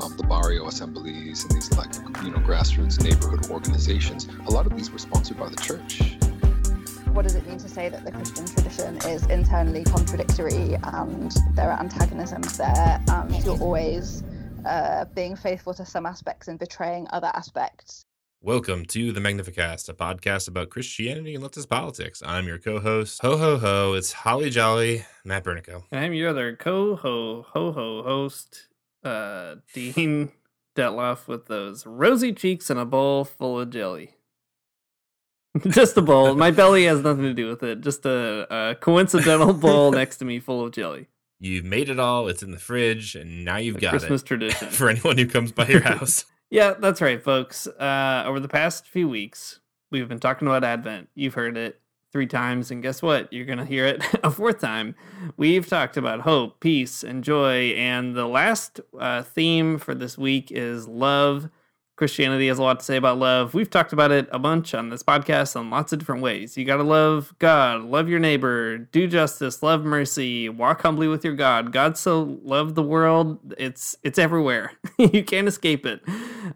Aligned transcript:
um, 0.00 0.16
the 0.16 0.22
barrio 0.22 0.66
assemblies 0.66 1.44
and 1.44 1.52
these 1.52 1.72
like 1.76 1.92
you 2.24 2.30
know 2.30 2.38
grassroots 2.38 3.02
neighborhood 3.02 3.50
organizations, 3.50 4.28
a 4.46 4.50
lot 4.50 4.66
of 4.66 4.76
these 4.76 4.90
were 4.90 4.98
sponsored 4.98 5.38
by 5.38 5.48
the 5.48 5.56
church. 5.56 6.16
What 7.12 7.22
does 7.22 7.34
it 7.34 7.46
mean 7.48 7.58
to 7.58 7.68
say 7.68 7.88
that 7.88 8.04
the 8.04 8.12
Christian 8.12 8.46
tradition 8.46 8.96
is 9.10 9.26
internally 9.26 9.84
contradictory 9.84 10.76
and 10.82 11.32
there 11.54 11.70
are 11.70 11.80
antagonisms 11.80 12.56
there 12.58 13.02
and 13.08 13.44
you're 13.44 13.58
always 13.58 14.22
uh, 14.64 15.04
being 15.14 15.34
faithful 15.34 15.74
to 15.74 15.84
some 15.84 16.06
aspects 16.06 16.48
and 16.48 16.58
betraying 16.58 17.06
other 17.10 17.30
aspects? 17.34 18.04
Welcome 18.40 18.84
to 18.86 19.10
the 19.10 19.18
Magnificast, 19.18 19.88
a 19.88 19.94
podcast 19.94 20.46
about 20.46 20.70
Christianity 20.70 21.34
and 21.34 21.42
leftist 21.42 21.68
politics. 21.68 22.22
I'm 22.24 22.46
your 22.46 22.58
co-host, 22.58 23.20
ho 23.20 23.36
ho 23.36 23.58
ho. 23.58 23.94
It's 23.94 24.12
Holly 24.12 24.48
Jolly, 24.48 25.04
Matt 25.24 25.42
Bernico. 25.42 25.82
And 25.90 26.04
I'm 26.04 26.12
your 26.12 26.28
other 26.28 26.54
co 26.54 26.94
ho 26.94 27.44
ho 27.48 27.72
ho 27.72 28.02
host, 28.04 28.67
uh, 29.08 29.56
Dean 29.74 30.30
Detloff, 30.76 31.26
with 31.26 31.46
those 31.46 31.86
rosy 31.86 32.32
cheeks 32.32 32.70
and 32.70 32.78
a 32.78 32.84
bowl 32.84 33.24
full 33.24 33.60
of 33.60 33.70
jelly. 33.70 34.14
Just 35.68 35.96
a 35.96 36.02
bowl. 36.02 36.34
My 36.34 36.50
belly 36.50 36.84
has 36.84 37.00
nothing 37.02 37.24
to 37.24 37.34
do 37.34 37.48
with 37.48 37.62
it. 37.62 37.80
Just 37.80 38.04
a, 38.06 38.46
a 38.54 38.74
coincidental 38.74 39.52
bowl 39.54 39.90
next 39.90 40.18
to 40.18 40.24
me 40.24 40.38
full 40.40 40.64
of 40.64 40.72
jelly. 40.72 41.08
You've 41.40 41.64
made 41.64 41.88
it 41.88 41.98
all. 41.98 42.28
It's 42.28 42.42
in 42.42 42.50
the 42.50 42.58
fridge, 42.58 43.14
and 43.14 43.44
now 43.44 43.56
you've 43.56 43.76
A 43.76 43.80
got 43.80 43.90
Christmas 43.90 44.22
it 44.22 44.26
tradition. 44.26 44.68
for 44.70 44.88
anyone 44.88 45.16
who 45.18 45.26
comes 45.26 45.52
by 45.52 45.66
your 45.66 45.82
house. 45.82 46.24
Yeah, 46.50 46.74
that's 46.78 47.00
right, 47.00 47.22
folks. 47.22 47.66
Uh, 47.66 48.24
over 48.26 48.40
the 48.40 48.48
past 48.48 48.86
few 48.88 49.08
weeks, 49.08 49.60
we've 49.90 50.08
been 50.08 50.18
talking 50.18 50.48
about 50.48 50.64
Advent. 50.64 51.08
You've 51.14 51.34
heard 51.34 51.56
it 51.56 51.80
three 52.12 52.26
times, 52.26 52.70
and 52.70 52.82
guess 52.82 53.02
what? 53.02 53.32
You're 53.32 53.46
going 53.46 53.58
to 53.58 53.64
hear 53.64 53.86
it 53.86 54.02
a 54.24 54.30
fourth 54.30 54.60
time. 54.60 54.94
We've 55.36 55.66
talked 55.66 55.96
about 55.96 56.20
hope, 56.20 56.60
peace, 56.60 57.02
and 57.02 57.22
joy, 57.22 57.70
and 57.70 58.14
the 58.14 58.26
last 58.26 58.80
uh, 58.98 59.22
theme 59.22 59.78
for 59.78 59.94
this 59.94 60.16
week 60.16 60.50
is 60.50 60.88
love. 60.88 61.50
Christianity 61.98 62.46
has 62.46 62.60
a 62.60 62.62
lot 62.62 62.78
to 62.78 62.84
say 62.84 62.96
about 62.96 63.18
love. 63.18 63.54
We've 63.54 63.68
talked 63.68 63.92
about 63.92 64.12
it 64.12 64.28
a 64.30 64.38
bunch 64.38 64.72
on 64.72 64.88
this 64.88 65.02
podcast 65.02 65.60
in 65.60 65.68
lots 65.68 65.92
of 65.92 65.98
different 65.98 66.22
ways. 66.22 66.56
You 66.56 66.64
got 66.64 66.76
to 66.76 66.84
love 66.84 67.34
God, 67.40 67.82
love 67.82 68.08
your 68.08 68.20
neighbor, 68.20 68.78
do 68.78 69.08
justice, 69.08 69.64
love 69.64 69.84
mercy, 69.84 70.48
walk 70.48 70.82
humbly 70.82 71.08
with 71.08 71.24
your 71.24 71.34
God. 71.34 71.72
God 71.72 71.98
so 71.98 72.38
loved 72.44 72.76
the 72.76 72.84
world; 72.84 73.52
it's 73.58 73.96
it's 74.04 74.16
everywhere. 74.16 74.74
you 74.98 75.24
can't 75.24 75.48
escape 75.48 75.84
it. 75.84 76.00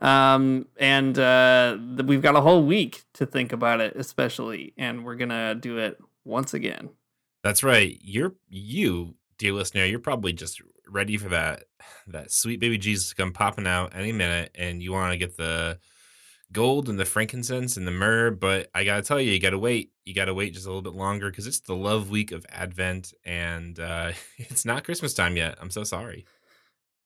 Um, 0.01 0.67
and 0.77 1.19
uh, 1.19 1.77
we've 2.05 2.23
got 2.23 2.37
a 2.37 2.41
whole 2.41 2.65
week 2.65 3.03
to 3.15 3.27
think 3.27 3.53
about 3.53 3.81
it, 3.81 3.97
especially, 3.97 4.75
and 4.79 5.05
we're 5.05 5.17
gonna 5.17 5.57
do 5.57 5.77
it 5.79 6.01
once 6.25 6.55
again. 6.55 6.91
That's 7.43 7.65
right. 7.65 7.99
You're 8.01 8.35
you, 8.49 9.17
dear 9.39 9.55
listener. 9.55 9.87
You're 9.87 9.99
probably 9.99 10.33
just 10.33 10.63
ready 10.93 11.17
for 11.17 11.31
that 11.31 11.65
that 12.09 12.31
sweet 12.31 12.61
baby 12.61 12.79
Jesus 12.79 13.09
to 13.09 13.15
come 13.15 13.33
popping 13.33 13.67
out 13.67 13.95
any 13.95 14.13
minute, 14.13 14.51
and 14.55 14.83
you 14.83 14.93
want 14.93 15.13
to 15.13 15.19
get 15.19 15.37
the 15.37 15.79
gold 16.53 16.89
and 16.89 16.99
the 16.99 17.05
frankincense 17.05 17.77
and 17.77 17.87
the 17.87 17.93
myrrh. 17.93 18.31
But 18.31 18.69
I 18.75 18.85
gotta 18.85 19.03
tell 19.03 19.21
you, 19.21 19.33
you 19.33 19.41
gotta 19.41 19.59
wait. 19.59 19.93
You 20.05 20.15
gotta 20.15 20.35
wait 20.35 20.55
just 20.55 20.67
a 20.67 20.69
little 20.69 20.83
bit 20.83 20.95
longer 20.95 21.31
because 21.31 21.47
it's 21.47 21.61
the 21.61 21.75
love 21.75 22.11
week 22.11 22.33
of 22.33 22.47
Advent, 22.51 23.13
and 23.25 23.79
uh, 23.81 24.13
it's 24.37 24.65
not 24.65 24.85
Christmas 24.85 25.15
time 25.15 25.37
yet. 25.37 25.59
I'm 25.61 25.71
so 25.71 25.85
sorry. 25.85 26.27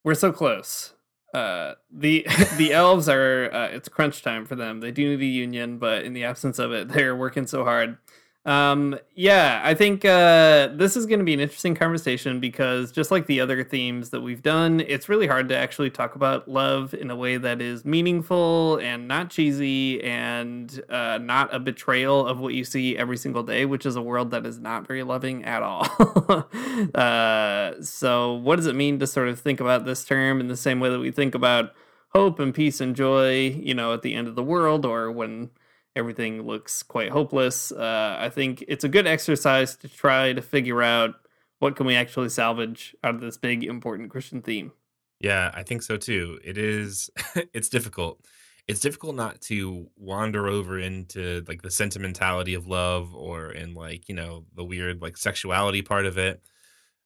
We're 0.04 0.14
so 0.14 0.32
close. 0.32 0.92
Uh, 1.34 1.74
the 1.90 2.26
the 2.56 2.72
elves 2.72 3.08
are 3.08 3.52
uh, 3.52 3.68
it's 3.68 3.88
crunch 3.88 4.22
time 4.22 4.44
for 4.44 4.56
them. 4.56 4.80
They 4.80 4.90
do 4.90 5.16
need 5.16 5.22
a 5.22 5.26
union, 5.26 5.78
but 5.78 6.04
in 6.04 6.12
the 6.12 6.24
absence 6.24 6.58
of 6.58 6.72
it, 6.72 6.88
they're 6.88 7.16
working 7.16 7.46
so 7.46 7.64
hard. 7.64 7.98
Um, 8.46 8.96
yeah, 9.16 9.60
I 9.64 9.74
think 9.74 10.04
uh, 10.04 10.68
this 10.68 10.96
is 10.96 11.04
going 11.06 11.18
to 11.18 11.24
be 11.24 11.34
an 11.34 11.40
interesting 11.40 11.74
conversation 11.74 12.38
because 12.38 12.92
just 12.92 13.10
like 13.10 13.26
the 13.26 13.40
other 13.40 13.64
themes 13.64 14.10
that 14.10 14.20
we've 14.20 14.40
done, 14.40 14.78
it's 14.86 15.08
really 15.08 15.26
hard 15.26 15.48
to 15.48 15.56
actually 15.56 15.90
talk 15.90 16.14
about 16.14 16.46
love 16.46 16.94
in 16.94 17.10
a 17.10 17.16
way 17.16 17.38
that 17.38 17.60
is 17.60 17.84
meaningful 17.84 18.76
and 18.76 19.08
not 19.08 19.30
cheesy 19.30 20.00
and 20.04 20.80
uh, 20.88 21.18
not 21.18 21.52
a 21.52 21.58
betrayal 21.58 22.24
of 22.24 22.38
what 22.38 22.54
you 22.54 22.64
see 22.64 22.96
every 22.96 23.16
single 23.16 23.42
day, 23.42 23.64
which 23.64 23.84
is 23.84 23.96
a 23.96 24.02
world 24.02 24.30
that 24.30 24.46
is 24.46 24.60
not 24.60 24.86
very 24.86 25.02
loving 25.02 25.44
at 25.44 25.64
all. 25.64 25.84
uh, 26.94 27.72
so, 27.82 28.32
what 28.32 28.56
does 28.56 28.66
it 28.68 28.76
mean 28.76 29.00
to 29.00 29.08
sort 29.08 29.26
of 29.26 29.40
think 29.40 29.58
about 29.58 29.84
this 29.84 30.04
term 30.04 30.38
in 30.38 30.46
the 30.46 30.56
same 30.56 30.78
way 30.78 30.88
that 30.88 31.00
we 31.00 31.10
think 31.10 31.34
about 31.34 31.72
hope 32.10 32.38
and 32.38 32.54
peace 32.54 32.80
and 32.80 32.94
joy, 32.94 33.48
you 33.60 33.74
know, 33.74 33.92
at 33.92 34.02
the 34.02 34.14
end 34.14 34.28
of 34.28 34.36
the 34.36 34.42
world 34.44 34.86
or 34.86 35.10
when 35.10 35.50
everything 35.96 36.42
looks 36.42 36.82
quite 36.82 37.10
hopeless. 37.10 37.72
Uh, 37.72 38.16
I 38.20 38.28
think 38.28 38.62
it's 38.68 38.84
a 38.84 38.88
good 38.88 39.06
exercise 39.06 39.76
to 39.78 39.88
try 39.88 40.32
to 40.32 40.42
figure 40.42 40.82
out 40.82 41.14
what 41.58 41.74
can 41.74 41.86
we 41.86 41.96
actually 41.96 42.28
salvage 42.28 42.94
out 43.02 43.14
of 43.14 43.20
this 43.20 43.38
big 43.38 43.64
important 43.64 44.10
Christian 44.10 44.42
theme. 44.42 44.72
Yeah, 45.20 45.50
I 45.54 45.62
think 45.62 45.82
so 45.82 45.96
too. 45.96 46.38
It 46.44 46.58
is 46.58 47.10
it's 47.54 47.68
difficult. 47.68 48.20
It's 48.68 48.80
difficult 48.80 49.14
not 49.14 49.40
to 49.42 49.88
wander 49.96 50.48
over 50.48 50.78
into 50.78 51.44
like 51.48 51.62
the 51.62 51.70
sentimentality 51.70 52.54
of 52.54 52.66
love 52.66 53.14
or 53.14 53.52
in 53.52 53.74
like, 53.74 54.08
you 54.08 54.14
know, 54.14 54.44
the 54.54 54.64
weird 54.64 55.00
like 55.00 55.16
sexuality 55.16 55.82
part 55.82 56.04
of 56.04 56.18
it. 56.18 56.42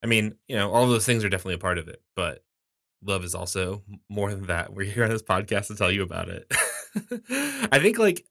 I 0.03 0.07
mean, 0.07 0.35
you 0.49 0.57
know, 0.57 0.73
all 0.73 0.89
those 0.89 1.05
things 1.05 1.23
are 1.23 1.29
definitely 1.29 1.55
a 1.55 1.59
part 1.59 1.77
of 1.77 1.87
it, 1.89 2.03
but 2.17 2.43
love 3.03 3.25
is 3.25 3.35
also 3.35 3.83
more 4.09 4.31
than 4.31 4.47
that. 4.47 4.73
We're 4.75 4.91
here 4.91 5.05
on 5.05 5.11
this 5.11 5.23
podcast 5.23 5.69
to 5.69 5.77
tell 5.77 5.91
you 5.91 6.03
about 6.03 6.29
it. 6.29 6.47
I 7.73 7.79
think 7.79 7.99
like 7.99 8.25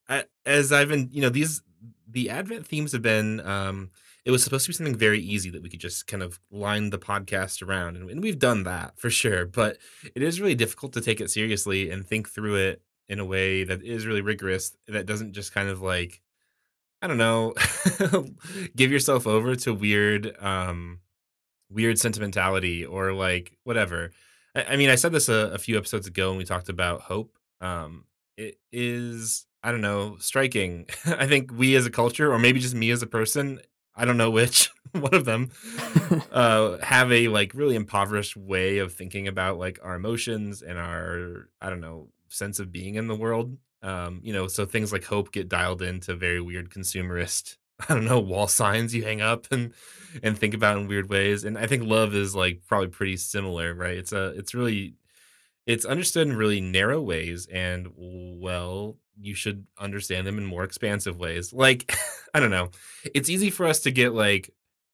as 0.45 0.71
I've 0.71 0.89
been, 0.89 1.09
you 1.11 1.21
know, 1.21 1.29
these 1.29 1.61
the 2.07 2.29
Advent 2.29 2.65
themes 2.65 2.91
have 2.91 3.01
been 3.01 3.39
um 3.41 3.91
it 4.25 4.31
was 4.31 4.43
supposed 4.43 4.65
to 4.65 4.69
be 4.69 4.75
something 4.75 4.95
very 4.95 5.19
easy 5.19 5.49
that 5.49 5.63
we 5.63 5.69
could 5.69 5.79
just 5.79 6.05
kind 6.05 6.21
of 6.21 6.39
line 6.51 6.89
the 6.89 6.99
podcast 6.99 7.65
around 7.65 7.95
and, 7.95 8.09
and 8.09 8.21
we've 8.21 8.39
done 8.39 8.63
that 8.63 8.99
for 8.99 9.09
sure, 9.09 9.45
but 9.45 9.77
it 10.13 10.21
is 10.21 10.41
really 10.41 10.55
difficult 10.55 10.93
to 10.93 11.01
take 11.01 11.21
it 11.21 11.31
seriously 11.31 11.89
and 11.89 12.05
think 12.05 12.29
through 12.29 12.55
it 12.55 12.81
in 13.07 13.19
a 13.19 13.25
way 13.25 13.63
that 13.63 13.81
is 13.83 14.05
really 14.05 14.21
rigorous 14.21 14.75
that 14.87 15.05
doesn't 15.05 15.33
just 15.33 15.53
kind 15.53 15.69
of 15.69 15.81
like 15.81 16.21
I 17.01 17.07
don't 17.07 17.17
know, 17.17 17.53
give 18.75 18.91
yourself 18.91 19.25
over 19.25 19.55
to 19.55 19.73
weird 19.73 20.35
um 20.39 20.99
weird 21.71 21.99
sentimentality 21.99 22.85
or 22.85 23.13
like 23.13 23.57
whatever. 23.63 24.11
I, 24.55 24.63
I 24.63 24.75
mean, 24.75 24.89
I 24.89 24.95
said 24.95 25.11
this 25.11 25.29
a, 25.29 25.51
a 25.53 25.57
few 25.57 25.77
episodes 25.77 26.07
ago 26.07 26.29
when 26.29 26.37
we 26.37 26.45
talked 26.45 26.69
about 26.69 27.01
hope. 27.01 27.37
Um, 27.61 28.05
it 28.37 28.57
is, 28.71 29.45
I 29.63 29.71
don't 29.71 29.81
know, 29.81 30.17
striking. 30.19 30.87
I 31.05 31.27
think 31.27 31.51
we 31.53 31.75
as 31.75 31.85
a 31.85 31.91
culture, 31.91 32.31
or 32.31 32.39
maybe 32.39 32.59
just 32.59 32.75
me 32.75 32.91
as 32.91 33.01
a 33.01 33.07
person, 33.07 33.59
I 33.95 34.05
don't 34.05 34.17
know 34.17 34.31
which 34.31 34.69
one 34.91 35.13
of 35.13 35.25
them, 35.25 35.51
uh, 36.31 36.77
have 36.79 37.11
a 37.11 37.27
like 37.27 37.53
really 37.53 37.75
impoverished 37.75 38.37
way 38.37 38.77
of 38.79 38.93
thinking 38.93 39.27
about 39.27 39.57
like 39.57 39.79
our 39.83 39.95
emotions 39.95 40.61
and 40.61 40.77
our, 40.77 41.49
I 41.61 41.69
don't 41.69 41.81
know, 41.81 42.09
sense 42.29 42.59
of 42.59 42.71
being 42.71 42.95
in 42.95 43.07
the 43.07 43.15
world. 43.15 43.57
Um, 43.81 44.19
you 44.23 44.33
know, 44.33 44.47
so 44.47 44.65
things 44.65 44.91
like 44.91 45.05
hope 45.05 45.31
get 45.31 45.47
dialed 45.47 45.81
into 45.81 46.13
very 46.13 46.41
weird 46.41 46.69
consumerist 46.69 47.57
I 47.89 47.93
don't 47.93 48.05
know 48.05 48.19
wall 48.19 48.47
signs 48.47 48.93
you 48.93 49.03
hang 49.03 49.21
up 49.21 49.47
and 49.51 49.73
and 50.23 50.37
think 50.37 50.53
about 50.53 50.77
in 50.77 50.87
weird 50.87 51.09
ways. 51.09 51.43
And 51.43 51.57
I 51.57 51.67
think 51.67 51.83
love 51.83 52.15
is 52.15 52.35
like 52.35 52.61
probably 52.67 52.87
pretty 52.87 53.17
similar, 53.17 53.73
right? 53.73 53.97
It's 53.97 54.11
a 54.11 54.27
it's 54.37 54.53
really 54.53 54.95
it's 55.69 55.85
understood 55.85 56.27
in 56.27 56.35
really 56.35 56.59
narrow 56.59 56.99
ways 56.99 57.47
and 57.51 57.89
well 57.95 58.97
you 59.21 59.35
should 59.35 59.67
understand 59.77 60.25
them 60.25 60.39
in 60.39 60.45
more 60.45 60.63
expansive 60.63 61.19
ways 61.19 61.53
like 61.53 61.95
i 62.33 62.39
don't 62.39 62.49
know 62.49 62.69
it's 63.13 63.29
easy 63.29 63.51
for 63.51 63.67
us 63.67 63.81
to 63.81 63.91
get 63.91 64.13
like 64.13 64.49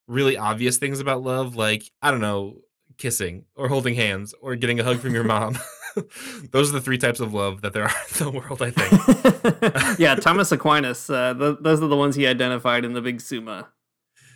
really 0.08 0.36
obvious 0.36 0.78
things 0.78 1.00
about 1.00 1.24
love 1.24 1.56
like 1.56 1.90
i 2.02 2.12
don't 2.12 2.20
know 2.20 2.58
kissing 2.98 3.46
or 3.56 3.70
holding 3.70 3.96
hands 3.96 4.34
or 4.42 4.56
getting 4.56 4.80
a 4.80 4.84
hug 4.84 5.00
from 5.00 5.14
your 5.14 5.24
mom 5.36 5.58
those 6.52 6.70
are 6.70 6.74
the 6.74 6.82
three 6.82 6.98
types 6.98 7.20
of 7.20 7.34
love 7.34 7.62
that 7.62 7.74
there 7.74 7.84
are 7.84 7.92
in 8.20 8.26
the 8.26 8.32
world. 8.32 8.62
I 8.62 8.72
think. 8.72 10.00
yeah, 10.00 10.16
Thomas 10.16 10.52
Aquinas. 10.52 11.10
Uh, 11.10 11.34
th- 11.34 11.58
those 11.62 11.82
are 11.82 11.88
the 11.88 11.96
ones 11.96 12.16
he 12.16 12.28
identified 12.28 12.86
in 12.86 12.94
the 12.94 13.02
Big 13.02 13.22
Summa. 13.22 13.70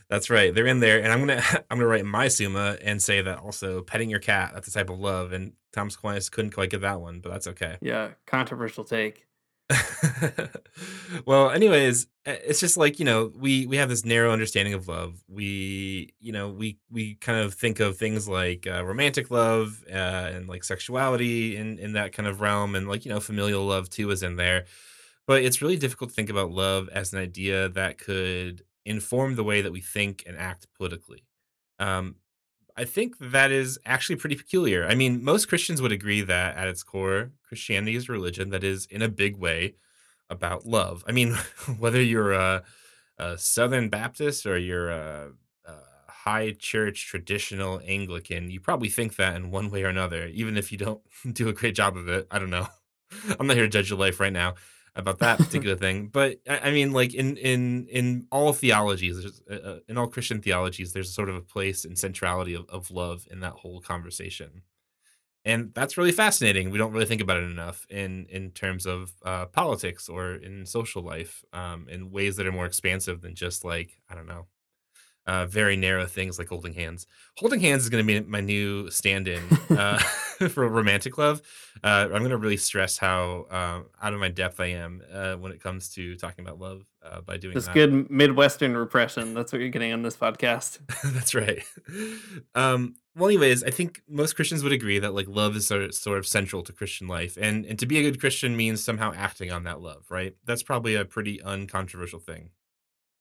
That's 0.09 0.29
right. 0.29 0.53
They're 0.53 0.65
in 0.65 0.79
there, 0.79 1.01
and 1.01 1.11
I'm 1.11 1.19
gonna 1.19 1.41
I'm 1.69 1.77
gonna 1.77 1.87
write 1.87 2.05
my 2.05 2.27
Summa 2.27 2.77
and 2.81 3.01
say 3.01 3.21
that 3.21 3.39
also 3.39 3.81
petting 3.81 4.09
your 4.09 4.19
cat 4.19 4.51
that's 4.53 4.67
a 4.67 4.71
type 4.71 4.89
of 4.89 4.99
love, 4.99 5.31
and 5.33 5.53
Thomas 5.71 5.95
Aquinas 5.95 6.29
couldn't 6.29 6.51
quite 6.51 6.71
get 6.71 6.81
that 6.81 6.99
one, 6.99 7.19
but 7.19 7.31
that's 7.31 7.47
okay. 7.47 7.77
Yeah, 7.81 8.09
controversial 8.25 8.83
take. 8.83 9.27
well, 11.25 11.51
anyways, 11.51 12.07
it's 12.25 12.59
just 12.59 12.77
like 12.77 12.99
you 12.99 13.05
know 13.05 13.31
we 13.35 13.65
we 13.67 13.77
have 13.77 13.89
this 13.89 14.03
narrow 14.05 14.31
understanding 14.31 14.73
of 14.73 14.87
love. 14.87 15.23
We 15.27 16.13
you 16.19 16.31
know 16.31 16.49
we 16.49 16.77
we 16.89 17.15
kind 17.15 17.39
of 17.39 17.53
think 17.53 17.79
of 17.79 17.97
things 17.97 18.27
like 18.27 18.65
uh, 18.67 18.83
romantic 18.83 19.29
love 19.29 19.83
uh, 19.89 20.31
and 20.33 20.47
like 20.47 20.63
sexuality 20.63 21.55
in 21.55 21.77
in 21.79 21.93
that 21.93 22.13
kind 22.13 22.27
of 22.27 22.41
realm, 22.41 22.75
and 22.75 22.87
like 22.87 23.05
you 23.05 23.11
know 23.11 23.19
familial 23.19 23.65
love 23.65 23.89
too 23.89 24.09
is 24.11 24.23
in 24.23 24.37
there. 24.37 24.65
But 25.27 25.43
it's 25.43 25.61
really 25.61 25.77
difficult 25.77 26.09
to 26.09 26.15
think 26.15 26.29
about 26.31 26.51
love 26.51 26.89
as 26.89 27.13
an 27.13 27.19
idea 27.19 27.69
that 27.69 27.99
could 27.99 28.63
inform 28.85 29.35
the 29.35 29.43
way 29.43 29.61
that 29.61 29.71
we 29.71 29.81
think 29.81 30.23
and 30.25 30.35
act 30.35 30.67
politically. 30.75 31.23
Um, 31.77 32.15
I 32.79 32.85
think 32.85 33.17
that 33.19 33.51
is 33.51 33.77
actually 33.85 34.15
pretty 34.15 34.37
peculiar. 34.37 34.87
I 34.87 34.95
mean, 34.95 35.21
most 35.21 35.49
Christians 35.49 35.81
would 35.81 35.91
agree 35.91 36.21
that 36.21 36.55
at 36.55 36.69
its 36.69 36.81
core, 36.81 37.31
Christianity 37.45 37.97
is 37.97 38.07
a 38.07 38.13
religion 38.13 38.51
that 38.51 38.63
is, 38.63 38.85
in 38.85 39.01
a 39.01 39.09
big 39.09 39.35
way, 39.35 39.75
about 40.29 40.65
love. 40.65 41.03
I 41.05 41.11
mean, 41.11 41.33
whether 41.77 42.01
you're 42.01 42.31
a, 42.31 42.63
a 43.17 43.37
Southern 43.37 43.89
Baptist 43.89 44.45
or 44.45 44.57
you're 44.57 44.91
a, 44.91 45.31
a, 45.65 45.73
high 46.07 46.51
church 46.57 47.05
traditional 47.05 47.81
Anglican, 47.85 48.49
you 48.49 48.61
probably 48.61 48.87
think 48.87 49.17
that 49.17 49.35
in 49.35 49.51
one 49.51 49.69
way 49.69 49.83
or 49.83 49.89
another, 49.89 50.27
even 50.27 50.55
if 50.55 50.71
you 50.71 50.77
don't 50.77 51.01
do 51.33 51.49
a 51.49 51.53
great 51.53 51.75
job 51.75 51.97
of 51.97 52.07
it. 52.07 52.27
I 52.31 52.39
don't 52.39 52.49
know. 52.49 52.67
I'm 53.39 53.47
not 53.47 53.57
here 53.57 53.65
to 53.65 53.69
judge 53.69 53.89
your 53.89 53.99
life 53.99 54.21
right 54.21 54.31
now 54.31 54.55
about 54.95 55.19
that 55.19 55.37
particular 55.37 55.75
thing. 55.75 56.07
But 56.07 56.39
I, 56.47 56.71
mean, 56.71 56.91
like 56.91 57.13
in 57.13 57.37
in 57.37 57.87
in 57.87 58.27
all 58.31 58.53
theologies, 58.53 59.41
uh, 59.49 59.53
uh, 59.53 59.79
in 59.87 59.97
all 59.97 60.07
Christian 60.07 60.41
theologies, 60.41 60.93
there's 60.93 61.13
sort 61.13 61.29
of 61.29 61.35
a 61.35 61.41
place 61.41 61.85
and 61.85 61.97
centrality 61.97 62.53
of, 62.53 62.67
of 62.69 62.91
love 62.91 63.27
in 63.31 63.39
that 63.41 63.53
whole 63.53 63.81
conversation, 63.81 64.63
and 65.45 65.73
that's 65.73 65.97
really 65.97 66.11
fascinating. 66.11 66.69
We 66.69 66.77
don't 66.77 66.93
really 66.93 67.05
think 67.05 67.21
about 67.21 67.37
it 67.37 67.49
enough 67.49 67.85
in 67.89 68.25
in 68.29 68.51
terms 68.51 68.85
of 68.85 69.13
uh, 69.23 69.45
politics 69.47 70.09
or 70.09 70.35
in 70.35 70.65
social 70.65 71.01
life, 71.01 71.43
um, 71.53 71.87
in 71.89 72.11
ways 72.11 72.35
that 72.37 72.47
are 72.47 72.51
more 72.51 72.65
expansive 72.65 73.21
than 73.21 73.35
just 73.35 73.63
like 73.63 74.01
I 74.09 74.15
don't 74.15 74.27
know 74.27 74.47
uh, 75.29 75.45
very 75.45 75.77
narrow 75.77 76.07
things 76.07 76.39
like 76.39 76.47
holding 76.47 76.73
hands. 76.73 77.05
Holding 77.37 77.59
hands 77.59 77.83
is 77.83 77.89
going 77.89 78.05
to 78.05 78.21
be 78.21 78.27
my 78.27 78.41
new 78.41 78.89
stand-in 78.89 79.43
uh, 79.69 79.99
for 80.49 80.67
romantic 80.67 81.19
love. 81.19 81.43
Uh, 81.83 82.07
I'm 82.11 82.19
going 82.19 82.31
to 82.31 82.37
really 82.37 82.57
stress 82.57 82.97
how 82.97 83.45
uh, 83.51 83.81
out 84.03 84.13
of 84.15 84.19
my 84.19 84.29
depth 84.29 84.59
I 84.59 84.71
am 84.71 85.03
uh, 85.13 85.35
when 85.35 85.51
it 85.51 85.61
comes 85.61 85.89
to 85.89 86.15
talking 86.15 86.43
about 86.43 86.59
love 86.59 86.83
uh, 87.03 87.21
by 87.21 87.37
doing 87.37 87.53
this 87.53 87.67
that. 87.67 87.75
good 87.75 88.09
Midwestern 88.09 88.75
repression. 88.75 89.35
That's 89.35 89.53
what 89.53 89.61
you're 89.61 89.69
getting 89.69 89.93
on 89.93 90.01
this 90.01 90.17
podcast. 90.17 90.79
That's 91.13 91.35
right. 91.35 91.61
Um, 92.55 92.95
well, 93.15 93.29
anyways, 93.29 93.63
I 93.63 93.69
think 93.69 94.01
most 94.09 94.35
Christians 94.35 94.63
would 94.63 94.73
agree 94.73 94.97
that 94.97 95.13
like 95.13 95.27
love 95.27 95.55
is 95.55 95.67
sort 95.67 95.83
of, 95.83 95.93
sort 95.93 96.17
of 96.17 96.25
central 96.25 96.63
to 96.63 96.73
Christian 96.73 97.07
life, 97.07 97.37
and 97.39 97.65
and 97.65 97.77
to 97.77 97.85
be 97.85 97.99
a 97.99 98.01
good 98.01 98.19
Christian 98.19 98.57
means 98.57 98.83
somehow 98.83 99.13
acting 99.15 99.51
on 99.51 99.63
that 99.65 99.79
love, 99.79 100.05
right? 100.09 100.35
That's 100.43 100.63
probably 100.63 100.95
a 100.95 101.05
pretty 101.05 101.39
uncontroversial 101.39 102.19
thing. 102.19 102.49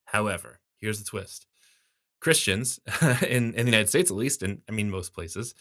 However, 0.06 0.60
here's 0.80 0.98
the 0.98 1.04
twist 1.04 1.46
Christians 2.20 2.80
in, 3.22 3.54
in 3.54 3.66
the 3.66 3.72
United 3.72 3.88
States, 3.88 4.10
at 4.10 4.16
least, 4.16 4.42
and 4.42 4.62
I 4.68 4.72
mean 4.72 4.90
most 4.90 5.12
places, 5.12 5.54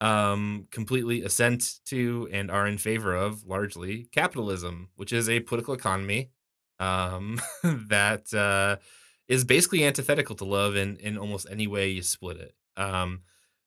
um, 0.00 0.66
completely 0.70 1.22
assent 1.22 1.80
to 1.86 2.28
and 2.32 2.50
are 2.50 2.66
in 2.66 2.78
favor 2.78 3.14
of 3.14 3.44
largely 3.46 4.08
capitalism, 4.12 4.88
which 4.96 5.12
is 5.12 5.28
a 5.28 5.40
political 5.40 5.74
economy 5.74 6.30
um, 6.78 7.40
that 7.62 8.32
uh, 8.32 8.76
is 9.28 9.44
basically 9.44 9.84
antithetical 9.84 10.36
to 10.36 10.44
love 10.44 10.76
in 10.76 10.96
in 10.96 11.18
almost 11.18 11.46
any 11.50 11.66
way 11.66 11.88
you 11.88 12.02
split 12.02 12.38
it. 12.38 12.54
Um, 12.76 13.22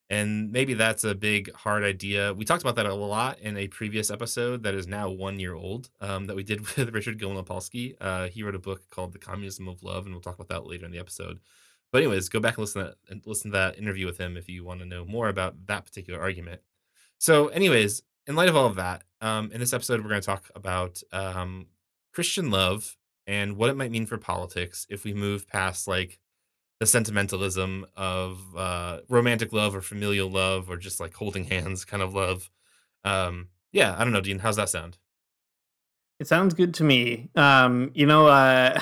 and 0.09 0.51
maybe 0.51 0.73
that's 0.73 1.05
a 1.05 1.15
big 1.15 1.53
hard 1.53 1.83
idea. 1.83 2.33
We 2.33 2.43
talked 2.43 2.61
about 2.61 2.75
that 2.75 2.85
a 2.85 2.93
lot 2.93 3.39
in 3.39 3.55
a 3.55 3.69
previous 3.69 4.11
episode 4.11 4.63
that 4.63 4.73
is 4.73 4.85
now 4.85 5.09
one 5.09 5.39
year 5.39 5.53
old 5.53 5.89
um, 6.01 6.27
that 6.27 6.35
we 6.35 6.43
did 6.43 6.59
with 6.75 6.93
Richard 6.93 7.17
Gilman 7.17 7.43
Opalsky. 7.43 7.95
Uh, 8.01 8.27
he 8.27 8.43
wrote 8.43 8.55
a 8.55 8.59
book 8.59 8.89
called 8.89 9.13
The 9.13 9.19
Communism 9.19 9.69
of 9.69 9.83
Love, 9.83 10.05
and 10.05 10.13
we'll 10.13 10.21
talk 10.21 10.35
about 10.35 10.49
that 10.49 10.67
later 10.67 10.85
in 10.85 10.91
the 10.91 10.99
episode. 10.99 11.39
But 11.91 11.99
anyways, 11.99 12.29
go 12.29 12.39
back 12.39 12.57
and 12.57 12.63
listen 12.63 12.81
to 12.81 12.87
that, 12.89 13.11
and 13.11 13.21
listen 13.25 13.51
to 13.51 13.57
that 13.57 13.77
interview 13.77 14.05
with 14.05 14.17
him 14.17 14.37
if 14.37 14.47
you 14.47 14.63
want 14.63 14.79
to 14.79 14.85
know 14.85 15.05
more 15.05 15.29
about 15.29 15.67
that 15.67 15.85
particular 15.85 16.19
argument. 16.19 16.61
So, 17.17 17.47
anyways, 17.49 18.01
in 18.27 18.35
light 18.35 18.49
of 18.49 18.55
all 18.55 18.67
of 18.67 18.75
that, 18.75 19.03
um, 19.19 19.51
in 19.51 19.59
this 19.59 19.73
episode, 19.73 20.01
we're 20.01 20.09
going 20.09 20.21
to 20.21 20.25
talk 20.25 20.49
about 20.55 21.01
um, 21.11 21.67
Christian 22.13 22.49
love 22.49 22.97
and 23.27 23.57
what 23.57 23.69
it 23.69 23.77
might 23.77 23.91
mean 23.91 24.05
for 24.05 24.17
politics 24.17 24.87
if 24.89 25.03
we 25.03 25.13
move 25.13 25.47
past 25.47 25.87
like 25.87 26.19
the 26.79 26.85
sentimentalism 26.87 27.85
of 27.95 28.41
uh, 28.57 28.99
romantic 29.07 29.53
love 29.53 29.75
or 29.75 29.81
familial 29.81 30.29
love 30.29 30.69
or 30.69 30.77
just 30.77 30.99
like 30.99 31.13
holding 31.13 31.43
hands 31.45 31.85
kind 31.85 32.01
of 32.01 32.13
love. 32.15 32.49
Um, 33.03 33.49
yeah, 33.71 33.95
I 33.97 34.03
don't 34.03 34.13
know, 34.13 34.21
Dean. 34.21 34.39
How's 34.39 34.55
that 34.55 34.69
sound? 34.69 34.97
It 36.21 36.27
sounds 36.27 36.53
good 36.53 36.75
to 36.75 36.83
me. 36.83 37.31
Um, 37.35 37.89
you 37.95 38.05
know, 38.05 38.27
uh, 38.27 38.79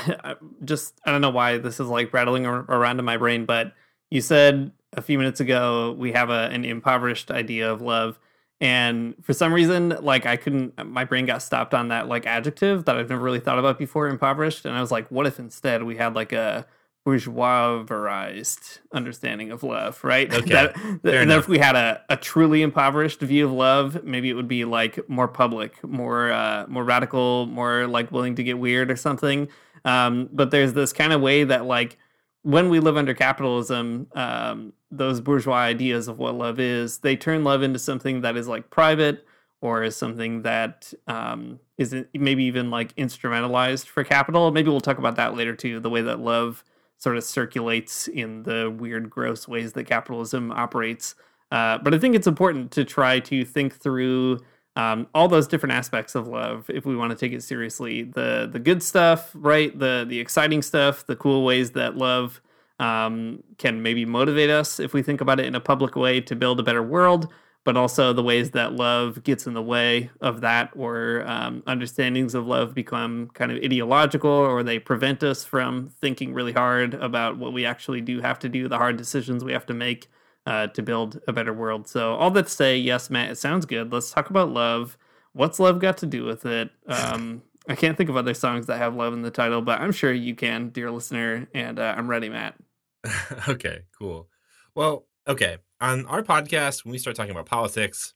just 0.65 0.99
I 1.05 1.11
don't 1.13 1.21
know 1.21 1.29
why 1.29 1.57
this 1.57 1.79
is 1.79 1.87
like 1.87 2.11
rattling 2.13 2.45
around 2.45 2.99
in 2.99 3.05
my 3.05 3.15
brain, 3.15 3.45
but 3.45 3.71
you 4.11 4.19
said 4.19 4.73
a 4.91 5.01
few 5.01 5.17
minutes 5.17 5.39
ago 5.39 5.95
we 5.97 6.11
have 6.11 6.29
a, 6.29 6.49
an 6.51 6.65
impoverished 6.65 7.31
idea 7.31 7.71
of 7.71 7.81
love, 7.81 8.19
and 8.59 9.15
for 9.23 9.31
some 9.31 9.53
reason, 9.53 9.95
like 10.01 10.25
I 10.25 10.35
couldn't, 10.35 10.85
my 10.85 11.05
brain 11.05 11.25
got 11.25 11.41
stopped 11.41 11.73
on 11.73 11.87
that 11.87 12.09
like 12.09 12.25
adjective 12.27 12.83
that 12.83 12.97
I've 12.97 13.09
never 13.09 13.21
really 13.21 13.39
thought 13.39 13.57
about 13.57 13.79
before, 13.79 14.09
impoverished, 14.09 14.65
and 14.65 14.75
I 14.75 14.81
was 14.81 14.91
like, 14.91 15.07
what 15.09 15.25
if 15.25 15.39
instead 15.39 15.83
we 15.83 15.95
had 15.95 16.15
like 16.15 16.33
a 16.33 16.67
bourgeoisized 17.09 18.79
understanding 18.91 19.51
of 19.51 19.63
love, 19.63 20.03
right? 20.03 20.31
Okay. 20.33 20.49
that, 20.49 20.75
and 21.03 21.31
if 21.31 21.47
we 21.47 21.57
had 21.57 21.75
a, 21.75 22.03
a 22.09 22.17
truly 22.17 22.61
impoverished 22.61 23.19
view 23.21 23.45
of 23.45 23.51
love, 23.51 24.03
maybe 24.03 24.29
it 24.29 24.33
would 24.33 24.47
be 24.47 24.65
like 24.65 25.07
more 25.09 25.27
public, 25.27 25.83
more 25.83 26.31
uh, 26.31 26.65
more 26.67 26.83
radical, 26.83 27.45
more 27.47 27.87
like 27.87 28.11
willing 28.11 28.35
to 28.35 28.43
get 28.43 28.59
weird 28.59 28.91
or 28.91 28.95
something. 28.95 29.47
Um, 29.85 30.29
but 30.31 30.51
there's 30.51 30.73
this 30.73 30.93
kind 30.93 31.13
of 31.13 31.21
way 31.21 31.43
that 31.43 31.65
like 31.65 31.97
when 32.43 32.69
we 32.69 32.79
live 32.79 32.97
under 32.97 33.13
capitalism, 33.13 34.07
um, 34.13 34.73
those 34.91 35.21
bourgeois 35.21 35.57
ideas 35.57 36.07
of 36.07 36.17
what 36.19 36.35
love 36.35 36.59
is, 36.59 36.99
they 36.99 37.15
turn 37.15 37.43
love 37.43 37.63
into 37.63 37.79
something 37.79 38.21
that 38.21 38.37
is 38.37 38.47
like 38.47 38.69
private 38.69 39.25
or 39.61 39.83
is 39.83 39.95
something 39.95 40.43
that 40.43 40.93
um, 41.07 41.59
is 41.77 41.93
maybe 42.13 42.45
even 42.45 42.69
like 42.71 42.95
instrumentalized 42.95 43.87
for 43.87 44.03
capital. 44.03 44.51
Maybe 44.51 44.69
we'll 44.69 44.79
talk 44.79 44.97
about 44.97 45.17
that 45.17 45.35
later 45.35 45.55
too. 45.55 45.79
The 45.79 45.89
way 45.89 46.01
that 46.01 46.19
love 46.19 46.63
sort 46.99 47.17
of 47.17 47.23
circulates 47.23 48.07
in 48.07 48.43
the 48.43 48.69
weird, 48.69 49.09
gross 49.09 49.47
ways 49.47 49.73
that 49.73 49.85
capitalism 49.85 50.51
operates. 50.51 51.15
Uh, 51.51 51.79
but 51.79 51.93
I 51.93 51.97
think 51.97 52.15
it's 52.15 52.27
important 52.27 52.71
to 52.71 52.85
try 52.85 53.19
to 53.21 53.43
think 53.43 53.75
through 53.75 54.39
um, 54.75 55.07
all 55.15 55.27
those 55.27 55.47
different 55.47 55.73
aspects 55.73 56.13
of 56.13 56.27
love 56.27 56.69
if 56.69 56.85
we 56.85 56.95
want 56.95 57.11
to 57.11 57.17
take 57.17 57.33
it 57.33 57.41
seriously. 57.41 58.03
The 58.03 58.47
the 58.51 58.59
good 58.59 58.83
stuff, 58.83 59.31
right? 59.33 59.77
The 59.77 60.05
the 60.07 60.19
exciting 60.19 60.61
stuff, 60.61 61.05
the 61.05 61.15
cool 61.15 61.43
ways 61.43 61.71
that 61.71 61.97
love 61.97 62.41
um, 62.79 63.43
can 63.57 63.81
maybe 63.81 64.05
motivate 64.05 64.49
us 64.49 64.79
if 64.79 64.93
we 64.93 65.01
think 65.01 65.21
about 65.21 65.39
it 65.39 65.47
in 65.47 65.55
a 65.55 65.59
public 65.59 65.95
way 65.95 66.21
to 66.21 66.35
build 66.35 66.59
a 66.59 66.63
better 66.63 66.83
world 66.83 67.27
but 67.69 67.77
also 67.77 68.13
the 68.13 68.23
ways 68.23 68.49
that 68.49 68.73
love 68.73 69.23
gets 69.23 69.45
in 69.45 69.53
the 69.53 69.61
way 69.61 70.09
of 70.21 70.41
that, 70.41 70.71
or 70.75 71.23
um, 71.27 71.61
understandings 71.67 72.33
of 72.33 72.47
love 72.47 72.73
become 72.73 73.29
kind 73.35 73.51
of 73.51 73.63
ideological, 73.63 74.27
or 74.27 74.63
they 74.63 74.79
prevent 74.79 75.21
us 75.21 75.45
from 75.45 75.91
thinking 76.01 76.33
really 76.33 76.51
hard 76.51 76.95
about 76.95 77.37
what 77.37 77.53
we 77.53 77.67
actually 77.67 78.01
do 78.01 78.21
have 78.21 78.39
to 78.39 78.49
do, 78.49 78.67
the 78.67 78.79
hard 78.79 78.97
decisions 78.97 79.43
we 79.43 79.53
have 79.53 79.67
to 79.67 79.75
make 79.75 80.07
uh, 80.47 80.65
to 80.65 80.81
build 80.81 81.21
a 81.27 81.31
better 81.31 81.53
world. 81.53 81.87
So, 81.87 82.15
all 82.15 82.31
that 82.31 82.47
to 82.47 82.51
say, 82.51 82.75
yes, 82.75 83.11
Matt, 83.11 83.29
it 83.29 83.35
sounds 83.35 83.67
good. 83.67 83.93
Let's 83.93 84.09
talk 84.09 84.31
about 84.31 84.49
love. 84.49 84.97
What's 85.33 85.59
love 85.59 85.77
got 85.77 85.97
to 85.99 86.07
do 86.07 86.25
with 86.25 86.47
it? 86.47 86.71
Um, 86.87 87.43
I 87.67 87.75
can't 87.75 87.95
think 87.95 88.09
of 88.09 88.17
other 88.17 88.33
songs 88.33 88.65
that 88.65 88.79
have 88.79 88.95
love 88.95 89.13
in 89.13 89.21
the 89.21 89.29
title, 89.29 89.61
but 89.61 89.79
I'm 89.79 89.91
sure 89.91 90.11
you 90.11 90.33
can, 90.33 90.69
dear 90.69 90.89
listener. 90.89 91.47
And 91.53 91.77
uh, 91.77 91.93
I'm 91.95 92.07
ready, 92.07 92.29
Matt. 92.29 92.55
okay, 93.47 93.81
cool. 93.99 94.27
Well, 94.73 95.05
okay 95.27 95.57
on 95.81 96.05
our 96.05 96.23
podcast, 96.23 96.83
when 96.83 96.91
we 96.91 96.97
start 96.97 97.15
talking 97.15 97.31
about 97.31 97.45
politics, 97.45 98.13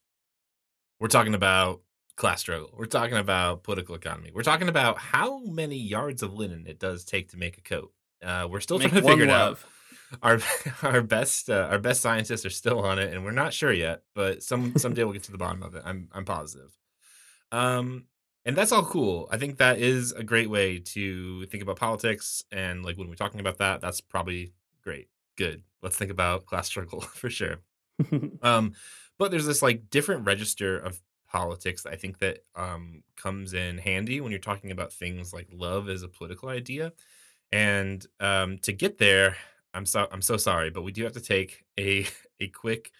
we're 0.99 1.07
talking 1.07 1.33
about 1.33 1.81
class 2.15 2.41
struggle. 2.41 2.69
We're 2.73 2.85
talking 2.85 3.17
about 3.17 3.63
political 3.63 3.95
economy. 3.95 4.31
We're 4.33 4.43
talking 4.43 4.69
about 4.69 4.97
how 4.97 5.39
many 5.39 5.77
yards 5.77 6.23
of 6.23 6.33
linen 6.33 6.65
it 6.67 6.79
does 6.79 7.03
take 7.03 7.29
to 7.31 7.37
make 7.37 7.57
a 7.57 7.61
coat. 7.61 7.91
Uh, 8.23 8.47
we're 8.49 8.59
still 8.59 8.79
make 8.79 8.89
trying 8.89 9.01
to 9.01 9.07
figure 9.09 9.27
love. 9.27 9.59
it 9.59 9.65
out. 9.65 9.69
Our 10.21 10.39
our 10.83 11.01
best 11.01 11.49
uh, 11.49 11.67
our 11.71 11.79
best 11.79 12.01
scientists 12.01 12.45
are 12.45 12.51
still 12.51 12.79
on 12.81 12.99
it, 12.99 13.13
and 13.13 13.25
we're 13.25 13.31
not 13.31 13.53
sure 13.53 13.73
yet. 13.73 14.03
But 14.13 14.43
some 14.43 14.77
someday 14.77 15.03
we'll 15.03 15.13
get 15.13 15.23
to 15.23 15.31
the 15.31 15.37
bottom 15.37 15.63
of 15.63 15.75
it. 15.75 15.83
I'm 15.85 16.09
I'm 16.11 16.25
positive. 16.25 16.71
Um, 17.51 18.05
and 18.45 18.55
that's 18.55 18.71
all 18.71 18.83
cool. 18.83 19.27
I 19.31 19.37
think 19.37 19.57
that 19.57 19.79
is 19.79 20.11
a 20.11 20.23
great 20.23 20.49
way 20.49 20.79
to 20.79 21.45
think 21.47 21.63
about 21.63 21.77
politics, 21.77 22.43
and 22.51 22.83
like 22.83 22.97
when 22.97 23.09
we're 23.09 23.15
talking 23.15 23.39
about 23.39 23.57
that, 23.57 23.81
that's 23.81 24.01
probably 24.01 24.53
great 24.83 25.07
good. 25.35 25.63
Let's 25.81 25.97
think 25.97 26.11
about 26.11 26.45
class 26.45 26.67
struggle 26.67 27.01
for 27.01 27.29
sure. 27.29 27.57
um, 28.41 28.73
but 29.19 29.31
there's 29.31 29.45
this 29.45 29.61
like 29.61 29.89
different 29.89 30.25
register 30.25 30.77
of 30.77 31.01
politics 31.27 31.85
I 31.85 31.95
think 31.95 32.19
that 32.19 32.39
um, 32.55 33.03
comes 33.15 33.53
in 33.53 33.79
handy 33.79 34.21
when 34.21 34.31
you're 34.31 34.39
talking 34.39 34.71
about 34.71 34.93
things 34.93 35.33
like 35.33 35.47
love 35.51 35.89
as 35.89 36.03
a 36.03 36.07
political 36.07 36.49
idea. 36.49 36.93
And 37.51 38.05
um, 38.19 38.59
to 38.59 38.71
get 38.71 38.97
there, 38.97 39.35
I'm 39.73 39.85
so 39.85 40.07
I'm 40.11 40.21
so 40.21 40.37
sorry, 40.37 40.69
but 40.69 40.83
we 40.83 40.91
do 40.91 41.03
have 41.03 41.13
to 41.13 41.21
take 41.21 41.63
a 41.79 42.05
a 42.39 42.47
quick 42.47 42.91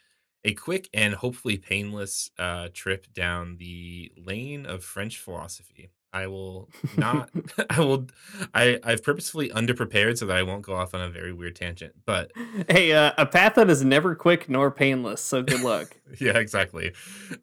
a 0.43 0.53
quick 0.53 0.89
and 0.93 1.13
hopefully 1.13 1.57
painless 1.57 2.29
uh, 2.37 2.67
trip 2.73 3.11
down 3.13 3.57
the 3.57 4.11
lane 4.17 4.65
of 4.65 4.83
French 4.83 5.17
philosophy. 5.17 5.89
I 6.13 6.27
will 6.27 6.69
not. 6.95 7.31
I 7.69 7.79
will. 7.79 8.07
I 8.53 8.79
I've 8.83 9.03
purposefully 9.03 9.49
underprepared 9.49 10.17
so 10.17 10.27
that 10.27 10.37
I 10.37 10.43
won't 10.43 10.61
go 10.61 10.75
off 10.75 10.93
on 10.93 11.01
a 11.01 11.09
very 11.09 11.33
weird 11.33 11.55
tangent. 11.55 11.93
But 12.05 12.31
Hey, 12.69 12.93
uh, 12.93 13.11
a 13.17 13.25
path 13.25 13.55
that 13.55 13.69
is 13.69 13.83
never 13.83 14.13
quick 14.15 14.47
nor 14.47 14.69
painless. 14.69 15.21
So 15.21 15.41
good 15.41 15.61
luck. 15.61 15.97
yeah, 16.19 16.37
exactly. 16.37 16.93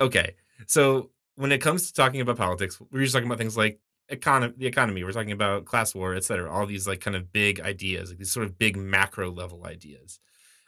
Okay, 0.01 0.37
so 0.67 1.11
when 1.35 1.51
it 1.51 1.59
comes 1.59 1.89
to 1.89 1.95
talking 1.95 2.21
about 2.21 2.37
politics, 2.37 2.81
we're 2.93 3.03
just 3.03 3.13
talking 3.13 3.27
about 3.27 3.39
things 3.39 3.57
like 3.57 3.81
economy, 4.09 4.55
the 4.57 4.67
economy. 4.67 5.03
We're 5.03 5.13
talking 5.13 5.33
about 5.33 5.65
class 5.65 5.93
war, 5.93 6.15
etc. 6.15 6.51
All 6.51 6.65
these 6.65 6.87
like 6.87 7.01
kind 7.01 7.17
of 7.17 7.33
big 7.33 7.61
ideas, 7.61 8.11
like 8.11 8.19
these 8.19 8.31
sort 8.31 8.47
of 8.47 8.57
big 8.57 8.77
macro 8.77 9.33
level 9.33 9.67
ideas. 9.67 10.21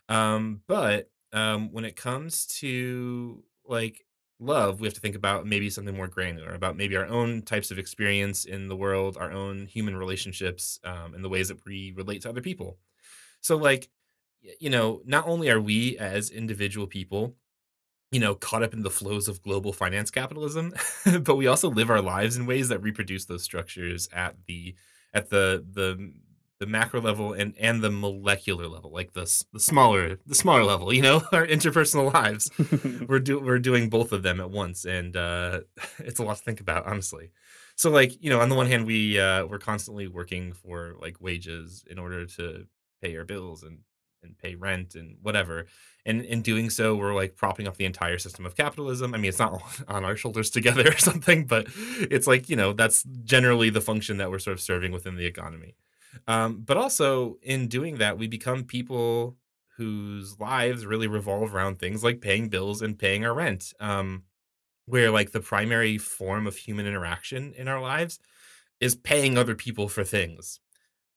Um, 0.08 0.62
but 0.66 1.08
um, 1.32 1.72
when 1.72 1.84
it 1.84 1.94
comes 1.94 2.46
to 2.58 3.44
like 3.64 4.04
love, 4.42 4.80
we 4.80 4.86
have 4.86 4.94
to 4.94 5.00
think 5.00 5.16
about 5.16 5.46
maybe 5.46 5.70
something 5.70 5.96
more 5.96 6.08
granular 6.08 6.54
about 6.54 6.76
maybe 6.76 6.96
our 6.96 7.06
own 7.06 7.42
types 7.42 7.70
of 7.70 7.78
experience 7.78 8.44
in 8.44 8.68
the 8.68 8.76
world, 8.76 9.16
our 9.16 9.32
own 9.32 9.66
human 9.66 9.96
relationships, 9.96 10.80
um, 10.84 11.14
and 11.14 11.24
the 11.24 11.28
ways 11.28 11.48
that 11.48 11.64
we 11.64 11.92
relate 11.96 12.22
to 12.22 12.28
other 12.28 12.40
people. 12.40 12.78
So, 13.40 13.56
like, 13.56 13.88
you 14.60 14.70
know, 14.70 15.02
not 15.04 15.26
only 15.26 15.50
are 15.50 15.60
we 15.60 15.98
as 15.98 16.30
individual 16.30 16.86
people, 16.86 17.36
you 18.10 18.20
know, 18.20 18.34
caught 18.34 18.62
up 18.62 18.74
in 18.74 18.82
the 18.82 18.90
flows 18.90 19.28
of 19.28 19.42
global 19.42 19.72
finance 19.72 20.10
capitalism, 20.10 20.74
but 21.22 21.36
we 21.36 21.46
also 21.46 21.70
live 21.70 21.90
our 21.90 22.02
lives 22.02 22.36
in 22.36 22.46
ways 22.46 22.68
that 22.68 22.82
reproduce 22.82 23.24
those 23.24 23.42
structures 23.42 24.08
at 24.12 24.36
the 24.46 24.74
at 25.14 25.30
the 25.30 25.64
the 25.72 26.12
the 26.62 26.66
macro 26.68 27.00
level 27.00 27.32
and 27.32 27.54
and 27.58 27.82
the 27.82 27.90
molecular 27.90 28.68
level, 28.68 28.92
like 28.92 29.14
the 29.14 29.26
the 29.52 29.58
smaller 29.58 30.20
the 30.24 30.34
smaller 30.34 30.62
level, 30.62 30.92
you 30.92 31.02
know, 31.02 31.16
our 31.32 31.44
interpersonal 31.44 32.14
lives. 32.14 32.52
We're 33.08 33.18
do 33.18 33.40
we're 33.40 33.58
doing 33.58 33.90
both 33.90 34.12
of 34.12 34.22
them 34.22 34.40
at 34.40 34.48
once 34.48 34.84
and 34.84 35.16
uh 35.16 35.62
it's 35.98 36.20
a 36.20 36.22
lot 36.22 36.36
to 36.36 36.42
think 36.42 36.60
about 36.60 36.86
honestly. 36.86 37.32
So 37.74 37.90
like 37.90 38.22
you 38.22 38.30
know 38.30 38.40
on 38.40 38.48
the 38.48 38.54
one 38.54 38.68
hand 38.68 38.86
we 38.86 39.18
uh 39.18 39.44
we're 39.46 39.58
constantly 39.58 40.06
working 40.06 40.52
for 40.52 40.94
like 41.00 41.20
wages 41.20 41.84
in 41.90 41.98
order 41.98 42.26
to 42.26 42.66
pay 43.02 43.16
our 43.16 43.24
bills 43.24 43.64
and 43.64 43.78
and 44.22 44.38
pay 44.38 44.54
rent 44.54 44.94
and 44.94 45.16
whatever. 45.20 45.66
And 46.06 46.22
in 46.22 46.42
doing 46.42 46.70
so 46.70 46.94
we're 46.94 47.12
like 47.12 47.34
propping 47.34 47.66
up 47.66 47.76
the 47.76 47.86
entire 47.86 48.18
system 48.18 48.46
of 48.46 48.54
capitalism. 48.54 49.14
I 49.14 49.18
mean 49.18 49.30
it's 49.30 49.40
not 49.40 49.60
on 49.88 50.04
our 50.04 50.14
shoulders 50.14 50.48
together 50.48 50.86
or 50.86 50.96
something 50.96 51.44
but 51.44 51.66
it's 52.08 52.28
like 52.28 52.48
you 52.48 52.54
know 52.54 52.72
that's 52.72 53.02
generally 53.24 53.68
the 53.70 53.80
function 53.80 54.18
that 54.18 54.30
we're 54.30 54.38
sort 54.38 54.54
of 54.54 54.60
serving 54.60 54.92
within 54.92 55.16
the 55.16 55.26
economy 55.26 55.74
um, 56.26 56.62
but 56.64 56.76
also 56.76 57.38
in 57.42 57.68
doing 57.68 57.98
that 57.98 58.18
we 58.18 58.26
become 58.26 58.64
people 58.64 59.36
whose 59.76 60.38
lives 60.38 60.86
really 60.86 61.06
revolve 61.06 61.54
around 61.54 61.78
things 61.78 62.04
like 62.04 62.20
paying 62.20 62.48
bills 62.48 62.82
and 62.82 62.98
paying 62.98 63.24
our 63.24 63.34
rent. 63.34 63.72
Um, 63.80 64.24
where 64.86 65.10
like 65.10 65.32
the 65.32 65.40
primary 65.40 65.98
form 65.98 66.46
of 66.46 66.56
human 66.56 66.86
interaction 66.86 67.54
in 67.56 67.68
our 67.68 67.80
lives 67.80 68.18
is 68.80 68.94
paying 68.94 69.38
other 69.38 69.54
people 69.54 69.88
for 69.88 70.04
things. 70.04 70.60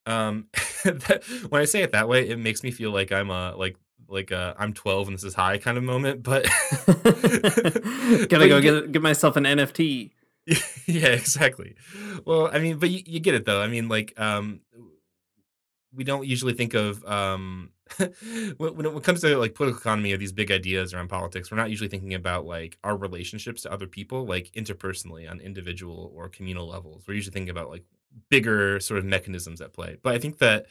Um, 0.05 0.47
that, 0.83 1.23
when 1.49 1.61
I 1.61 1.65
say 1.65 1.81
it 1.81 1.91
that 1.91 2.07
way, 2.07 2.29
it 2.29 2.37
makes 2.37 2.63
me 2.63 2.71
feel 2.71 2.91
like 2.91 3.11
I'm 3.11 3.29
a 3.29 3.55
like 3.55 3.77
like 4.07 4.31
a 4.31 4.55
I'm 4.59 4.73
12 4.73 5.07
and 5.07 5.17
this 5.17 5.23
is 5.23 5.33
high 5.33 5.57
kind 5.57 5.77
of 5.77 5.83
moment. 5.83 6.21
But 6.21 6.43
Gotta 6.85 8.27
but 8.29 8.47
go 8.47 8.61
get, 8.61 8.91
get 8.91 9.01
myself 9.01 9.35
an 9.35 9.45
NFT. 9.45 10.11
yeah, 10.85 11.07
exactly. 11.07 11.75
Well, 12.25 12.49
I 12.51 12.59
mean, 12.59 12.77
but 12.77 12.89
you, 12.89 13.01
you 13.05 13.19
get 13.19 13.33
it 13.35 13.45
though. 13.45 13.61
I 13.61 13.67
mean, 13.67 13.89
like, 13.89 14.13
um, 14.19 14.61
we 15.93 16.03
don't 16.03 16.25
usually 16.27 16.53
think 16.53 16.73
of 16.73 17.03
um, 17.05 17.71
when, 18.57 18.75
when 18.75 18.85
it 18.85 19.03
comes 19.03 19.21
to 19.21 19.37
like 19.37 19.55
political 19.55 19.79
economy 19.79 20.11
or 20.13 20.17
these 20.17 20.33
big 20.33 20.51
ideas 20.51 20.93
around 20.93 21.07
politics. 21.07 21.49
We're 21.51 21.57
not 21.57 21.69
usually 21.69 21.89
thinking 21.89 22.13
about 22.13 22.45
like 22.45 22.77
our 22.83 22.97
relationships 22.97 23.61
to 23.63 23.71
other 23.71 23.87
people, 23.87 24.25
like 24.25 24.51
interpersonally 24.55 25.29
on 25.29 25.39
individual 25.39 26.11
or 26.15 26.27
communal 26.27 26.67
levels. 26.67 27.05
We're 27.07 27.13
usually 27.15 27.33
thinking 27.33 27.51
about 27.51 27.69
like 27.69 27.83
bigger 28.29 28.79
sort 28.79 28.97
of 28.97 29.05
mechanisms 29.05 29.61
at 29.61 29.73
play. 29.73 29.97
But 30.03 30.15
I 30.15 30.19
think 30.19 30.39
that 30.39 30.65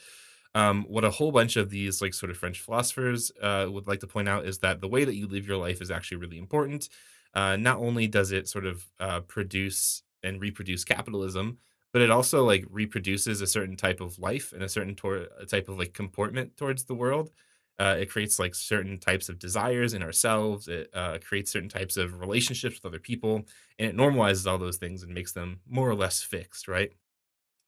um, 0.55 0.85
what 0.89 1.05
a 1.05 1.11
whole 1.11 1.33
bunch 1.33 1.57
of 1.57 1.71
these 1.71 2.03
like 2.03 2.15
sort 2.15 2.31
of 2.31 2.37
French 2.37 2.61
philosophers 2.61 3.33
uh, 3.43 3.67
would 3.71 3.87
like 3.89 4.01
to 4.01 4.07
point 4.07 4.29
out 4.29 4.45
is 4.45 4.59
that 4.59 4.81
the 4.81 4.89
way 4.89 5.05
that 5.05 5.15
you 5.15 5.27
live 5.27 5.49
your 5.49 5.57
life 5.57 5.81
is 5.81 5.91
actually 5.91 6.19
really 6.19 6.39
important. 6.39 6.89
Uh, 7.35 7.57
not 7.57 7.79
only 7.79 8.07
does 8.07 8.33
it 8.33 8.49
sort 8.49 8.65
of 8.65 8.85
uh, 9.01 9.21
produce 9.21 10.03
and 10.23 10.41
reproduce 10.41 10.85
capitalism, 10.85 11.59
but 11.93 12.03
it 12.03 12.11
also 12.11 12.45
like 12.45 12.65
reproduces 12.71 13.41
a 13.41 13.47
certain 13.47 13.77
type 13.77 14.01
of 14.01 14.19
life 14.19 14.53
and 14.53 14.63
a 14.63 14.69
certain 14.69 14.95
tor- 14.95 15.29
type 15.49 15.69
of 15.69 15.79
like 15.79 15.93
comportment 15.93 16.57
towards 16.57 16.85
the 16.85 16.95
world. 16.95 17.31
Uh, 17.79 17.97
it 17.99 18.11
creates 18.11 18.39
like 18.39 18.55
certain 18.55 18.99
types 18.99 19.29
of 19.29 19.39
desires 19.39 19.95
in 19.95 20.03
ourselves. 20.03 20.69
It 20.69 20.89
uh, 20.95 21.19
creates 21.25 21.51
certain 21.51 21.69
types 21.69 21.97
of 21.97 22.21
relationships 22.21 22.77
with 22.77 22.87
other 22.87 23.01
people, 23.01 23.47
and 23.79 23.89
it 23.89 23.97
normalizes 23.97 24.49
all 24.51 24.59
those 24.59 24.77
things 24.77 25.03
and 25.03 25.13
makes 25.13 25.33
them 25.33 25.61
more 25.69 25.89
or 25.89 25.95
less 25.95 26.23
fixed, 26.23 26.69
right? 26.69 26.93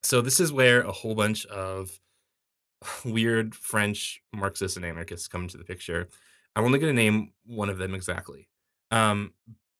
So 0.03 0.21
this 0.21 0.39
is 0.39 0.53
where 0.53 0.81
a 0.81 0.91
whole 0.91 1.15
bunch 1.15 1.45
of 1.47 1.99
weird 3.05 3.55
French 3.55 4.21
Marxists 4.33 4.77
and 4.77 4.85
anarchists 4.85 5.27
come 5.27 5.43
into 5.43 5.57
the 5.57 5.63
picture. 5.63 6.09
I'm 6.55 6.65
only 6.65 6.79
going 6.79 6.95
to 6.95 7.01
name 7.01 7.31
one 7.45 7.69
of 7.69 7.77
them 7.77 7.93
exactly. 7.93 8.47
Um, 8.91 9.33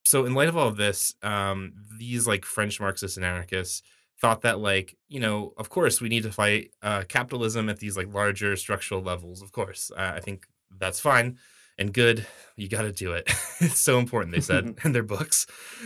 so, 0.06 0.26
in 0.26 0.34
light 0.34 0.48
of 0.48 0.58
all 0.58 0.68
of 0.68 0.78
this, 0.78 1.16
um, 1.22 1.74
these 1.98 2.28
like 2.28 2.46
French 2.46 2.80
Marxists 2.80 3.18
and 3.18 3.26
anarchists 3.26 3.84
thought 4.20 4.42
that, 4.42 4.60
like, 4.60 4.96
you 5.10 5.20
know, 5.20 5.54
of 5.58 5.70
course, 5.70 6.02
we 6.02 6.10
need 6.10 6.24
to 6.24 6.32
fight 6.32 6.72
uh, 6.82 7.04
capitalism 7.08 7.70
at 7.70 7.80
these 7.80 7.98
like 7.98 8.14
larger 8.14 8.56
structural 8.56 9.02
levels. 9.02 9.42
Of 9.42 9.52
course, 9.52 9.92
uh, 9.96 10.14
I 10.16 10.20
think 10.20 10.48
that's 10.80 11.00
fine 11.00 11.38
and 11.78 11.94
good. 11.94 12.26
You 12.56 12.68
got 12.68 12.84
to 12.84 12.92
do 12.92 13.14
it. 13.14 13.30
it's 13.60 13.80
so 13.80 14.00
important, 14.00 14.34
they 14.34 14.42
said 14.42 14.76
in 14.84 14.92
their 14.92 15.04
books. 15.04 15.46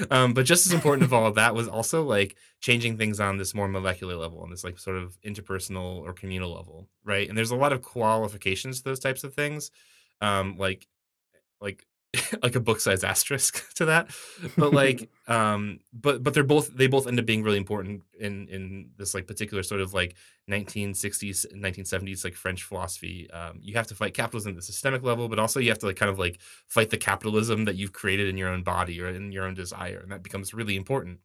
Um, 0.10 0.34
but 0.34 0.46
just 0.46 0.66
as 0.66 0.74
important 0.74 1.04
of 1.04 1.14
all 1.16 1.28
of 1.28 1.36
that 1.36 1.56
was 1.56 1.68
also 1.68 2.04
like 2.04 2.36
changing 2.62 2.98
things 2.98 3.20
on 3.20 3.38
this 3.38 3.54
more 3.54 3.68
molecular 3.68 4.16
level, 4.16 4.40
on 4.42 4.50
this 4.50 4.64
like 4.64 4.80
sort 4.80 4.98
of 4.98 5.20
interpersonal 5.22 5.98
or 5.98 6.14
communal 6.14 6.54
level, 6.54 6.88
right? 7.04 7.28
And 7.28 7.38
there's 7.38 7.52
a 7.52 7.56
lot 7.56 7.74
of 7.74 7.82
qualifications 7.82 8.80
to 8.80 8.84
those 8.84 9.00
types 9.00 9.24
of 9.24 9.34
things, 9.34 9.72
um, 10.22 10.58
like 10.58 10.88
like 11.60 11.86
like 12.44 12.56
a 12.56 12.60
book 12.60 12.82
size 12.82 13.04
asterisk 13.04 13.74
to 13.76 13.86
that. 13.86 14.10
But 14.58 14.74
like 14.74 15.10
um 15.28 15.80
but 15.94 16.24
but 16.24 16.34
they're 16.34 16.44
both 16.44 16.76
they 16.76 16.88
both 16.88 17.08
end 17.08 17.20
up 17.20 17.26
being 17.26 17.44
really 17.44 17.58
important 17.58 18.04
in 18.20 18.48
in 18.50 18.90
this 18.98 19.14
like 19.14 19.28
particular 19.28 19.64
sort 19.64 19.80
of 19.80 19.94
like 19.94 20.16
1960s 20.50 21.46
1970s 21.56 22.24
like 22.26 22.36
french 22.36 22.64
philosophy. 22.64 23.30
Um 23.32 23.60
you 23.62 23.76
have 23.76 23.88
to 23.88 23.96
fight 23.96 24.14
capitalism 24.14 24.52
at 24.52 24.56
the 24.58 24.62
systemic 24.62 25.04
level 25.04 25.30
but 25.30 25.40
also 25.40 25.60
you 25.60 25.70
have 25.70 25.80
to 25.80 25.86
like 25.86 25.96
kind 25.96 26.12
of 26.12 26.20
like 26.20 26.40
fight 26.68 26.90
the 26.90 26.98
capitalism 26.98 27.66
that 27.66 27.76
you've 27.76 27.94
created 27.94 28.28
in 28.28 28.38
your 28.38 28.50
own 28.50 28.64
body 28.64 29.00
or 29.02 29.08
in 29.08 29.32
your 29.32 29.46
own 29.46 29.54
desire 29.54 30.00
and 30.00 30.12
that 30.12 30.24
becomes 30.24 30.54
really 30.54 30.76
important. 30.76 31.20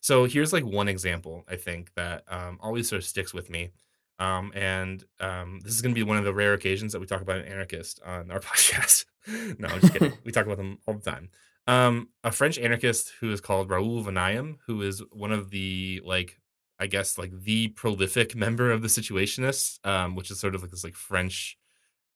So 0.00 0.24
here's 0.24 0.52
like 0.54 0.64
one 0.64 0.88
example 0.88 1.44
i 1.48 1.56
think 1.56 1.92
that 1.94 2.24
um 2.28 2.58
always 2.62 2.88
sort 2.88 3.02
of 3.02 3.06
sticks 3.06 3.34
with 3.34 3.50
me 3.50 3.72
um, 4.20 4.52
and 4.54 5.02
um, 5.18 5.60
this 5.64 5.74
is 5.74 5.82
going 5.82 5.94
to 5.94 5.98
be 5.98 6.06
one 6.06 6.18
of 6.18 6.24
the 6.24 6.34
rare 6.34 6.52
occasions 6.52 6.92
that 6.92 7.00
we 7.00 7.06
talk 7.06 7.22
about 7.22 7.38
an 7.38 7.46
anarchist 7.46 8.00
on 8.04 8.30
our 8.30 8.40
podcast. 8.40 9.06
no, 9.26 9.66
I'm 9.66 9.80
just 9.80 9.92
kidding. 9.94 10.12
we 10.24 10.30
talk 10.30 10.44
about 10.44 10.58
them 10.58 10.78
all 10.86 10.94
the 10.94 11.10
time. 11.10 11.30
Um, 11.66 12.08
a 12.22 12.30
French 12.30 12.58
anarchist 12.58 13.12
who 13.20 13.32
is 13.32 13.40
called 13.40 13.70
Raoul 13.70 14.04
Vaneigem, 14.04 14.58
who 14.66 14.82
is 14.82 15.02
one 15.10 15.32
of 15.32 15.50
the 15.50 16.02
like, 16.04 16.38
I 16.78 16.86
guess 16.86 17.16
like 17.16 17.32
the 17.32 17.68
prolific 17.68 18.36
member 18.36 18.70
of 18.70 18.82
the 18.82 18.88
Situationists, 18.88 19.84
um, 19.86 20.16
which 20.16 20.30
is 20.30 20.38
sort 20.38 20.54
of 20.54 20.62
like 20.62 20.70
this 20.70 20.84
like 20.84 20.94
French 20.94 21.58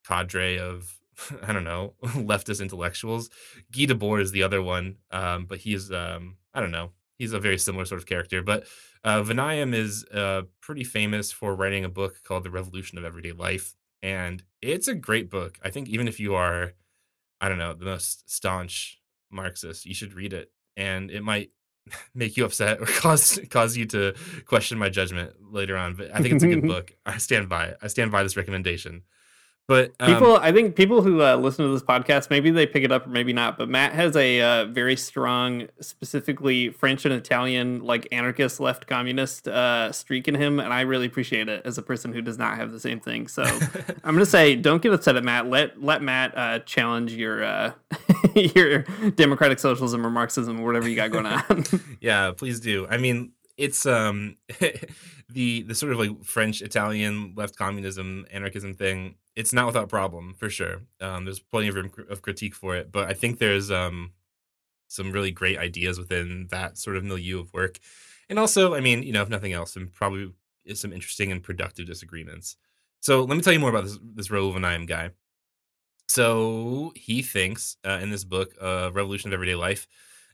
cadre 0.06 0.58
of 0.58 0.99
I 1.42 1.52
don't 1.52 1.64
know 1.64 1.94
leftist 2.02 2.61
intellectuals. 2.61 3.30
Guy 3.73 3.87
Debord 3.87 4.20
is 4.20 4.32
the 4.32 4.42
other 4.42 4.62
one, 4.62 4.96
um, 5.11 5.46
but 5.46 5.58
he's 5.58 5.90
um, 5.90 6.37
I 6.52 6.61
don't 6.61 6.73
know. 6.73 6.90
He's 7.18 7.33
a 7.33 7.40
very 7.40 7.59
similar 7.59 7.85
sort 7.85 8.00
of 8.00 8.06
character, 8.06 8.42
but 8.42 8.66
uh, 9.04 9.23
Vaneigem 9.23 9.75
is 9.75 10.04
uh, 10.06 10.42
pretty 10.61 10.85
famous 10.85 11.30
for 11.30 11.54
writing 11.54 11.85
a 11.85 11.88
book 11.88 12.23
called 12.25 12.44
The 12.44 12.50
Revolution 12.50 12.99
of 12.99 13.04
Everyday 13.04 13.33
Life. 13.33 13.75
And 14.02 14.42
it's 14.61 14.88
a 14.88 14.94
great 14.94 15.30
book. 15.30 15.59
I 15.62 15.71
think 15.71 15.88
even 15.88 16.09
if 16.09 16.18
you 16.18 16.35
are, 16.35 16.73
I 17.40 17.49
don't 17.49 17.59
know, 17.59 17.75
the 17.75 17.85
most 17.85 18.30
staunch 18.30 19.00
Marxist, 19.30 19.87
you 19.87 19.94
should 19.94 20.14
read 20.14 20.33
it. 20.33 20.50
And 20.76 21.11
it 21.11 21.23
might 21.23 21.50
make 22.14 22.37
you 22.37 22.44
upset 22.44 22.80
or 22.80 22.87
cause 22.87 23.38
cause 23.50 23.76
you 23.76 23.87
to 23.87 24.14
question 24.47 24.78
my 24.78 24.88
judgment 24.88 25.35
later 25.40 25.76
on. 25.76 25.94
But 25.94 26.14
I 26.14 26.21
think 26.21 26.35
it's 26.35 26.44
a 26.44 26.49
good 26.49 26.62
book. 26.66 26.97
I 27.06 27.18
stand 27.18 27.49
by 27.49 27.66
it. 27.66 27.78
I 27.83 27.88
stand 27.88 28.11
by 28.11 28.23
this 28.23 28.37
recommendation. 28.37 29.02
But 29.66 29.94
um, 29.99 30.12
People, 30.12 30.37
I 30.37 30.52
think 30.52 30.76
people 30.76 31.00
who 31.00 31.23
uh, 31.23 31.37
listen 31.37 31.64
to 31.64 31.73
this 31.73 31.83
podcast, 31.83 32.28
maybe 32.28 32.50
they 32.50 32.66
pick 32.66 32.85
it 32.85 32.92
up 32.92 33.06
or 33.06 33.11
maybe 33.11 33.33
not. 33.33 33.56
But 33.56 33.71
Matt 33.71 33.92
has 33.94 34.14
a 34.14 34.42
uh, 34.42 34.64
very 34.66 34.94
strong, 34.94 35.68
specifically 35.80 36.68
French 36.68 37.06
and 37.06 37.14
Italian, 37.14 37.83
like 37.83 38.06
anarchist, 38.12 38.61
left 38.61 38.87
communist 38.87 39.49
uh, 39.49 39.90
streak 39.90 40.28
in 40.28 40.35
him, 40.35 40.61
and 40.61 40.71
I 40.71 40.83
really 40.83 41.06
appreciate 41.06 41.49
it 41.49 41.62
as 41.64 41.78
a 41.78 41.83
person 41.83 42.12
who 42.12 42.21
does 42.21 42.37
not 42.37 42.59
have 42.59 42.73
the 42.73 42.80
same 42.80 43.00
thing. 43.00 43.26
So 43.26 43.42
I'm 44.04 44.14
gonna 44.14 44.26
say, 44.26 44.54
don't 44.54 44.83
get 44.83 44.92
upset 44.92 45.16
at 45.16 45.25
Matt. 45.25 45.47
Let 45.49 45.83
let 45.83 46.02
Matt 46.02 46.37
uh, 46.37 46.59
challenge 46.61 47.14
your 47.14 47.42
uh, 47.42 47.73
your 48.35 48.83
democratic 49.12 49.59
socialism 49.59 50.06
or 50.06 50.11
Marxism 50.11 50.61
or 50.61 50.66
whatever 50.66 50.88
you 50.90 50.97
got 50.97 51.11
going 51.11 51.26
on. 51.26 51.64
yeah, 52.02 52.33
please 52.37 52.61
do. 52.61 52.87
I 52.90 52.99
mean, 52.99 53.33
it's 53.56 53.87
um 53.87 54.37
the 55.30 55.62
the 55.62 55.75
sort 55.75 55.92
of 55.92 55.99
like 55.99 56.23
French 56.23 56.61
Italian 56.61 57.33
left 57.35 57.56
communism 57.56 58.26
anarchism 58.30 58.75
thing. 58.75 59.14
It's 59.37 59.53
not 59.53 59.67
without 59.67 59.88
problem 59.88 60.35
for 60.35 60.49
sure. 60.49 60.83
Um, 61.00 61.25
there's 61.25 61.41
plenty 61.41 61.69
of 61.69 61.75
room 61.75 61.91
of 62.09 62.23
critique 62.23 62.55
for 62.55 62.76
it, 62.76 62.93
but 62.93 63.09
I 63.09 63.14
think 63.14 63.38
there's 63.38 63.71
um 63.71 64.12
some 64.88 65.12
really 65.12 65.31
great 65.31 65.59
ideas 65.59 65.99
within 65.99 66.47
that 66.50 66.79
sort 66.79 66.97
of 66.97 67.05
milieu 67.05 67.41
of 67.41 67.53
work, 67.53 67.79
and 68.29 68.38
also, 68.38 68.75
I 68.75 68.81
mean, 68.81 69.03
you 69.03 69.12
know, 69.12 69.23
if 69.23 69.29
nothing 69.29 69.53
else, 69.53 69.73
some 69.75 69.88
probably 69.93 70.33
some 70.75 70.93
interesting 70.93 71.33
and 71.33 71.43
productive 71.43 71.87
disagreements. 71.87 72.57
So 73.00 73.23
let 73.23 73.37
me 73.37 73.43
tell 73.43 73.53
you 73.53 73.61
more 73.61 73.71
about 73.71 73.85
this 73.85 73.99
this 74.14 74.31
Raoul 74.31 74.53
Vaneigem 74.55 74.87
guy. 74.87 75.11
So 76.09 76.93
he 76.95 77.23
thinks 77.23 77.76
uh, 77.85 77.99
in 78.03 78.11
this 78.11 78.25
book, 78.25 78.55
uh, 78.61 78.91
Revolution 78.93 79.31
of 79.31 79.35
Everyday 79.35 79.55
Life, 79.55 79.87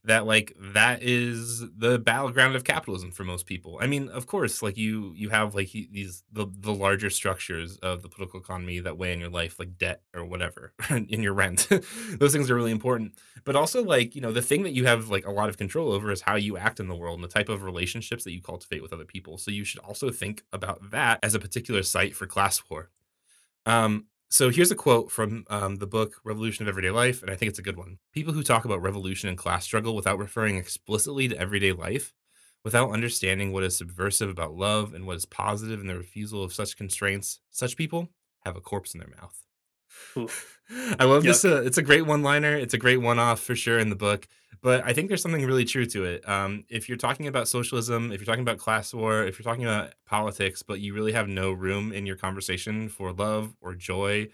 that 0.04 0.25
like 0.26 0.57
that 0.59 1.02
is 1.02 1.62
the 1.76 1.99
battleground 1.99 2.57
of 2.57 2.64
capitalism 2.64 3.11
for 3.11 3.25
most 3.25 3.47
people. 3.47 3.78
I 3.80 3.87
mean, 3.87 4.09
of 4.09 4.26
course, 4.26 4.62
like 4.62 4.76
you 4.76 5.12
you 5.14 5.28
have 5.28 5.54
like 5.54 5.71
these 5.73 6.25
the 6.33 6.47
the 6.50 6.73
larger 6.73 7.11
structures 7.11 7.76
of 7.78 8.02
the 8.02 8.09
political 8.09 8.40
economy 8.40 8.80
that 8.80 8.97
weigh 8.97 9.12
in 9.12 9.21
your 9.21 9.28
life, 9.28 9.59
like 9.59 9.76
debt 9.76 10.02
or 10.14 10.25
whatever, 10.25 10.73
in 10.90 11.23
your 11.23 11.35
rent. 11.35 11.69
Those 12.19 12.33
things 12.33 12.50
are 12.50 12.54
really 12.54 12.71
important. 12.71 13.12
But 13.45 13.57
also, 13.57 13.85
like 13.85 14.14
you 14.14 14.23
know, 14.23 14.33
the 14.33 14.42
thing 14.42 14.62
that 14.62 14.73
you 14.73 14.87
have 14.87 15.11
like 15.11 15.26
a 15.26 15.33
lot 15.33 15.50
of 15.50 15.59
control 15.59 15.92
over 15.92 16.11
is 16.11 16.23
how 16.23 16.37
you 16.37 16.57
act 16.57 16.80
in 16.80 16.88
the 16.88 16.97
world 16.97 17.16
and 17.16 17.25
the 17.25 17.33
type 17.33 17.50
of 17.50 17.62
relationships 17.62 18.25
that 18.25 18.33
you 18.33 18.40
cultivate 18.40 18.83
with 18.83 18.92
other 18.92 19.04
people. 19.04 19.37
So 19.37 19.50
you 19.50 19.64
should 19.64 19.80
also 19.80 20.11
think 20.11 20.45
about 20.52 20.90
that 20.92 21.19
as 21.23 21.35
a 21.35 21.38
particular 21.38 21.83
site 21.83 22.16
for 22.16 22.26
class 22.26 22.62
war. 22.71 22.90
Um, 23.66 24.07
so 24.30 24.49
here's 24.49 24.70
a 24.70 24.76
quote 24.76 25.10
from 25.10 25.44
um, 25.50 25.76
the 25.76 25.88
book 25.88 26.20
Revolution 26.25 26.64
of 26.64 26.68
Everyday 26.68 26.90
Life, 26.90 27.20
and 27.20 27.32
I 27.32 27.34
think 27.34 27.50
it's 27.50 27.58
a 27.58 27.62
good 27.62 27.76
one. 27.76 27.99
People 28.12 28.32
who 28.32 28.44
talk 28.44 28.64
about 28.64 28.80
revolution 28.80 29.28
and 29.28 29.37
class 29.37 29.64
struggle 29.64 29.96
without 29.96 30.18
referring 30.18 30.56
explicitly 30.56 31.26
to 31.28 31.37
everyday 31.37 31.72
life, 31.72 32.14
without 32.64 32.92
understanding 32.92 33.52
what 33.52 33.64
is 33.64 33.76
subversive 33.76 34.28
about 34.28 34.54
love 34.54 34.94
and 34.94 35.04
what 35.04 35.16
is 35.16 35.26
positive 35.26 35.80
in 35.80 35.88
the 35.88 35.99
refusal 35.99 36.44
of 36.44 36.52
such 36.52 36.76
constraints, 36.76 37.40
such 37.50 37.76
people 37.76 38.08
have 38.44 38.56
a 38.56 38.60
corpse 38.60 38.94
in 38.94 39.00
their 39.00 39.12
mouth. 39.20 39.50
I 40.99 41.04
love 41.04 41.25
yep. 41.25 41.33
this. 41.35 41.45
Uh, 41.45 41.62
it's 41.62 41.78
a 41.78 41.83
great 41.83 42.07
one 42.07 42.23
liner. 42.23 42.57
It's 42.57 42.75
a 42.75 42.78
great 42.78 42.99
one 42.99 43.19
off 43.19 43.40
for 43.40 43.57
sure 43.57 43.78
in 43.78 43.90
the 43.90 43.97
book. 43.97 44.28
But 44.62 44.85
I 44.85 44.92
think 44.92 45.09
there's 45.09 45.23
something 45.23 45.45
really 45.45 45.64
true 45.64 45.87
to 45.87 46.04
it. 46.04 46.28
Um, 46.28 46.64
if 46.69 46.88
you're 46.88 46.99
talking 46.99 47.26
about 47.26 47.49
socialism, 47.49 48.12
if 48.12 48.21
you're 48.21 48.26
talking 48.26 48.42
about 48.42 48.59
class 48.59 48.92
war, 48.92 49.25
if 49.25 49.38
you're 49.38 49.45
talking 49.45 49.64
about 49.64 49.95
politics, 50.04 50.62
but 50.62 50.80
you 50.80 50.92
really 50.92 51.12
have 51.12 51.28
no 51.28 51.50
room 51.50 51.92
in 51.92 52.04
your 52.04 52.16
conversation 52.16 52.88
for 52.88 53.12
love 53.12 53.54
or 53.61 53.75
joy 53.75 54.28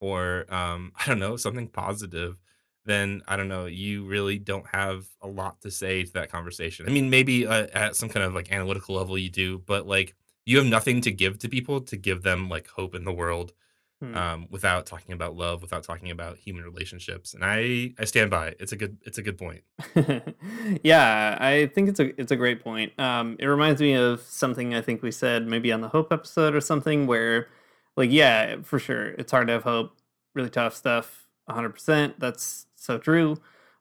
or, 0.00 0.52
um, 0.52 0.92
I 0.98 1.06
don't 1.06 1.20
know, 1.20 1.36
something 1.36 1.68
positive, 1.68 2.38
then 2.86 3.22
I 3.28 3.36
don't 3.36 3.48
know, 3.48 3.66
you 3.66 4.04
really 4.04 4.38
don't 4.38 4.66
have 4.68 5.06
a 5.20 5.28
lot 5.28 5.60
to 5.60 5.70
say 5.70 6.04
to 6.04 6.12
that 6.14 6.30
conversation. 6.30 6.86
I 6.88 6.90
mean, 6.90 7.08
maybe 7.08 7.46
uh, 7.46 7.68
at 7.72 7.94
some 7.94 8.08
kind 8.08 8.24
of 8.26 8.34
like 8.34 8.50
analytical 8.50 8.96
level 8.96 9.16
you 9.16 9.30
do, 9.30 9.58
but 9.58 9.86
like 9.86 10.16
you 10.44 10.56
have 10.56 10.66
nothing 10.66 11.02
to 11.02 11.12
give 11.12 11.38
to 11.40 11.48
people 11.48 11.82
to 11.82 11.96
give 11.96 12.22
them 12.22 12.48
like 12.48 12.66
hope 12.68 12.94
in 12.96 13.04
the 13.04 13.12
world 13.12 13.52
Hmm. 14.00 14.16
um, 14.16 14.46
without 14.48 14.86
talking 14.86 15.12
about 15.12 15.34
love, 15.34 15.60
without 15.60 15.82
talking 15.82 16.12
about 16.12 16.38
human 16.38 16.62
relationships. 16.62 17.34
And 17.34 17.44
I 17.44 17.94
I 17.98 18.04
stand 18.04 18.30
by 18.30 18.48
it. 18.48 18.56
It's 18.60 18.70
a 18.70 18.76
good 18.76 18.96
it's 19.02 19.18
a 19.18 19.22
good 19.22 19.36
point. 19.36 19.62
yeah, 20.84 21.36
I 21.40 21.66
think 21.74 21.88
it's 21.88 21.98
a 21.98 22.20
it's 22.20 22.30
a 22.30 22.36
great 22.36 22.62
point. 22.62 22.92
Um, 23.00 23.36
it 23.40 23.46
reminds 23.46 23.80
me 23.80 23.94
of 23.94 24.20
something 24.22 24.72
I 24.72 24.82
think 24.82 25.02
we 25.02 25.10
said 25.10 25.48
maybe 25.48 25.72
on 25.72 25.80
the 25.80 25.88
hope 25.88 26.12
episode 26.12 26.54
or 26.54 26.60
something 26.60 27.08
where, 27.08 27.48
like, 27.96 28.12
yeah, 28.12 28.62
for 28.62 28.78
sure, 28.78 29.08
it's 29.12 29.32
hard 29.32 29.48
to 29.48 29.54
have 29.54 29.64
hope. 29.64 29.96
Really 30.34 30.50
tough 30.50 30.76
stuff. 30.76 31.26
100%. 31.50 32.14
That's 32.18 32.66
so 32.76 32.98
true 32.98 33.38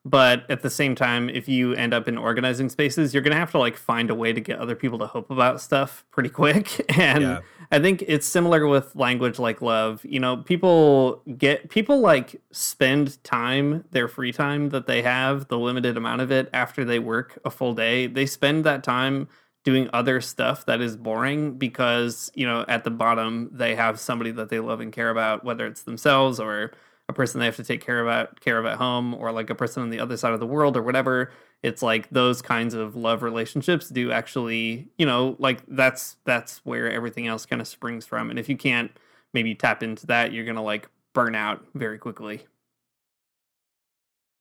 but 0.09 0.49
at 0.49 0.61
the 0.61 0.69
same 0.69 0.95
time 0.95 1.29
if 1.29 1.49
you 1.49 1.73
end 1.73 1.93
up 1.93 2.07
in 2.07 2.17
organizing 2.17 2.69
spaces 2.69 3.13
you're 3.13 3.23
going 3.23 3.33
to 3.33 3.37
have 3.37 3.51
to 3.51 3.59
like 3.59 3.75
find 3.75 4.09
a 4.09 4.15
way 4.15 4.31
to 4.31 4.39
get 4.39 4.57
other 4.59 4.75
people 4.75 4.97
to 4.97 5.05
hope 5.05 5.29
about 5.29 5.61
stuff 5.61 6.05
pretty 6.11 6.29
quick 6.29 6.83
and 6.97 7.21
yeah. 7.21 7.39
i 7.71 7.79
think 7.79 8.03
it's 8.07 8.25
similar 8.25 8.67
with 8.67 8.95
language 8.95 9.37
like 9.37 9.61
love 9.61 10.03
you 10.05 10.19
know 10.19 10.37
people 10.37 11.21
get 11.37 11.69
people 11.69 11.99
like 11.99 12.41
spend 12.51 13.21
time 13.23 13.83
their 13.91 14.07
free 14.07 14.31
time 14.31 14.69
that 14.69 14.87
they 14.87 15.01
have 15.01 15.47
the 15.49 15.57
limited 15.57 15.97
amount 15.97 16.21
of 16.21 16.31
it 16.31 16.49
after 16.53 16.85
they 16.85 16.99
work 16.99 17.37
a 17.43 17.49
full 17.49 17.73
day 17.73 18.07
they 18.07 18.25
spend 18.25 18.63
that 18.63 18.83
time 18.83 19.27
doing 19.63 19.89
other 19.91 20.21
stuff 20.21 20.65
that 20.65 20.79
is 20.79 20.95
boring 20.95 21.57
because 21.57 22.31
you 22.35 22.47
know 22.47 22.63
at 22.69 22.85
the 22.85 22.89
bottom 22.89 23.49
they 23.51 23.75
have 23.75 23.99
somebody 23.99 24.31
that 24.31 24.47
they 24.47 24.61
love 24.61 24.79
and 24.79 24.93
care 24.93 25.09
about 25.09 25.43
whether 25.43 25.67
it's 25.67 25.83
themselves 25.83 26.39
or 26.39 26.71
a 27.09 27.13
person 27.13 27.39
they 27.39 27.45
have 27.45 27.55
to 27.55 27.63
take 27.63 27.83
care 27.83 28.07
of 28.07 28.27
care 28.39 28.57
of 28.57 28.65
at 28.65 28.77
home 28.77 29.13
or 29.13 29.31
like 29.31 29.49
a 29.49 29.55
person 29.55 29.81
on 29.81 29.89
the 29.89 29.99
other 29.99 30.17
side 30.17 30.33
of 30.33 30.39
the 30.39 30.47
world 30.47 30.75
or 30.75 30.81
whatever 30.81 31.31
it's 31.63 31.81
like 31.81 32.09
those 32.09 32.41
kinds 32.41 32.73
of 32.73 32.95
love 32.95 33.23
relationships 33.23 33.89
do 33.89 34.11
actually 34.11 34.87
you 34.97 35.05
know 35.05 35.35
like 35.39 35.63
that's 35.67 36.17
that's 36.25 36.59
where 36.65 36.91
everything 36.91 37.27
else 37.27 37.45
kind 37.45 37.61
of 37.61 37.67
springs 37.67 38.05
from. 38.05 38.29
And 38.29 38.37
if 38.37 38.47
you 38.47 38.57
can't 38.57 38.91
maybe 39.33 39.55
tap 39.55 39.81
into 39.81 40.05
that 40.07 40.31
you're 40.31 40.45
gonna 40.45 40.63
like 40.63 40.89
burn 41.13 41.35
out 41.35 41.65
very 41.73 41.97
quickly. 41.97 42.45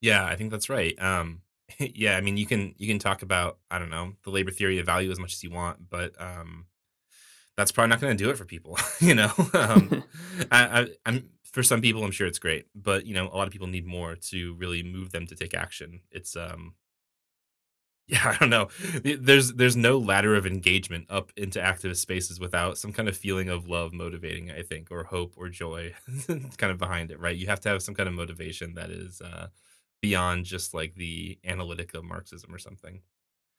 Yeah 0.01 0.25
i 0.25 0.37
think 0.37 0.51
that's 0.51 0.69
right. 0.69 1.01
Um 1.01 1.43
yeah 1.79 2.17
i 2.17 2.21
mean 2.21 2.37
you 2.37 2.47
can 2.47 2.75
you 2.77 2.87
can 2.87 3.01
talk 3.01 3.23
about 3.23 3.59
i 3.73 3.79
don't 3.79 3.91
know 3.91 4.13
the 4.23 4.31
labor 4.31 4.53
theory 4.53 4.79
of 4.79 4.87
value 4.87 5.11
as 5.11 5.19
much 5.19 5.33
as 5.33 5.43
you 5.43 5.51
want 5.51 5.91
but 5.91 6.13
um 6.21 6.67
that's 7.57 7.73
probably 7.73 7.89
not 7.89 8.01
going 8.01 8.17
to 8.17 8.25
do 8.25 8.31
it 8.31 8.39
for 8.39 8.45
people 8.45 8.79
you 9.01 9.17
know? 9.17 9.33
Um 9.53 10.05
I, 10.53 10.83
I 10.83 10.87
i'm 11.07 11.29
for 11.57 11.63
some 11.63 11.81
people 11.81 12.05
i'm 12.05 12.11
sure 12.11 12.27
it's 12.27 12.39
great 12.39 12.67
but 12.75 13.07
you 13.07 13.15
know 13.15 13.31
a 13.33 13.35
lot 13.35 13.47
of 13.47 13.51
people 13.51 13.67
need 13.67 13.87
more 13.87 14.15
to 14.15 14.53
really 14.57 14.83
move 14.83 15.11
them 15.11 15.27
to 15.27 15.35
take 15.35 15.55
action 15.55 16.03
it's 16.11 16.37
um 16.37 16.75
yeah 18.07 18.29
i 18.29 18.37
don't 18.37 18.51
know 18.51 18.69
there's 19.03 19.55
there's 19.55 19.75
no 19.75 19.97
ladder 19.97 20.35
of 20.35 20.45
engagement 20.45 21.07
up 21.09 21.33
into 21.35 21.59
activist 21.59 21.97
spaces 21.97 22.39
without 22.39 22.77
some 22.77 22.93
kind 22.93 23.09
of 23.09 23.17
feeling 23.17 23.49
of 23.49 23.71
love 23.71 23.95
motivating 23.95 24.51
i 24.51 24.61
think 24.61 24.91
or 24.91 25.05
hope 25.05 25.33
or 25.35 25.49
joy 25.49 25.95
kind 26.27 26.71
of 26.71 26.77
behind 26.77 27.11
it 27.11 27.19
right 27.19 27.37
you 27.37 27.47
have 27.47 27.59
to 27.59 27.71
have 27.71 27.83
some 27.83 27.95
kind 27.95 28.07
of 28.07 28.15
motivation 28.15 28.75
that 28.75 28.91
is 28.91 29.23
uh 29.23 29.47
beyond 30.03 30.45
just 30.45 30.75
like 30.75 30.95
the 30.97 31.39
analytic 31.43 31.95
of 31.95 32.05
marxism 32.05 32.55
or 32.55 32.59
something 32.59 33.01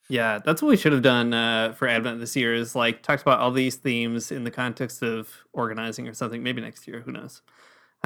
yeah, 0.10 0.40
that's 0.40 0.62
what 0.62 0.70
we 0.70 0.78
should 0.78 0.94
have 0.94 1.02
done 1.02 1.34
uh, 1.34 1.74
for 1.74 1.86
Advent 1.86 2.22
this 2.22 2.34
year. 2.34 2.54
Is 2.54 2.76
like 2.76 3.04
talked 3.04 3.24
about 3.24 3.42
all 3.42 3.52
these 3.52 3.76
themes 3.76 4.32
in 4.32 4.46
the 4.46 4.52
context 4.52 5.04
of 5.04 5.30
organizing 5.52 6.08
or 6.08 6.14
something. 6.14 6.42
Maybe 6.42 6.62
next 6.62 6.88
year, 6.88 7.02
who 7.02 7.12
knows? 7.12 7.42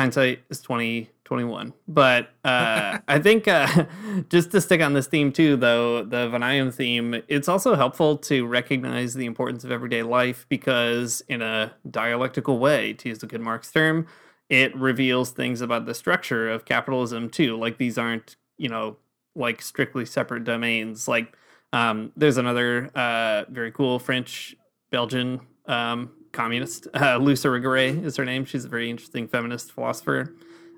Hindsight 0.01 0.39
is 0.49 0.59
2021 0.61 1.73
but 1.87 2.29
uh, 2.43 2.97
i 3.07 3.19
think 3.19 3.47
uh, 3.47 3.85
just 4.29 4.51
to 4.51 4.59
stick 4.59 4.81
on 4.81 4.93
this 4.93 5.07
theme 5.07 5.31
too 5.31 5.55
though 5.55 6.03
the 6.03 6.27
Vaneigem 6.27 6.73
theme 6.73 7.21
it's 7.27 7.47
also 7.47 7.75
helpful 7.75 8.17
to 8.17 8.45
recognize 8.45 9.13
the 9.13 9.25
importance 9.25 9.63
of 9.63 9.71
everyday 9.71 10.03
life 10.03 10.45
because 10.49 11.23
in 11.29 11.41
a 11.41 11.73
dialectical 11.89 12.59
way 12.59 12.93
to 12.93 13.09
use 13.09 13.23
a 13.23 13.27
good 13.27 13.41
marx 13.41 13.71
term 13.71 14.07
it 14.51 14.75
reveals 14.75 15.31
things 15.31 15.61
about 15.61 15.85
the 15.85 15.93
structure 15.93 16.49
of 16.49 16.65
capitalism 16.65 17.29
too. 17.29 17.57
Like 17.57 17.77
these 17.77 17.97
aren't 17.97 18.35
you 18.57 18.67
know 18.67 18.97
like 19.33 19.61
strictly 19.61 20.05
separate 20.05 20.43
domains. 20.43 21.07
Like 21.07 21.35
um, 21.71 22.11
there's 22.17 22.37
another 22.37 22.91
uh, 22.93 23.45
very 23.49 23.71
cool 23.71 23.97
french 23.97 24.55
belgian 24.91 25.39
um, 25.67 26.11
communist. 26.31 26.87
Uh, 26.93 27.19
Irigaray 27.19 28.03
is 28.03 28.15
her 28.17 28.25
name. 28.25 28.45
She's 28.45 28.65
a 28.65 28.69
very 28.69 28.89
interesting 28.89 29.27
feminist 29.27 29.71
philosopher. 29.71 30.33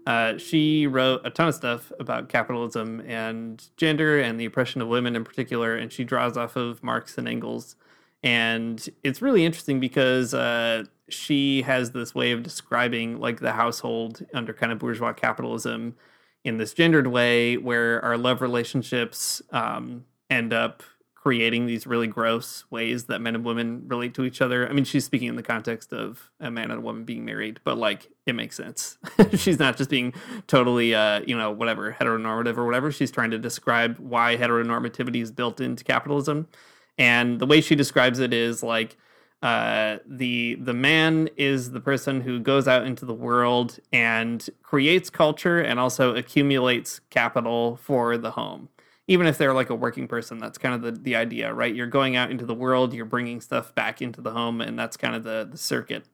Uh, 0.06 0.38
she 0.38 0.86
wrote 0.88 1.22
a 1.24 1.30
ton 1.30 1.48
of 1.48 1.56
stuff 1.56 1.92
about 2.00 2.28
capitalism 2.28 3.02
and 3.02 3.64
gender 3.78 4.20
and 4.20 4.40
the 4.40 4.46
oppression 4.46 4.82
of 4.82 4.88
women 4.88 5.16
in 5.16 5.24
particular, 5.24 5.76
and 5.76 5.92
she 5.92 6.04
draws 6.04 6.38
off 6.38 6.56
of 6.56 6.84
Marx 6.84 7.18
and 7.18 7.28
Engels. 7.28 7.76
And 8.24 8.88
it's 9.04 9.22
really 9.22 9.46
interesting 9.46 9.80
because 9.80 10.34
uh, 10.34 10.86
she 11.10 11.62
has 11.64 11.92
this 11.92 12.16
way 12.16 12.32
of 12.32 12.44
describing 12.44 13.20
like 13.20 13.40
the 13.40 13.52
household 13.52 14.26
under 14.34 14.54
kind 14.54 14.72
of 14.72 14.80
bourgeois 14.80 15.14
capitalism 15.14 15.96
in 16.44 16.58
this 16.58 16.74
gendered 16.74 17.08
way, 17.08 17.56
where 17.58 18.04
our 18.04 18.18
love 18.18 18.42
relationships 18.42 19.42
um, 19.52 20.06
end 20.30 20.52
up 20.52 20.84
creating 21.24 21.66
these 21.66 21.88
really 21.88 22.06
gross 22.06 22.66
ways 22.70 23.06
that 23.06 23.22
men 23.22 23.34
and 23.34 23.46
women 23.46 23.82
relate 23.88 24.14
to 24.14 24.26
each 24.26 24.42
other. 24.42 24.68
I 24.68 24.74
mean, 24.74 24.84
she's 24.84 25.06
speaking 25.06 25.30
in 25.30 25.38
the 25.38 25.44
context 25.44 25.94
of 25.94 26.30
a 26.42 26.52
man 26.52 26.70
and 26.70 26.80
a 26.80 26.82
woman 26.82 27.06
being 27.06 27.24
married, 27.24 27.62
but 27.64 27.78
like 27.78 28.10
it 28.26 28.36
makes 28.36 28.58
sense. 28.58 28.98
she's 29.38 29.58
not 29.58 29.78
just 29.78 29.90
being 29.90 30.14
totally, 30.48 30.94
uh, 30.94 31.22
you 31.26 31.38
know, 31.38 31.50
whatever 31.50 31.96
heteronormative 31.98 32.58
or 32.58 32.66
whatever. 32.66 32.92
She's 32.92 33.10
trying 33.10 33.32
to 33.32 33.40
describe 33.40 34.00
why 34.00 34.36
heteronormativity 34.36 35.22
is 35.22 35.32
built 35.32 35.62
into 35.62 35.86
capitalism, 35.86 36.50
and 36.98 37.40
the 37.40 37.46
way 37.46 37.62
she 37.62 37.76
describes 37.76 38.20
it 38.20 38.34
is 38.34 38.62
like. 38.62 38.98
Uh, 39.42 39.98
the 40.06 40.56
the 40.56 40.74
man 40.74 41.28
is 41.36 41.72
the 41.72 41.82
person 41.82 42.22
who 42.22 42.40
goes 42.40 42.66
out 42.66 42.86
into 42.88 43.04
the 43.04 43.14
world 43.14 43.78
and 43.92 44.50
creates 44.62 45.10
culture 45.10 45.60
and 45.60 45.82
also 45.82 46.16
accumulates 46.16 47.02
capital 47.10 47.76
for 47.76 48.18
the 48.18 48.32
home 48.32 48.70
even 49.08 49.28
if 49.28 49.38
they're 49.38 49.54
like 49.54 49.70
a 49.70 49.76
working 49.76 50.08
person 50.08 50.38
that's 50.38 50.58
kind 50.58 50.74
of 50.74 50.82
the, 50.82 50.92
the 50.92 51.16
idea 51.16 51.54
right? 51.54 51.76
You're 51.76 51.88
going 51.88 52.16
out 52.16 52.32
into 52.32 52.46
the 52.46 52.56
world 52.56 52.94
you're 52.94 53.06
bringing 53.06 53.42
stuff 53.42 53.74
back 53.76 54.02
into 54.02 54.22
the 54.22 54.32
home 54.32 54.62
and 54.62 54.78
that's 54.78 54.98
kind 54.98 55.16
of 55.16 55.24
the, 55.24 55.48
the 55.50 55.58
circuit. 55.58 56.06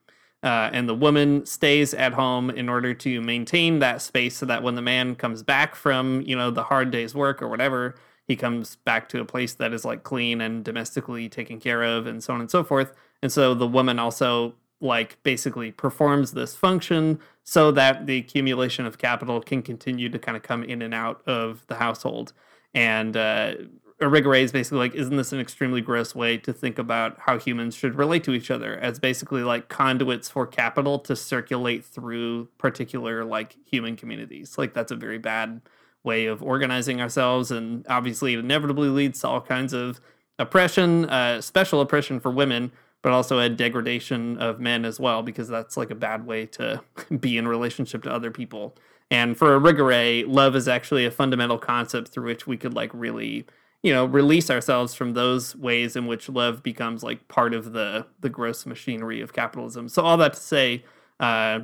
Uh, 0.42 0.70
and 0.72 0.88
the 0.88 0.96
woman 0.96 1.46
stays 1.46 1.94
at 1.94 2.14
home 2.14 2.50
in 2.50 2.70
order 2.70 2.94
to 2.94 3.20
maintain 3.20 3.80
that 3.80 4.02
space 4.02 4.38
so 4.38 4.46
that 4.46 4.64
when 4.64 4.76
the 4.76 4.82
man 4.82 5.14
comes 5.14 5.44
back 5.44 5.76
from 5.76 6.22
you 6.22 6.36
know 6.36 6.50
the 6.50 6.64
hard 6.64 6.92
day's 6.92 7.14
work 7.14 7.42
or 7.42 7.50
whatever 7.50 7.96
he 8.30 8.36
comes 8.36 8.76
back 8.86 9.10
to 9.10 9.20
a 9.20 9.26
place 9.26 9.56
that 9.56 9.74
is 9.74 9.84
like 9.84 10.04
clean 10.04 10.40
and 10.40 10.64
domestically 10.64 11.28
taken 11.28 11.60
care 11.60 11.84
of 11.84 12.06
and 12.06 12.24
so 12.24 12.32
on 12.32 12.40
and 12.40 12.52
so 12.52 12.64
forth. 12.64 12.94
And 13.24 13.32
so 13.32 13.56
the 13.56 13.68
woman 13.68 13.98
also 13.98 14.54
like 14.80 15.22
basically 15.24 15.72
performs 15.72 16.34
this 16.34 16.56
function 16.56 17.20
so 17.44 17.72
that 17.72 18.06
the 18.06 18.18
accumulation 18.18 18.86
of 18.86 19.00
capital 19.00 19.42
can 19.42 19.64
continue 19.64 20.10
to 20.10 20.20
kind 20.20 20.38
of 20.38 20.44
come 20.44 20.64
in 20.64 20.84
and 20.84 20.94
out 20.94 21.28
of 21.28 21.66
the 21.68 21.76
household 21.76 22.32
and 22.80 23.18
uh 23.18 23.54
Irigaray 24.00 24.44
is 24.44 24.54
basically 24.54 24.78
like, 24.78 24.96
isn't 24.96 25.18
this 25.18 25.34
an 25.34 25.42
extremely 25.42 25.82
gross 25.82 26.16
way 26.16 26.38
to 26.38 26.54
think 26.54 26.80
about 26.80 27.20
how 27.20 27.38
humans 27.38 27.76
should 27.76 27.96
relate 27.96 28.24
to 28.24 28.32
each 28.32 28.50
other 28.50 28.78
as 28.78 28.98
basically 28.98 29.44
like 29.44 29.68
conduits 29.68 30.30
for 30.30 30.48
capital 30.48 31.00
to 31.00 31.18
circulate 31.18 31.84
through 31.84 32.48
particular 32.58 33.26
like 33.26 33.58
human 33.66 33.98
communities? 33.98 34.58
Like 34.58 34.74
that's 34.74 34.92
a 34.94 34.96
very 34.96 35.18
bad 35.18 35.62
way 36.04 36.28
of 36.28 36.42
organizing 36.42 37.02
ourselves, 37.02 37.52
and 37.52 37.86
obviously 37.90 38.34
it 38.34 38.40
inevitably 38.40 38.88
leads 38.88 39.20
to 39.22 39.28
all 39.28 39.42
kinds 39.42 39.74
of 39.74 40.00
oppression, 40.40 41.10
uh, 41.10 41.42
special 41.42 41.82
oppression 41.82 42.22
for 42.22 42.32
women, 42.32 42.72
but 43.02 43.12
also 43.12 43.40
a 43.40 43.50
degradation 43.50 44.38
of 44.38 44.62
men 44.62 44.86
as 44.86 44.98
well, 44.98 45.24
because 45.24 45.50
that's 45.50 45.76
like 45.76 45.92
a 45.92 45.96
bad 45.96 46.26
way 46.26 46.46
to 46.46 46.82
be 47.20 47.38
in 47.38 47.50
relationship 47.50 48.04
to 48.04 48.12
other 48.12 48.32
people. 48.32 48.76
And 49.12 49.38
for 49.38 49.60
Irigaray, 49.60 50.26
love 50.28 50.56
is 50.56 50.68
actually 50.68 51.06
a 51.06 51.12
fundamental 51.12 51.58
concept 51.58 52.10
through 52.10 52.26
which 52.26 52.46
we 52.46 52.58
could 52.58 52.74
like 52.74 52.92
really 52.94 53.46
you 53.82 53.94
know 53.94 54.06
release 54.06 54.50
ourselves 54.50 54.94
from 54.94 55.14
those 55.14 55.56
ways 55.56 55.96
in 55.96 56.06
which 56.06 56.28
love 56.28 56.62
becomes 56.62 57.04
like 57.04 57.28
part 57.28 57.54
of 57.54 57.74
the 57.74 58.06
the 58.20 58.30
gross 58.30 58.66
machinery 58.66 59.22
of 59.22 59.34
capitalism. 59.34 59.90
So 59.90 60.04
all 60.04 60.18
that 60.18 60.34
to 60.34 60.40
say 60.40 60.84
uh, 61.20 61.62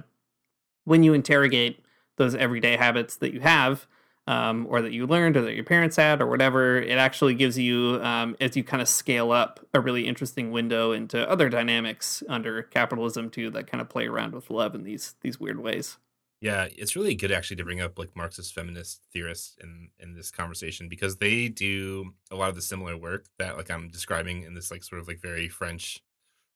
when 0.86 1.03
you 1.03 1.13
interrogate 1.13 1.84
those 2.17 2.36
everyday 2.36 2.77
habits 2.77 3.17
that 3.17 3.34
you 3.34 3.41
have 3.41 3.88
um, 4.27 4.65
or 4.69 4.81
that 4.81 4.91
you 4.91 5.05
learned 5.05 5.38
or 5.38 5.41
that 5.41 5.53
your 5.53 5.63
parents 5.63 5.97
had 5.97 6.21
or 6.21 6.27
whatever 6.27 6.77
it 6.77 6.97
actually 6.97 7.36
gives 7.36 7.58
you 7.58 7.99
um, 8.01 8.36
as 8.39 8.55
you 8.55 8.63
kind 8.63 8.81
of 8.81 8.88
scale 8.88 9.31
up 9.31 9.60
a 9.73 9.79
really 9.79 10.08
interesting 10.08 10.51
window 10.51 10.91
into 10.91 11.29
other 11.29 11.49
dynamics 11.49 12.23
under 12.29 12.63
capitalism 12.63 13.29
too 13.29 13.49
that 13.49 13.67
kind 13.67 13.81
of 13.81 13.89
play 13.89 14.08
around 14.08 14.34
with 14.34 14.49
love 14.49 14.73
in 14.73 14.84
these 14.84 15.15
these 15.21 15.39
weird 15.39 15.60
ways 15.60 15.97
Yeah, 16.41 16.67
it's 16.78 16.95
really 16.95 17.15
good 17.15 17.32
actually 17.32 17.58
to 17.58 17.63
bring 17.63 17.82
up 17.82 17.98
like 17.98 18.15
Marxist 18.15 18.54
feminist 18.54 19.02
theorists 19.13 19.56
in 19.62 19.89
in 20.00 20.13
this 20.13 20.32
conversation 20.32 20.89
because 20.89 21.17
they 21.17 21.48
do 21.48 22.13
a 22.30 22.36
lot 22.36 22.50
of 22.50 22.56
the 22.56 22.62
similar 22.62 22.98
work 22.98 23.26
that 23.39 23.58
like 23.58 23.71
I'm 23.71 23.89
describing 23.89 24.43
in 24.43 24.54
this 24.54 24.69
like 24.69 24.84
sort 24.84 25.02
of 25.02 25.08
like 25.08 25.21
very 25.21 25.48
French 25.50 26.04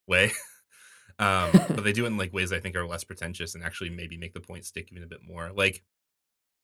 way. 0.06 0.32
um, 1.18 1.50
but 1.68 1.84
they 1.84 1.92
do 1.92 2.04
it 2.04 2.08
in 2.08 2.18
like 2.18 2.32
ways 2.32 2.52
I 2.52 2.60
think 2.60 2.76
are 2.76 2.86
less 2.86 3.04
pretentious 3.04 3.54
and 3.54 3.64
actually 3.64 3.90
maybe 3.90 4.16
make 4.16 4.34
the 4.34 4.40
point 4.40 4.64
stick 4.64 4.90
even 4.90 5.02
a 5.02 5.08
bit 5.08 5.22
more. 5.26 5.50
Like, 5.52 5.82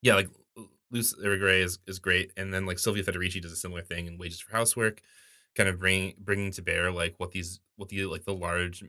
yeah, 0.03 0.15
like 0.15 0.29
Luce 0.91 1.15
Irigaray 1.15 1.63
is 1.63 1.79
is 1.87 1.99
great, 1.99 2.33
and 2.37 2.53
then 2.53 2.67
like 2.67 2.79
Silvia 2.79 3.03
Federici 3.03 3.41
does 3.41 3.53
a 3.53 3.57
similar 3.57 3.83
thing 3.83 4.07
in 4.07 4.19
Wages 4.19 4.41
for 4.41 4.53
Housework, 4.53 5.01
kind 5.55 5.69
of 5.69 5.79
bring 5.79 6.15
bringing 6.19 6.53
to 6.53 6.63
bear 6.63 6.93
like 6.93 7.15
what 7.19 7.33
these 7.33 7.61
what 7.77 7.89
the 7.89 8.07
like 8.07 8.25
the 8.25 8.35
large 8.35 8.85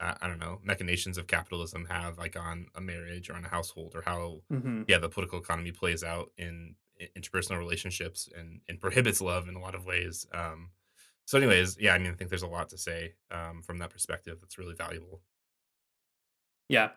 uh, 0.00 0.14
I 0.20 0.28
don't 0.28 0.38
know 0.38 0.60
machinations 0.62 1.18
of 1.18 1.26
capitalism 1.26 1.86
have 1.86 2.18
like 2.18 2.36
on 2.36 2.66
a 2.74 2.80
marriage 2.80 3.30
or 3.30 3.34
on 3.34 3.44
a 3.44 3.48
household 3.48 3.94
or 3.94 4.02
how 4.02 4.42
hmm 4.50 4.82
yeah 4.86 4.98
the 4.98 5.08
political 5.08 5.40
economy 5.40 5.72
plays 5.72 6.02
out 6.04 6.32
in, 6.36 6.76
i- 7.00 7.08
interpersonal 7.18 7.58
relationships 7.58 8.28
and 8.36 8.60
and 8.68 8.80
prohibits 8.80 9.20
love 9.20 9.48
in 9.48 9.54
a 9.56 9.60
lot 9.60 9.74
of 9.74 9.84
ways. 9.84 10.26
Um, 10.32 10.72
so, 11.24 11.38
anyways, 11.38 11.78
yeah, 11.78 11.94
I 11.94 11.98
mean, 11.98 12.10
I 12.12 12.14
think 12.14 12.30
there's 12.30 12.42
a 12.42 12.48
lot 12.48 12.68
to 12.70 12.78
say 12.78 13.14
um, 13.30 13.62
from 13.62 13.78
that 13.78 13.90
perspective 13.90 14.38
that's 14.40 14.58
really 14.58 14.74
valuable. 14.74 15.22
yeah 16.68 16.90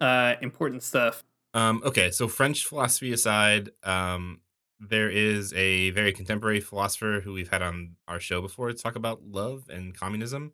uh, 0.00 0.36
important 0.42 0.82
stuff 0.82 1.24
Um, 1.54 1.82
okay, 1.84 2.10
so 2.10 2.28
French 2.28 2.66
philosophy 2.66 3.12
aside, 3.12 3.70
um, 3.82 4.40
there 4.80 5.10
is 5.10 5.52
a 5.52 5.90
very 5.90 6.12
contemporary 6.12 6.60
philosopher 6.60 7.20
who 7.22 7.32
we've 7.34 7.50
had 7.50 7.62
on 7.62 7.96
our 8.08 8.18
show 8.18 8.40
before 8.40 8.68
to 8.68 8.74
talk 8.74 8.96
about 8.96 9.22
love 9.22 9.68
and 9.68 9.94
communism. 9.94 10.52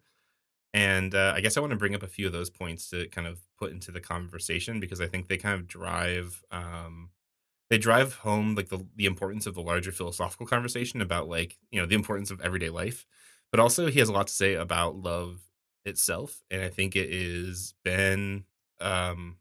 And 0.74 1.14
uh, 1.14 1.32
I 1.34 1.40
guess 1.40 1.56
I 1.56 1.60
want 1.60 1.70
to 1.70 1.78
bring 1.78 1.94
up 1.94 2.02
a 2.02 2.08
few 2.08 2.26
of 2.26 2.32
those 2.32 2.50
points 2.50 2.90
to 2.90 3.08
kind 3.08 3.26
of 3.26 3.40
put 3.58 3.72
into 3.72 3.90
the 3.90 4.00
conversation 4.00 4.80
because 4.80 5.00
I 5.00 5.06
think 5.06 5.28
they 5.28 5.38
kind 5.38 5.54
of 5.54 5.66
drive 5.66 6.44
um, 6.50 7.10
they 7.70 7.78
drive 7.78 8.14
home 8.14 8.54
like 8.54 8.68
the 8.68 8.84
the 8.96 9.06
importance 9.06 9.46
of 9.46 9.54
the 9.54 9.60
larger 9.60 9.92
philosophical 9.92 10.46
conversation 10.46 11.00
about 11.00 11.28
like 11.28 11.58
you 11.70 11.80
know 11.80 11.86
the 11.86 11.94
importance 11.94 12.30
of 12.30 12.40
everyday 12.40 12.70
life, 12.70 13.06
but 13.50 13.60
also 13.60 13.88
he 13.88 13.98
has 13.98 14.08
a 14.08 14.12
lot 14.12 14.26
to 14.26 14.32
say 14.32 14.54
about 14.54 14.96
love 14.96 15.40
itself, 15.84 16.42
and 16.50 16.62
I 16.62 16.68
think 16.68 16.96
it 16.96 17.10
is 17.10 17.74
been 17.84 18.44
um, 18.80 19.36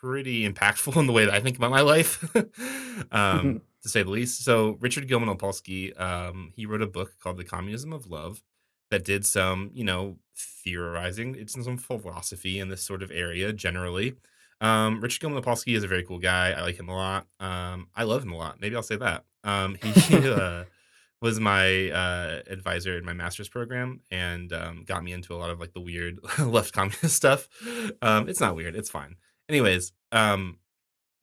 pretty 0.00 0.48
impactful 0.48 0.96
in 1.00 1.06
the 1.06 1.12
way 1.12 1.26
that 1.26 1.34
I 1.34 1.40
think 1.40 1.56
about 1.56 1.70
my 1.70 1.82
life, 1.82 2.24
um, 3.12 3.60
to 3.82 3.88
say 3.88 4.02
the 4.02 4.10
least. 4.10 4.44
So 4.44 4.78
Richard 4.80 5.06
Gilman 5.08 5.34
Opalsky, 5.34 5.98
um, 6.00 6.52
he 6.54 6.64
wrote 6.66 6.82
a 6.82 6.86
book 6.86 7.12
called 7.20 7.36
The 7.36 7.44
Communism 7.44 7.92
of 7.92 8.10
Love 8.10 8.42
that 8.90 9.04
did 9.04 9.26
some, 9.26 9.70
you 9.74 9.84
know, 9.84 10.18
theorizing. 10.36 11.34
It's 11.34 11.52
some 11.52 11.76
philosophy 11.76 12.58
in 12.58 12.68
this 12.68 12.82
sort 12.82 13.02
of 13.02 13.10
area 13.10 13.52
generally. 13.52 14.14
Um, 14.60 15.00
Richard 15.00 15.20
Gilman 15.20 15.42
Opalsky 15.42 15.76
is 15.76 15.84
a 15.84 15.88
very 15.88 16.04
cool 16.04 16.18
guy. 16.18 16.52
I 16.52 16.62
like 16.62 16.78
him 16.78 16.88
a 16.88 16.94
lot. 16.94 17.26
Um, 17.40 17.88
I 17.94 18.04
love 18.04 18.22
him 18.22 18.32
a 18.32 18.36
lot. 18.36 18.60
Maybe 18.60 18.76
I'll 18.76 18.82
say 18.82 18.96
that. 18.96 19.24
Um, 19.42 19.74
he 19.82 20.28
uh, 20.28 20.64
was 21.20 21.40
my 21.40 21.90
uh, 21.90 22.42
advisor 22.46 22.96
in 22.98 23.04
my 23.04 23.12
master's 23.12 23.48
program 23.48 24.00
and 24.10 24.52
um, 24.52 24.84
got 24.86 25.02
me 25.02 25.12
into 25.12 25.34
a 25.34 25.38
lot 25.38 25.50
of 25.50 25.60
like 25.60 25.72
the 25.72 25.80
weird 25.80 26.18
left 26.38 26.72
communist 26.72 27.16
stuff. 27.16 27.48
Um, 28.02 28.28
it's 28.28 28.40
not 28.40 28.56
weird. 28.56 28.76
It's 28.76 28.90
fine. 28.90 29.16
Anyways, 29.48 29.92
um, 30.12 30.58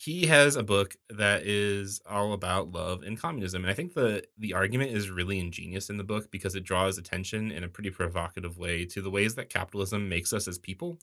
he 0.04 0.26
has 0.26 0.56
a 0.56 0.64
book 0.64 0.96
that 1.12 1.46
is 1.46 2.02
all 2.10 2.34
about 2.34 2.72
love 2.72 3.04
and 3.04 3.20
communism, 3.20 3.64
and 3.64 3.70
I 3.70 3.76
think 3.76 3.94
the 3.94 4.24
the 4.36 4.54
argument 4.56 4.94
is 4.94 5.12
really 5.12 5.40
ingenious 5.40 5.92
in 5.92 5.98
the 5.98 6.04
book 6.04 6.32
because 6.32 6.56
it 6.56 6.64
draws 6.64 6.98
attention 6.98 7.52
in 7.52 7.64
a 7.64 7.68
pretty 7.68 7.92
provocative 7.92 8.58
way 8.58 8.84
to 8.86 9.02
the 9.04 9.12
ways 9.12 9.36
that 9.36 9.52
capitalism 9.52 10.10
makes 10.10 10.34
us 10.34 10.48
as 10.48 10.58
people, 10.58 10.98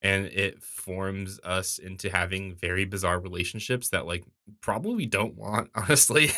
and 0.00 0.26
it 0.26 0.62
forms 0.62 1.40
us 1.42 1.78
into 1.78 2.08
having 2.08 2.54
very 2.54 2.84
bizarre 2.84 3.18
relationships 3.18 3.88
that 3.88 4.06
like 4.06 4.24
probably 4.60 4.94
we 4.94 5.06
don't 5.06 5.34
want, 5.34 5.68
honestly. 5.74 6.30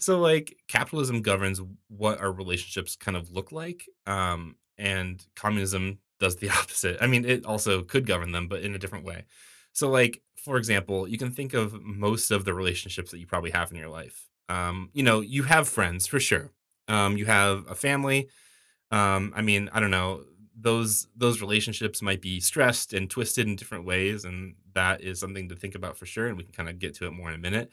so 0.00 0.18
like 0.18 0.56
capitalism 0.66 1.22
governs 1.22 1.60
what 1.86 2.18
our 2.20 2.32
relationships 2.32 2.96
kind 2.96 3.16
of 3.16 3.30
look 3.30 3.52
like, 3.52 3.84
um, 4.04 4.56
and 4.78 5.24
communism 5.36 6.00
does 6.18 6.34
the 6.36 6.50
opposite. 6.58 6.98
I 7.00 7.06
mean, 7.06 7.24
it 7.24 7.46
also 7.46 7.82
could 7.84 8.04
govern 8.04 8.32
them, 8.32 8.48
but 8.48 8.62
in 8.62 8.74
a 8.74 8.78
different 8.78 9.04
way. 9.04 9.26
So, 9.72 9.88
like, 9.88 10.20
for 10.44 10.56
example, 10.56 11.06
you 11.06 11.18
can 11.18 11.30
think 11.30 11.54
of 11.54 11.82
most 11.82 12.30
of 12.30 12.44
the 12.44 12.54
relationships 12.54 13.10
that 13.10 13.18
you 13.18 13.26
probably 13.26 13.50
have 13.50 13.70
in 13.70 13.76
your 13.76 13.88
life. 13.88 14.28
Um, 14.48 14.90
you 14.92 15.02
know, 15.02 15.20
you 15.20 15.44
have 15.44 15.68
friends 15.68 16.06
for 16.06 16.18
sure. 16.18 16.50
Um, 16.88 17.16
you 17.16 17.26
have 17.26 17.66
a 17.68 17.74
family. 17.74 18.28
Um, 18.90 19.32
I 19.36 19.42
mean, 19.42 19.70
I 19.72 19.80
don't 19.80 19.90
know. 19.90 20.24
Those 20.58 21.06
those 21.16 21.40
relationships 21.40 22.02
might 22.02 22.20
be 22.20 22.40
stressed 22.40 22.92
and 22.92 23.08
twisted 23.08 23.46
in 23.46 23.56
different 23.56 23.84
ways, 23.84 24.24
and 24.24 24.54
that 24.74 25.00
is 25.00 25.20
something 25.20 25.48
to 25.48 25.56
think 25.56 25.74
about 25.74 25.96
for 25.96 26.06
sure. 26.06 26.26
And 26.26 26.36
we 26.36 26.44
can 26.44 26.52
kind 26.52 26.68
of 26.68 26.78
get 26.78 26.94
to 26.96 27.06
it 27.06 27.12
more 27.12 27.28
in 27.28 27.34
a 27.34 27.38
minute. 27.38 27.70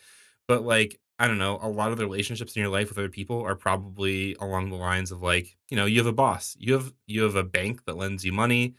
But 0.47 0.63
like, 0.63 0.99
I 1.19 1.27
don't 1.27 1.39
know, 1.39 1.59
a 1.61 1.67
lot 1.69 1.91
of 1.91 1.97
the 1.97 2.05
relationships 2.05 2.55
in 2.55 2.61
your 2.61 2.71
life 2.71 2.89
with 2.89 2.97
other 2.97 3.09
people 3.09 3.41
are 3.41 3.55
probably 3.55 4.35
along 4.39 4.69
the 4.69 4.75
lines 4.75 5.11
of 5.11 5.21
like, 5.21 5.57
you 5.69 5.77
know, 5.77 5.85
you 5.85 5.97
have 5.97 6.07
a 6.07 6.13
boss, 6.13 6.55
you 6.59 6.73
have 6.73 6.93
you 7.07 7.23
have 7.23 7.35
a 7.35 7.43
bank 7.43 7.85
that 7.85 7.97
lends 7.97 8.23
you 8.23 8.31
money, 8.31 8.75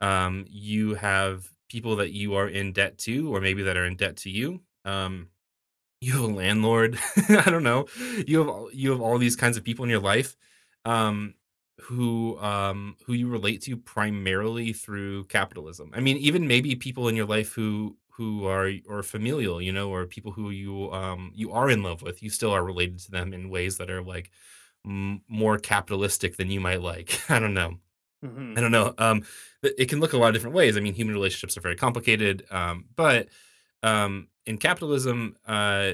um, 0.00 0.44
you 0.48 0.94
have 0.94 1.48
people 1.68 1.96
that 1.96 2.12
you 2.12 2.34
are 2.34 2.48
in 2.48 2.72
debt 2.72 2.98
to, 2.98 3.34
or 3.34 3.40
maybe 3.40 3.62
that 3.64 3.76
are 3.76 3.86
in 3.86 3.96
debt 3.96 4.16
to 4.18 4.30
you. 4.30 4.60
Um, 4.84 5.28
you 6.00 6.12
have 6.12 6.22
a 6.22 6.26
landlord. 6.34 6.98
I 7.28 7.50
don't 7.50 7.62
know. 7.64 7.86
You 8.26 8.38
have 8.38 8.48
all- 8.48 8.70
you 8.72 8.90
have 8.92 9.00
all 9.00 9.18
these 9.18 9.36
kinds 9.36 9.56
of 9.56 9.64
people 9.64 9.84
in 9.84 9.90
your 9.90 10.00
life, 10.00 10.36
um, 10.84 11.34
who 11.80 12.38
um 12.40 12.96
who 13.06 13.12
you 13.12 13.28
relate 13.28 13.62
to 13.62 13.76
primarily 13.76 14.72
through 14.72 15.24
capitalism. 15.24 15.90
I 15.94 16.00
mean, 16.00 16.16
even 16.18 16.46
maybe 16.48 16.74
people 16.76 17.08
in 17.08 17.16
your 17.16 17.26
life 17.26 17.52
who 17.52 17.96
who 18.10 18.46
are 18.46 18.70
or 18.88 19.02
familial, 19.02 19.62
you 19.62 19.72
know, 19.72 19.90
or 19.90 20.06
people 20.06 20.32
who 20.32 20.50
you 20.50 20.92
um 20.92 21.32
you 21.34 21.52
are 21.52 21.70
in 21.70 21.82
love 21.82 22.02
with. 22.02 22.22
You 22.22 22.30
still 22.30 22.50
are 22.52 22.64
related 22.64 22.98
to 23.00 23.10
them 23.10 23.32
in 23.32 23.50
ways 23.50 23.78
that 23.78 23.90
are 23.90 24.02
like 24.02 24.30
m- 24.86 25.22
more 25.28 25.58
capitalistic 25.58 26.36
than 26.36 26.50
you 26.50 26.60
might 26.60 26.82
like. 26.82 27.20
I 27.30 27.38
don't 27.38 27.54
know. 27.54 27.78
Hmm 28.22 28.54
I 28.56 28.60
don't 28.60 28.72
know. 28.72 28.94
Um, 28.98 29.24
it 29.62 29.88
can 29.88 30.00
look 30.00 30.12
a 30.12 30.18
lot 30.18 30.28
of 30.28 30.34
different 30.34 30.56
ways. 30.56 30.76
I 30.76 30.80
mean, 30.80 30.94
human 30.94 31.14
relationships 31.14 31.56
are 31.56 31.60
very 31.60 31.76
complicated. 31.76 32.44
Um, 32.50 32.86
but 32.96 33.28
um, 33.82 34.28
in 34.46 34.58
capitalism, 34.58 35.36
uh, 35.46 35.92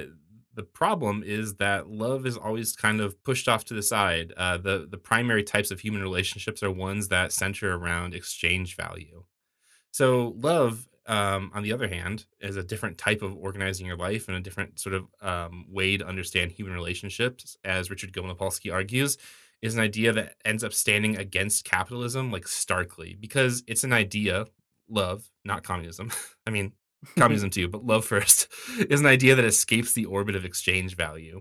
the 0.54 0.62
problem 0.62 1.22
is 1.24 1.56
that 1.56 1.88
love 1.88 2.26
is 2.26 2.36
always 2.36 2.74
kind 2.74 3.00
of 3.00 3.22
pushed 3.24 3.48
off 3.48 3.64
to 3.66 3.74
the 3.74 3.82
side. 3.82 4.32
Uh, 4.36 4.56
the 4.56 4.86
the 4.90 4.96
primary 4.98 5.42
types 5.42 5.70
of 5.70 5.80
human 5.80 6.00
relationships 6.00 6.62
are 6.62 6.70
ones 6.70 7.08
that 7.08 7.32
center 7.32 7.74
around 7.74 8.14
exchange 8.14 8.76
value. 8.76 9.24
So 9.92 10.34
love, 10.38 10.88
um, 11.06 11.50
on 11.54 11.62
the 11.62 11.72
other 11.72 11.88
hand, 11.88 12.26
is 12.40 12.56
a 12.56 12.62
different 12.64 12.98
type 12.98 13.22
of 13.22 13.36
organizing 13.36 13.86
your 13.86 13.96
life 13.96 14.28
and 14.28 14.36
a 14.36 14.40
different 14.40 14.80
sort 14.80 14.94
of 14.94 15.06
um, 15.20 15.66
way 15.68 15.96
to 15.96 16.06
understand 16.06 16.52
human 16.52 16.74
relationships. 16.74 17.56
As 17.64 17.90
Richard 17.90 18.12
Gilman 18.12 18.36
argues, 18.72 19.18
is 19.64 19.74
an 19.74 19.80
idea 19.80 20.12
that 20.12 20.34
ends 20.44 20.62
up 20.62 20.74
standing 20.74 21.16
against 21.16 21.64
capitalism 21.64 22.30
like 22.30 22.46
starkly 22.46 23.16
because 23.18 23.64
it's 23.66 23.82
an 23.82 23.94
idea, 23.94 24.44
love, 24.90 25.30
not 25.42 25.62
communism. 25.62 26.10
I 26.46 26.50
mean, 26.50 26.72
communism 27.16 27.48
too, 27.48 27.66
but 27.68 27.84
love 27.84 28.04
first 28.04 28.46
is 28.90 29.00
an 29.00 29.06
idea 29.06 29.34
that 29.34 29.44
escapes 29.44 29.94
the 29.94 30.04
orbit 30.04 30.36
of 30.36 30.44
exchange 30.44 30.96
value. 30.96 31.40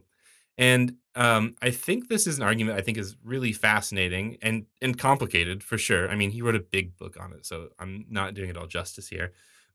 And 0.58 0.96
um, 1.16 1.56
I 1.62 1.72
think 1.72 2.08
this 2.08 2.26
is 2.26 2.38
an 2.38 2.46
argument 2.46 2.78
I 2.78 2.82
think 2.82 2.98
is 2.98 3.18
really 3.24 3.52
fascinating 3.52 4.38
and 4.42 4.68
and 4.82 4.98
complicated 4.98 5.62
for 5.62 5.78
sure. 5.78 6.10
I 6.10 6.16
mean, 6.16 6.32
he 6.32 6.42
wrote 6.42 6.56
a 6.56 6.60
big 6.60 6.96
book 6.96 7.18
on 7.20 7.34
it, 7.34 7.46
so 7.46 7.70
I'm 7.78 8.06
not 8.10 8.36
doing 8.36 8.50
it 8.50 8.58
all 8.58 8.68
justice 8.68 9.10
here. 9.10 9.34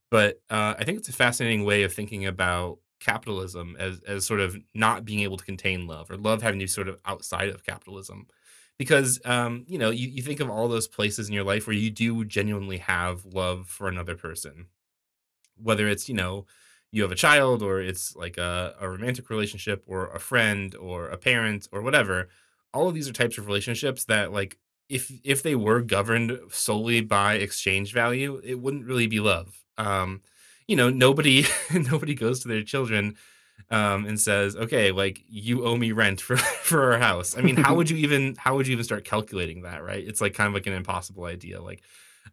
But 0.09 0.41
uh, 0.49 0.73
I 0.79 0.85
think 0.85 0.97
it's 0.97 1.09
a 1.09 1.13
fascinating 1.13 1.65
way 1.65 1.83
of 1.83 1.93
thinking 1.93 2.25
about 2.25 2.79
capitalism 2.99 3.75
as 3.77 3.99
as 4.07 4.25
sort 4.25 4.39
of 4.39 4.57
not 4.73 5.05
being 5.05 5.19
able 5.19 5.37
to 5.37 5.45
contain 5.45 5.85
love 5.85 6.09
or 6.09 6.17
love 6.17 6.41
having 6.41 6.59
to 6.59 6.63
be 6.63 6.67
sort 6.67 6.87
of 6.87 6.97
outside 7.05 7.49
of 7.49 7.63
capitalism. 7.63 8.27
Because 8.79 9.19
um, 9.25 9.65
you 9.67 9.77
know, 9.77 9.91
you, 9.91 10.07
you 10.07 10.23
think 10.23 10.39
of 10.39 10.49
all 10.49 10.67
those 10.67 10.87
places 10.87 11.27
in 11.27 11.35
your 11.35 11.43
life 11.43 11.67
where 11.67 11.75
you 11.75 11.91
do 11.91 12.25
genuinely 12.25 12.79
have 12.79 13.25
love 13.25 13.67
for 13.67 13.87
another 13.87 14.15
person. 14.15 14.67
Whether 15.61 15.87
it's, 15.87 16.09
you 16.09 16.15
know, 16.15 16.47
you 16.91 17.03
have 17.03 17.11
a 17.11 17.15
child 17.15 17.61
or 17.61 17.81
it's 17.81 18.15
like 18.15 18.37
a, 18.37 18.75
a 18.79 18.89
romantic 18.89 19.29
relationship 19.29 19.83
or 19.85 20.07
a 20.07 20.19
friend 20.19 20.75
or 20.75 21.09
a 21.09 21.17
parent 21.17 21.67
or 21.71 21.81
whatever 21.81 22.29
all 22.73 22.87
of 22.87 22.93
these 22.93 23.09
are 23.09 23.13
types 23.13 23.37
of 23.37 23.47
relationships 23.47 24.05
that 24.05 24.31
like 24.31 24.57
if 24.89 25.11
if 25.23 25.43
they 25.43 25.55
were 25.55 25.81
governed 25.81 26.39
solely 26.51 27.01
by 27.01 27.33
exchange 27.35 27.93
value 27.93 28.41
it 28.43 28.55
wouldn't 28.59 28.85
really 28.85 29.07
be 29.07 29.19
love 29.19 29.63
um 29.77 30.21
you 30.67 30.75
know 30.75 30.89
nobody 30.89 31.45
nobody 31.73 32.13
goes 32.13 32.39
to 32.39 32.47
their 32.47 32.63
children 32.63 33.15
um 33.71 34.05
and 34.05 34.19
says 34.19 34.55
okay 34.55 34.91
like 34.91 35.21
you 35.27 35.65
owe 35.65 35.75
me 35.75 35.91
rent 35.91 36.21
for 36.21 36.37
for 36.37 36.91
our 36.93 36.99
house 36.99 37.37
i 37.37 37.41
mean 37.41 37.55
how 37.55 37.75
would 37.75 37.89
you 37.91 37.97
even 37.97 38.35
how 38.37 38.55
would 38.55 38.67
you 38.67 38.73
even 38.73 38.83
start 38.83 39.03
calculating 39.05 39.63
that 39.63 39.83
right 39.83 40.07
it's 40.07 40.21
like 40.21 40.33
kind 40.33 40.47
of 40.47 40.53
like 40.53 40.67
an 40.67 40.73
impossible 40.73 41.25
idea 41.25 41.61
like 41.61 41.81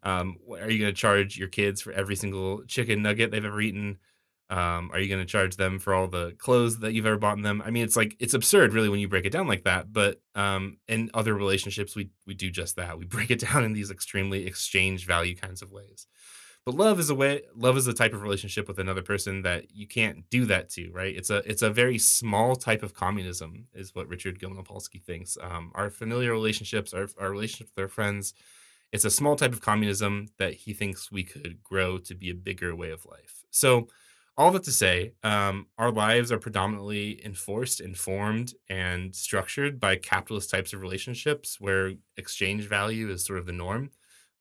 um 0.03 0.37
are 0.51 0.71
you 0.71 0.79
going 0.79 0.93
to 0.93 1.01
charge 1.01 1.37
your 1.37 1.49
kids 1.49 1.81
for 1.81 1.93
every 1.93 2.17
single 2.17 2.63
chicken 2.65 3.03
nugget 3.03 3.31
they've 3.31 3.45
ever 3.45 3.61
eaten 3.61 3.99
um, 4.49 4.91
are 4.93 5.01
you 5.01 5.09
going 5.09 5.21
to 5.21 5.27
charge 5.27 5.57
them 5.57 5.79
for 5.79 5.93
all 5.93 6.07
the 6.07 6.33
clothes 6.39 6.79
that 6.79 6.93
you've 6.93 7.07
ever 7.07 7.19
bought 7.19 7.41
them? 7.43 7.61
I 7.65 7.71
mean, 7.71 7.83
it's 7.83 7.97
like 7.97 8.15
it's 8.21 8.35
absurd, 8.35 8.73
really, 8.73 8.89
when 8.89 9.01
you 9.01 9.09
break 9.09 9.27
it 9.27 9.33
down 9.33 9.49
like 9.49 9.65
that. 9.65 9.93
But 9.93 10.21
um, 10.37 10.79
in 10.87 11.11
other 11.15 11.35
relationships, 11.35 11.97
we 11.97 12.11
we 12.27 12.35
do 12.35 12.51
just 12.51 12.77
that. 12.77 12.97
We 12.97 13.07
break 13.07 13.31
it 13.31 13.41
down 13.53 13.65
in 13.65 13.73
these 13.73 13.91
extremely 13.91 14.47
exchange 14.47 15.05
value 15.05 15.35
kinds 15.35 15.63
of 15.63 15.73
ways. 15.73 16.07
But 16.67 16.75
love 16.75 16.99
is 16.99 17.11
a 17.11 17.15
way. 17.15 17.43
Love 17.55 17.77
is 17.77 17.87
a 17.87 17.95
type 17.95 18.13
of 18.13 18.23
relationship 18.23 18.67
with 18.67 18.81
another 18.81 19.01
person 19.03 19.43
that 19.43 19.75
you 19.75 19.87
can't 19.87 20.29
do 20.31 20.47
that 20.47 20.69
to, 20.71 20.91
right? 20.91 21.15
It's 21.17 21.31
a 21.31 21.37
it's 21.49 21.63
a 21.63 21.71
very 21.71 21.97
small 21.97 22.57
type 22.57 22.83
of 22.83 22.93
communism, 22.93 23.69
is 23.73 23.95
what 23.95 24.09
Richard 24.09 24.41
Gilman 24.41 24.63
Opalsky 24.63 25.01
thinks. 25.01 25.39
Um, 25.41 25.71
our 25.77 25.91
familiar 25.91 26.33
relationships, 26.33 26.93
our 26.93 27.07
our 27.21 27.31
relationships 27.31 27.71
with 27.77 27.85
our 27.85 27.89
friends, 27.89 28.35
it's 28.93 29.05
a 29.05 29.11
small 29.11 29.37
type 29.37 29.53
of 29.53 29.61
communism 29.61 30.27
that 30.39 30.55
he 30.55 30.73
thinks 30.73 31.13
we 31.13 31.23
could 31.23 31.63
grow 31.63 31.99
to 31.99 32.15
be 32.17 32.31
a 32.31 32.35
bigger 32.35 32.75
way 32.75 32.91
of 32.91 33.07
life. 33.07 33.45
So 33.51 33.87
all 34.37 34.51
that 34.51 34.65
to 34.65 34.73
say, 34.73 35.13
um, 35.23 35.69
our 35.79 35.93
lives 35.93 36.33
are 36.33 36.39
predominantly 36.39 37.25
enforced, 37.25 37.81
informed, 37.81 38.55
and 38.69 39.15
structured 39.15 39.79
by 39.79 39.97
capitalist 39.97 40.51
types 40.51 40.73
of 40.73 40.83
relationships 40.83 41.61
where 41.61 41.93
exchange 42.17 42.65
value 42.65 43.09
is 43.09 43.25
sort 43.25 43.39
of 43.39 43.47
the 43.47 43.53
norm. 43.53 43.91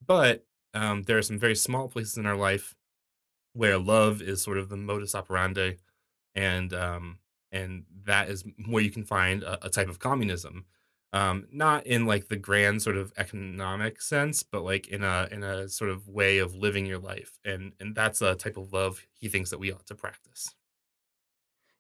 But 0.06 0.44
um, 0.76 1.04
there 1.04 1.18
are 1.18 1.24
some 1.24 1.40
very 1.40 1.56
small 1.56 1.88
places 1.88 2.18
in 2.18 2.26
our 2.26 2.36
life 2.36 2.76
where 3.54 3.78
love 3.78 4.22
is 4.22 4.44
sort 4.44 4.58
of 4.58 4.70
the 4.70 4.78
modus 4.78 5.16
operandi, 5.16 5.78
and 6.36 6.74
um, 6.74 7.20
and 7.52 7.86
that 8.06 8.30
is 8.30 8.44
where 8.68 8.84
you 8.84 8.92
can 8.92 9.04
find 9.04 9.44
a, 9.44 9.66
a 9.66 9.70
type 9.70 9.90
of 9.90 10.00
communism 10.00 10.66
um, 11.16 11.48
not 11.50 11.88
in 11.88 12.06
like 12.06 12.28
the 12.28 12.36
grand 12.36 12.82
sort 12.82 12.98
of 12.98 13.14
economic 13.16 14.02
sense, 14.02 14.44
but 14.44 14.64
like 14.64 14.90
in 14.90 15.02
a 15.02 15.30
in 15.32 15.44
a 15.44 15.70
sort 15.70 15.90
of 15.90 16.10
way 16.10 16.40
of 16.40 16.56
living 16.56 16.86
your 16.86 17.00
life, 17.00 17.40
and 17.46 17.72
and 17.80 17.96
that's 17.96 18.22
a 18.22 18.36
type 18.36 18.58
of 18.58 18.74
love 18.74 19.02
he 19.14 19.30
thinks 19.30 19.50
that 19.50 19.58
we 19.58 19.72
ought 19.72 19.86
to 19.88 19.96
practice. 19.96 20.54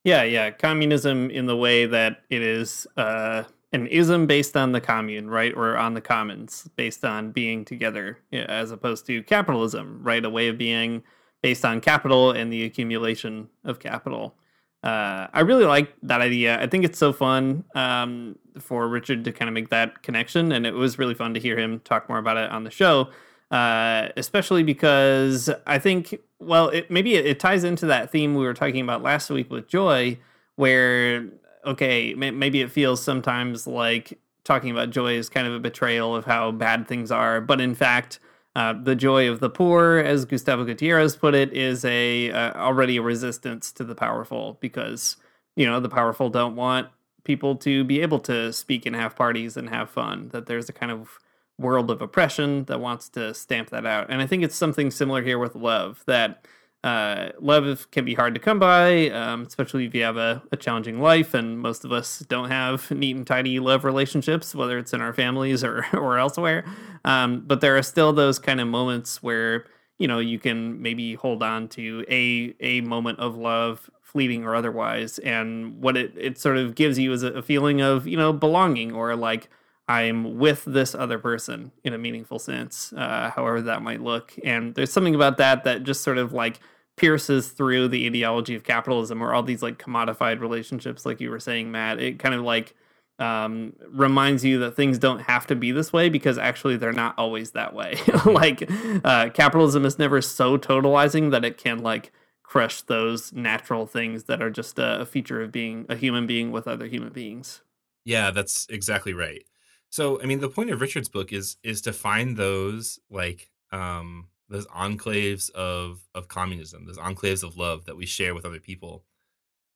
Yeah, 0.05 0.23
yeah, 0.23 0.51
communism 0.51 1.29
in 1.29 1.47
the 1.47 1.57
way 1.57 1.85
that 1.85 2.21
it 2.29 2.41
is 2.41 2.87
uh, 2.95 3.43
an 3.75 3.87
ism 3.87 4.25
based 4.25 4.57
on 4.57 4.71
the 4.71 4.81
commune, 4.81 5.29
right, 5.29 5.53
or 5.55 5.77
on 5.77 5.93
the 5.93 6.01
commons, 6.01 6.67
based 6.75 7.05
on 7.05 7.31
being 7.31 7.65
together, 7.65 8.17
as 8.33 8.71
opposed 8.71 9.05
to 9.05 9.21
capitalism, 9.23 9.99
right, 10.01 10.23
a 10.25 10.29
way 10.29 10.47
of 10.47 10.57
being 10.57 11.03
based 11.43 11.63
on 11.63 11.81
capital 11.81 12.31
and 12.31 12.51
the 12.51 12.63
accumulation 12.63 13.49
of 13.63 13.79
capital. 13.79 14.35
Uh, 14.81 15.27
I 15.33 15.41
really 15.41 15.65
like 15.65 15.93
that 16.03 16.21
idea. 16.21 16.59
I 16.61 16.67
think 16.67 16.85
it's 16.85 16.97
so 16.97 17.11
fun 17.11 17.65
um, 17.75 18.37
for 18.59 18.87
Richard 18.87 19.23
to 19.25 19.31
kind 19.31 19.49
of 19.49 19.53
make 19.53 19.69
that 19.69 20.01
connection, 20.01 20.51
and 20.51 20.65
it 20.65 20.73
was 20.73 20.97
really 20.97 21.15
fun 21.15 21.33
to 21.33 21.39
hear 21.39 21.57
him 21.57 21.79
talk 21.81 22.07
more 22.07 22.17
about 22.17 22.37
it 22.37 22.49
on 22.49 22.63
the 22.63 22.71
show. 22.71 23.09
Uh, 23.51 24.09
especially 24.17 24.63
because 24.63 25.49
I 25.67 25.77
think, 25.77 26.19
well, 26.39 26.69
it, 26.69 26.89
maybe 26.89 27.13
it, 27.15 27.27
it, 27.27 27.39
ties 27.39 27.63
into 27.63 27.85
that 27.85 28.11
theme 28.11 28.33
we 28.33 28.43
were 28.43 28.55
talking 28.55 28.81
about 28.81 29.03
last 29.03 29.29
week 29.29 29.51
with 29.51 29.67
joy, 29.67 30.17
where 30.55 31.27
okay, 31.65 32.13
may, 32.13 32.31
maybe 32.31 32.61
it 32.61 32.71
feels 32.71 33.01
sometimes 33.01 33.67
like 33.67 34.19
talking 34.43 34.71
about 34.71 34.91
joy 34.91 35.13
is 35.13 35.29
kind 35.29 35.47
of 35.47 35.53
a 35.53 35.59
betrayal 35.59 36.15
of 36.15 36.25
how 36.25 36.51
bad 36.51 36.87
things 36.87 37.11
are, 37.11 37.41
but 37.41 37.59
in 37.59 37.75
fact, 37.75 38.19
uh, 38.55 38.73
the 38.73 38.95
joy 38.95 39.29
of 39.29 39.41
the 39.41 39.49
poor, 39.49 39.97
as 39.97 40.23
Gustavo 40.23 40.63
Gutierrez 40.63 41.17
put 41.17 41.35
it, 41.35 41.51
is 41.51 41.83
a 41.83 42.31
uh, 42.31 42.53
already 42.53 42.97
a 42.97 43.01
resistance 43.01 43.71
to 43.73 43.83
the 43.83 43.95
powerful 43.95 44.57
because 44.61 45.17
you 45.57 45.65
know 45.65 45.81
the 45.81 45.89
powerful 45.89 46.29
don't 46.29 46.55
want 46.55 46.87
people 47.25 47.55
to 47.57 47.83
be 47.83 48.01
able 48.01 48.19
to 48.19 48.53
speak 48.53 48.85
and 48.85 48.95
have 48.95 49.15
parties 49.15 49.57
and 49.57 49.69
have 49.69 49.89
fun. 49.89 50.29
That 50.29 50.45
there's 50.45 50.69
a 50.69 50.73
kind 50.73 50.91
of 50.91 51.19
world 51.57 51.91
of 51.91 52.01
oppression 52.01 52.63
that 52.65 52.79
wants 52.79 53.09
to 53.09 53.33
stamp 53.33 53.71
that 53.71 53.85
out, 53.85 54.09
and 54.09 54.21
I 54.21 54.27
think 54.27 54.41
it's 54.41 54.55
something 54.55 54.89
similar 54.89 55.21
here 55.21 55.39
with 55.39 55.55
love 55.55 56.03
that 56.07 56.45
uh, 56.85 57.31
love 57.39 57.89
can 57.89 58.05
be 58.05 58.13
hard 58.13 58.35
to 58.35 58.39
come 58.39 58.59
by, 58.59 59.09
um, 59.09 59.41
especially 59.41 59.87
if 59.87 59.95
you 59.95 60.03
have 60.03 60.17
a, 60.17 60.43
a, 60.51 60.55
challenging 60.55 61.01
life, 61.01 61.33
and 61.33 61.59
most 61.59 61.83
of 61.83 61.91
us 61.91 62.19
don't 62.29 62.51
have 62.51 62.91
neat 62.91 63.15
and 63.15 63.25
tidy 63.25 63.59
love 63.59 63.83
relationships, 63.83 64.53
whether 64.53 64.77
it's 64.77 64.93
in 64.93 65.01
our 65.01 65.11
families 65.11 65.63
or 65.63 65.83
or 65.93 66.19
elsewhere. 66.19 66.63
Um, 67.03 67.41
but 67.47 67.59
there 67.59 67.75
are 67.75 67.81
still 67.81 68.13
those 68.13 68.37
kind 68.37 68.61
of 68.61 68.67
moments 68.67 69.23
where 69.23 69.65
you 69.97 70.07
know 70.07 70.19
you 70.19 70.37
can 70.37 70.79
maybe 70.79 71.15
hold 71.15 71.41
on 71.41 71.69
to 71.69 72.05
a 72.07 72.53
a 72.59 72.81
moment 72.81 73.17
of 73.17 73.35
love, 73.35 73.89
fleeting 74.03 74.43
or 74.43 74.53
otherwise, 74.53 75.17
and 75.17 75.81
what 75.81 75.97
it 75.97 76.13
it 76.15 76.37
sort 76.37 76.57
of 76.57 76.75
gives 76.75 76.99
you 76.99 77.11
is 77.13 77.23
a, 77.23 77.41
feeling 77.41 77.81
of 77.81 78.05
you 78.05 78.15
know 78.15 78.31
belonging 78.31 78.93
or 78.93 79.15
like. 79.15 79.49
I'm 79.87 80.39
with 80.39 80.65
this 80.65 80.95
other 80.95 81.19
person 81.19 81.71
in 81.83 81.93
a 81.93 81.99
meaningful 81.99 82.39
sense, 82.39 82.91
uh, 82.93 83.29
however 83.29 83.61
that 83.61 83.83
might 83.83 84.01
look. 84.01 84.33
And 84.43 84.73
there's 84.73 84.91
something 84.91 85.13
about 85.13 85.37
that 85.37 85.63
that 85.65 85.83
just 85.83 86.01
sort 86.01 86.17
of 86.17 86.33
like 86.33 86.59
pierces 86.97 87.49
through 87.49 87.87
the 87.87 88.05
ideology 88.05 88.55
of 88.55 88.63
capitalism 88.63 89.21
or 89.21 89.33
all 89.33 89.43
these 89.43 89.61
like 89.61 89.77
commodified 89.77 90.39
relationships 90.39 91.05
like 91.05 91.19
you 91.19 91.29
were 91.29 91.39
saying 91.39 91.71
matt 91.71 91.99
it 91.99 92.19
kind 92.19 92.33
of 92.35 92.41
like 92.41 92.73
um, 93.19 93.73
reminds 93.87 94.43
you 94.43 94.59
that 94.59 94.75
things 94.75 94.97
don't 94.97 95.19
have 95.19 95.47
to 95.47 95.55
be 95.55 95.71
this 95.71 95.93
way 95.93 96.09
because 96.09 96.37
actually 96.37 96.77
they're 96.77 96.91
not 96.91 97.15
always 97.17 97.51
that 97.51 97.73
way. 97.73 97.97
Like 98.25 98.69
uh, 99.05 99.29
capitalism 99.29 99.85
is 99.85 99.97
never 99.99 100.21
so 100.21 100.57
totalizing 100.57 101.31
that 101.31 101.45
it 101.45 101.57
can 101.57 101.79
like 101.79 102.11
crush 102.43 102.81
those 102.81 103.31
natural 103.33 103.85
things 103.85 104.25
that 104.25 104.41
are 104.41 104.49
just 104.49 104.77
a 104.77 105.05
feature 105.05 105.41
of 105.41 105.51
being 105.51 105.85
a 105.89 105.95
human 105.95 106.27
being 106.27 106.51
with 106.51 106.67
other 106.67 106.87
human 106.87 107.13
beings. 107.13 107.61
Yeah 108.03 108.31
that's 108.31 108.67
exactly 108.69 109.13
right. 109.13 109.43
So 109.89 110.21
i 110.21 110.25
mean 110.25 110.39
the 110.39 110.49
point 110.49 110.71
of 110.71 110.81
richard's 110.81 111.07
book 111.07 111.31
is 111.31 111.57
is 111.63 111.81
to 111.81 111.93
find 111.93 112.35
those 112.35 112.99
like 113.09 113.49
um 113.71 114.27
those 114.49 114.67
enclaves 114.67 115.49
of 115.51 116.07
of 116.13 116.27
communism, 116.27 116.85
those 116.85 116.97
enclaves 116.97 117.43
of 117.43 117.57
love 117.57 117.85
that 117.85 117.97
we 117.97 118.05
share 118.05 118.35
with 118.35 118.45
other 118.45 118.59
people, 118.59 119.03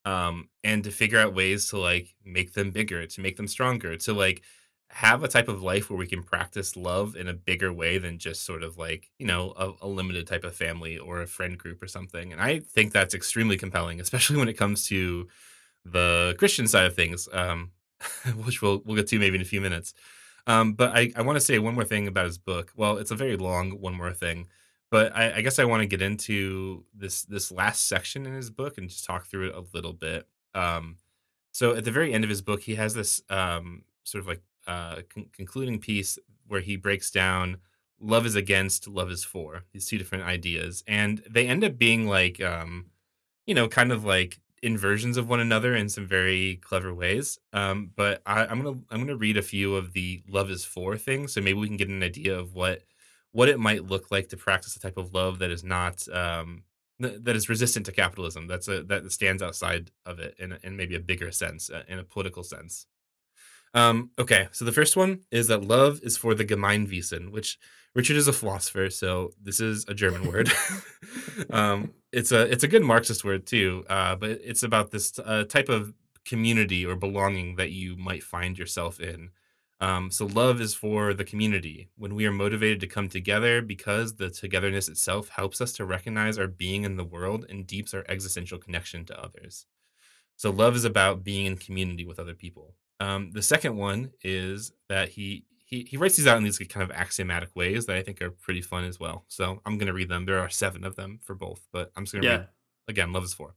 um, 0.06 0.50
and 0.64 0.84
to 0.84 0.92
figure 0.92 1.20
out 1.20 1.34
ways 1.36 1.70
to 1.70 1.78
like 1.78 2.16
make 2.26 2.54
them 2.54 2.72
bigger, 2.72 3.06
to 3.06 3.22
make 3.22 3.38
them 3.38 3.48
stronger, 3.48 3.98
to 3.98 4.14
like 4.14 4.44
have 4.92 5.24
a 5.24 5.28
type 5.28 5.48
of 5.48 5.62
life 5.62 5.90
where 5.90 6.00
we 6.00 6.08
can 6.08 6.24
practice 6.24 6.76
love 6.76 7.16
in 7.16 7.28
a 7.28 7.34
bigger 7.34 7.72
way 7.72 8.00
than 8.00 8.18
just 8.18 8.44
sort 8.44 8.64
of 8.64 8.78
like 8.78 9.10
you 9.20 9.28
know 9.28 9.54
a, 9.58 9.86
a 9.86 9.88
limited 9.88 10.28
type 10.28 10.44
of 10.44 10.56
family 10.56 10.98
or 10.98 11.22
a 11.22 11.28
friend 11.28 11.58
group 11.58 11.82
or 11.82 11.88
something. 11.88 12.32
And 12.32 12.42
I 12.42 12.60
think 12.60 12.92
that's 12.94 13.14
extremely 13.14 13.58
compelling, 13.58 14.00
especially 14.02 14.38
when 14.38 14.50
it 14.50 14.58
comes 14.58 14.88
to 14.88 15.28
the 15.86 16.36
Christian 16.38 16.68
side 16.68 16.86
of 16.86 16.96
things, 16.96 17.28
um, 17.32 17.72
which 18.44 18.62
we'll 18.62 18.82
we'll 18.86 18.96
get 18.96 19.08
to 19.08 19.20
maybe 19.20 19.36
in 19.36 19.42
a 19.42 19.46
few 19.46 19.62
minutes. 19.62 19.94
Um, 20.48 20.74
but 20.74 20.96
I, 20.96 21.12
I 21.16 21.22
want 21.22 21.36
to 21.36 21.42
say 21.42 21.60
one 21.60 21.76
more 21.76 21.86
thing 21.86 22.08
about 22.08 22.26
his 22.26 22.38
book. 22.38 22.72
Well, 22.76 22.98
it's 22.98 23.12
a 23.12 23.16
very 23.16 23.38
long 23.38 23.72
one 23.82 23.94
more 23.94 24.14
thing, 24.14 24.48
but 24.90 25.16
I, 25.16 25.36
I 25.36 25.42
guess 25.42 25.60
I 25.60 25.66
want 25.66 25.82
to 25.82 25.88
get 25.88 26.02
into 26.02 26.86
this 26.94 27.24
this 27.24 27.52
last 27.52 27.88
section 27.88 28.26
in 28.26 28.34
his 28.34 28.50
book 28.50 28.78
and 28.78 28.90
just 28.90 29.06
talk 29.06 29.28
through 29.28 29.50
it 29.50 29.56
a 29.56 29.64
little 29.74 29.94
bit. 29.94 30.28
Um, 30.56 30.98
so 31.52 31.76
at 31.76 31.84
the 31.84 31.92
very 31.92 32.14
end 32.14 32.24
of 32.24 32.30
his 32.30 32.42
book, 32.42 32.62
he 32.62 32.76
has 32.76 32.94
this 32.94 33.22
um, 33.30 33.84
sort 34.04 34.22
of 34.22 34.28
like 34.28 34.42
uh, 34.68 35.02
con- 35.14 35.30
concluding 35.34 35.80
piece 35.80 36.18
where 36.48 36.62
he 36.62 36.76
breaks 36.76 37.12
down 37.12 37.58
love 38.00 38.26
is 38.26 38.36
against, 38.36 38.88
love 38.88 39.12
is 39.12 39.24
for 39.24 39.66
these 39.74 39.86
two 39.86 39.98
different 39.98 40.24
ideas, 40.24 40.84
and 40.88 41.22
they 41.30 41.48
end 41.48 41.64
up 41.64 41.78
being 41.78 42.08
like 42.08 42.42
um, 42.42 42.88
you 43.46 43.54
know 43.54 43.68
kind 43.68 43.92
of 43.92 44.06
like 44.06 44.40
inversions 44.62 45.18
of 45.18 45.30
one 45.30 45.40
another 45.40 45.76
in 45.76 45.88
some 45.88 46.06
very 46.06 46.58
clever 46.58 46.94
ways. 46.94 47.40
Um, 47.54 47.92
but 47.96 48.22
I, 48.26 48.46
I'm 48.46 48.62
gonna 48.62 48.80
I'm 48.90 49.00
gonna 49.00 49.18
read 49.18 49.38
a 49.38 49.42
few 49.42 49.76
of 49.76 49.94
the 49.94 50.24
love 50.28 50.50
is 50.50 50.66
for 50.66 50.98
things, 50.98 51.34
so 51.34 51.42
maybe 51.42 51.60
we 51.60 51.68
can 51.68 51.78
get 51.78 51.90
an 51.90 52.04
idea 52.04 52.38
of 52.38 52.54
what 52.54 52.84
what 53.32 53.50
it 53.50 53.60
might 53.60 53.86
look 53.86 54.12
like 54.12 54.30
to 54.30 54.38
practice 54.38 54.76
a 54.76 54.80
type 54.80 54.98
of 54.98 55.14
love 55.14 55.40
that 55.40 55.52
is 55.52 55.64
not 55.64 56.08
um, 56.10 56.64
th- 57.02 57.20
that 57.22 57.36
is 57.36 57.50
resistant 57.50 57.86
to 57.86 57.92
capitalism. 57.92 58.48
That's 58.48 58.68
a 58.68 58.84
that 58.84 59.12
stands 59.12 59.44
outside 59.44 59.92
of 60.06 60.20
it 60.20 60.36
in, 60.40 60.58
in 60.64 60.78
maybe 60.78 60.96
a 60.96 61.00
bigger 61.00 61.32
sense, 61.32 61.70
uh, 61.70 61.84
in 61.88 62.00
a 62.00 62.04
political 62.04 62.44
sense. 62.44 62.88
Um, 63.74 64.10
okay, 64.18 64.48
so 64.52 64.66
the 64.66 64.72
first 64.72 64.98
one 64.98 65.22
is 65.32 65.48
that 65.48 65.64
love 65.64 66.00
is 66.02 66.18
for 66.18 66.34
the 66.34 66.46
Gemeinwesen, 66.46 67.32
which 67.32 67.60
Richard 67.94 68.18
is 68.18 68.28
a 68.28 68.34
philosopher, 68.34 68.90
so 68.90 69.32
this 69.42 69.60
is 69.60 69.86
a 69.88 69.94
German 69.94 70.28
word. 70.28 70.52
um, 71.52 71.94
it's 72.12 72.32
a 72.32 72.52
it's 72.52 72.64
a 72.64 72.68
good 72.68 72.84
Marxist 72.84 73.24
word 73.24 73.46
too, 73.46 73.86
uh, 73.90 74.16
but 74.16 74.32
it's 74.32 74.64
about 74.64 74.92
this 74.92 75.18
uh, 75.20 75.44
type 75.44 75.70
of 75.70 75.94
community 76.26 76.86
or 76.86 76.96
belonging 76.96 77.56
that 77.56 77.72
you 77.72 77.96
might 77.96 78.24
find 78.24 78.58
yourself 78.58 79.00
in. 79.00 79.30
Um, 79.82 80.12
so 80.12 80.26
love 80.26 80.60
is 80.60 80.76
for 80.76 81.14
the 81.14 81.24
community 81.24 81.90
when 81.96 82.14
we 82.14 82.26
are 82.26 82.32
motivated 82.34 82.82
to 82.82 82.88
come 82.88 83.08
together 83.08 83.62
because 83.62 84.16
the 84.16 84.30
togetherness 84.30 84.90
itself 84.90 85.30
helps 85.30 85.62
us 85.62 85.72
to 85.74 85.86
recognize 85.86 86.38
our 86.38 86.48
being 86.48 86.84
in 86.84 86.98
the 86.98 87.06
world 87.06 87.46
and 87.50 87.66
deeps 87.66 87.94
our 87.94 88.04
existential 88.10 88.58
connection 88.60 89.06
to 89.06 89.18
others. 89.24 89.68
So 90.38 90.52
love 90.52 90.76
is 90.76 90.86
about 90.86 91.24
being 91.24 91.46
in 91.46 91.58
community 91.58 92.06
with 92.06 92.20
other 92.20 92.36
people. 92.36 92.76
Um, 93.00 93.32
the 93.32 93.42
second 93.42 93.78
one 93.78 94.12
is 94.24 94.72
that 94.90 95.10
he 95.10 95.46
he 95.66 95.84
he 95.84 95.98
writes 95.98 96.18
these 96.18 96.28
out 96.28 96.38
in 96.38 96.44
these 96.44 96.58
kind 96.60 96.84
of 96.84 96.92
axiomatic 96.96 97.56
ways 97.56 97.86
that 97.86 97.96
I 97.96 98.02
think 98.04 98.22
are 98.22 98.32
pretty 98.32 98.62
fun 98.62 98.84
as 98.86 99.00
well. 99.00 99.26
So 99.28 99.62
I'm 99.66 99.78
gonna 99.78 99.94
read 99.94 100.10
them. 100.10 100.26
There 100.26 100.40
are 100.40 100.50
seven 100.50 100.84
of 100.84 100.96
them 100.96 101.20
for 101.24 101.36
both, 101.36 101.68
but 101.72 101.92
I'm 101.96 102.06
just 102.06 102.14
gonna 102.14 102.24
Yeah. 102.24 102.26
read 102.26 102.48
again. 102.90 103.14
Love 103.14 103.24
is 103.24 103.34
four. 103.34 103.56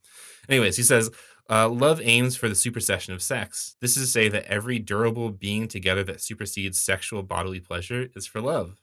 Anyways, 0.48 0.76
he 0.76 0.82
says, 0.82 1.10
uh, 1.50 1.68
"Love 1.68 2.00
aims 2.02 2.36
for 2.36 2.48
the 2.48 2.54
supersession 2.54 3.12
of 3.14 3.22
sex. 3.22 3.76
This 3.80 3.96
is 3.96 4.04
to 4.04 4.10
say 4.10 4.28
that 4.28 4.44
every 4.44 4.78
durable 4.78 5.30
being 5.30 5.66
together 5.68 6.04
that 6.04 6.20
supersedes 6.20 6.80
sexual 6.80 7.22
bodily 7.22 7.60
pleasure 7.60 8.08
is 8.14 8.26
for 8.26 8.40
love." 8.40 8.76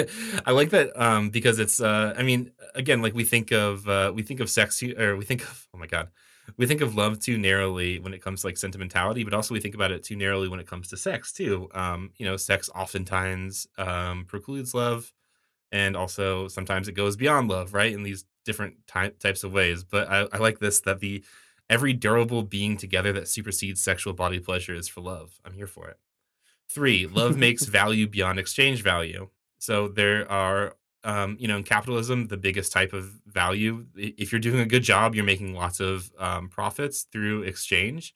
I 0.46 0.50
like 0.52 0.70
that 0.70 0.92
um, 1.00 1.30
because 1.30 1.58
it's. 1.58 1.80
Uh, 1.80 2.14
I 2.16 2.22
mean, 2.22 2.52
again, 2.74 3.02
like 3.02 3.14
we 3.14 3.24
think 3.24 3.50
of 3.50 3.88
uh, 3.88 4.12
we 4.14 4.22
think 4.22 4.40
of 4.40 4.50
sex 4.50 4.82
or 4.82 5.16
we 5.16 5.24
think 5.24 5.42
of 5.42 5.66
oh 5.74 5.78
my 5.78 5.86
god, 5.86 6.08
we 6.56 6.66
think 6.66 6.80
of 6.80 6.94
love 6.94 7.18
too 7.18 7.38
narrowly 7.38 7.98
when 7.98 8.14
it 8.14 8.22
comes 8.22 8.42
to 8.42 8.48
like 8.48 8.56
sentimentality, 8.56 9.24
but 9.24 9.34
also 9.34 9.54
we 9.54 9.60
think 9.60 9.74
about 9.74 9.90
it 9.90 10.02
too 10.02 10.16
narrowly 10.16 10.48
when 10.48 10.60
it 10.60 10.66
comes 10.66 10.88
to 10.88 10.96
sex 10.96 11.32
too. 11.32 11.68
Um, 11.74 12.10
you 12.16 12.26
know, 12.26 12.36
sex 12.36 12.68
oftentimes 12.74 13.66
um, 13.78 14.24
precludes 14.26 14.74
love, 14.74 15.12
and 15.72 15.96
also 15.96 16.48
sometimes 16.48 16.88
it 16.88 16.92
goes 16.92 17.16
beyond 17.16 17.48
love, 17.48 17.74
right? 17.74 17.92
In 17.92 18.02
these 18.02 18.24
different 18.44 18.86
ty- 18.86 19.12
types 19.20 19.44
of 19.44 19.52
ways. 19.52 19.84
But 19.84 20.08
I, 20.08 20.26
I 20.32 20.38
like 20.38 20.58
this 20.58 20.80
that 20.80 21.00
the 21.00 21.24
every 21.68 21.92
durable 21.92 22.42
being 22.42 22.76
together 22.76 23.12
that 23.12 23.28
supersedes 23.28 23.80
sexual 23.80 24.12
body 24.12 24.40
pleasure 24.40 24.74
is 24.74 24.88
for 24.88 25.00
love. 25.00 25.40
I'm 25.44 25.52
here 25.52 25.66
for 25.66 25.88
it. 25.88 25.98
Three, 26.68 27.06
love 27.06 27.36
makes 27.46 27.64
value 27.64 28.08
beyond 28.08 28.38
exchange 28.38 28.82
value. 28.82 29.28
So 29.58 29.88
there 29.88 30.30
are, 30.30 30.76
um, 31.04 31.36
you 31.38 31.46
know, 31.46 31.58
in 31.58 31.62
capitalism, 31.62 32.28
the 32.28 32.36
biggest 32.36 32.72
type 32.72 32.92
of 32.92 33.10
value. 33.26 33.86
If 33.94 34.32
you're 34.32 34.40
doing 34.40 34.60
a 34.60 34.66
good 34.66 34.82
job, 34.82 35.14
you're 35.14 35.24
making 35.24 35.54
lots 35.54 35.80
of 35.80 36.10
um, 36.18 36.48
profits 36.48 37.02
through 37.02 37.42
exchange, 37.42 38.14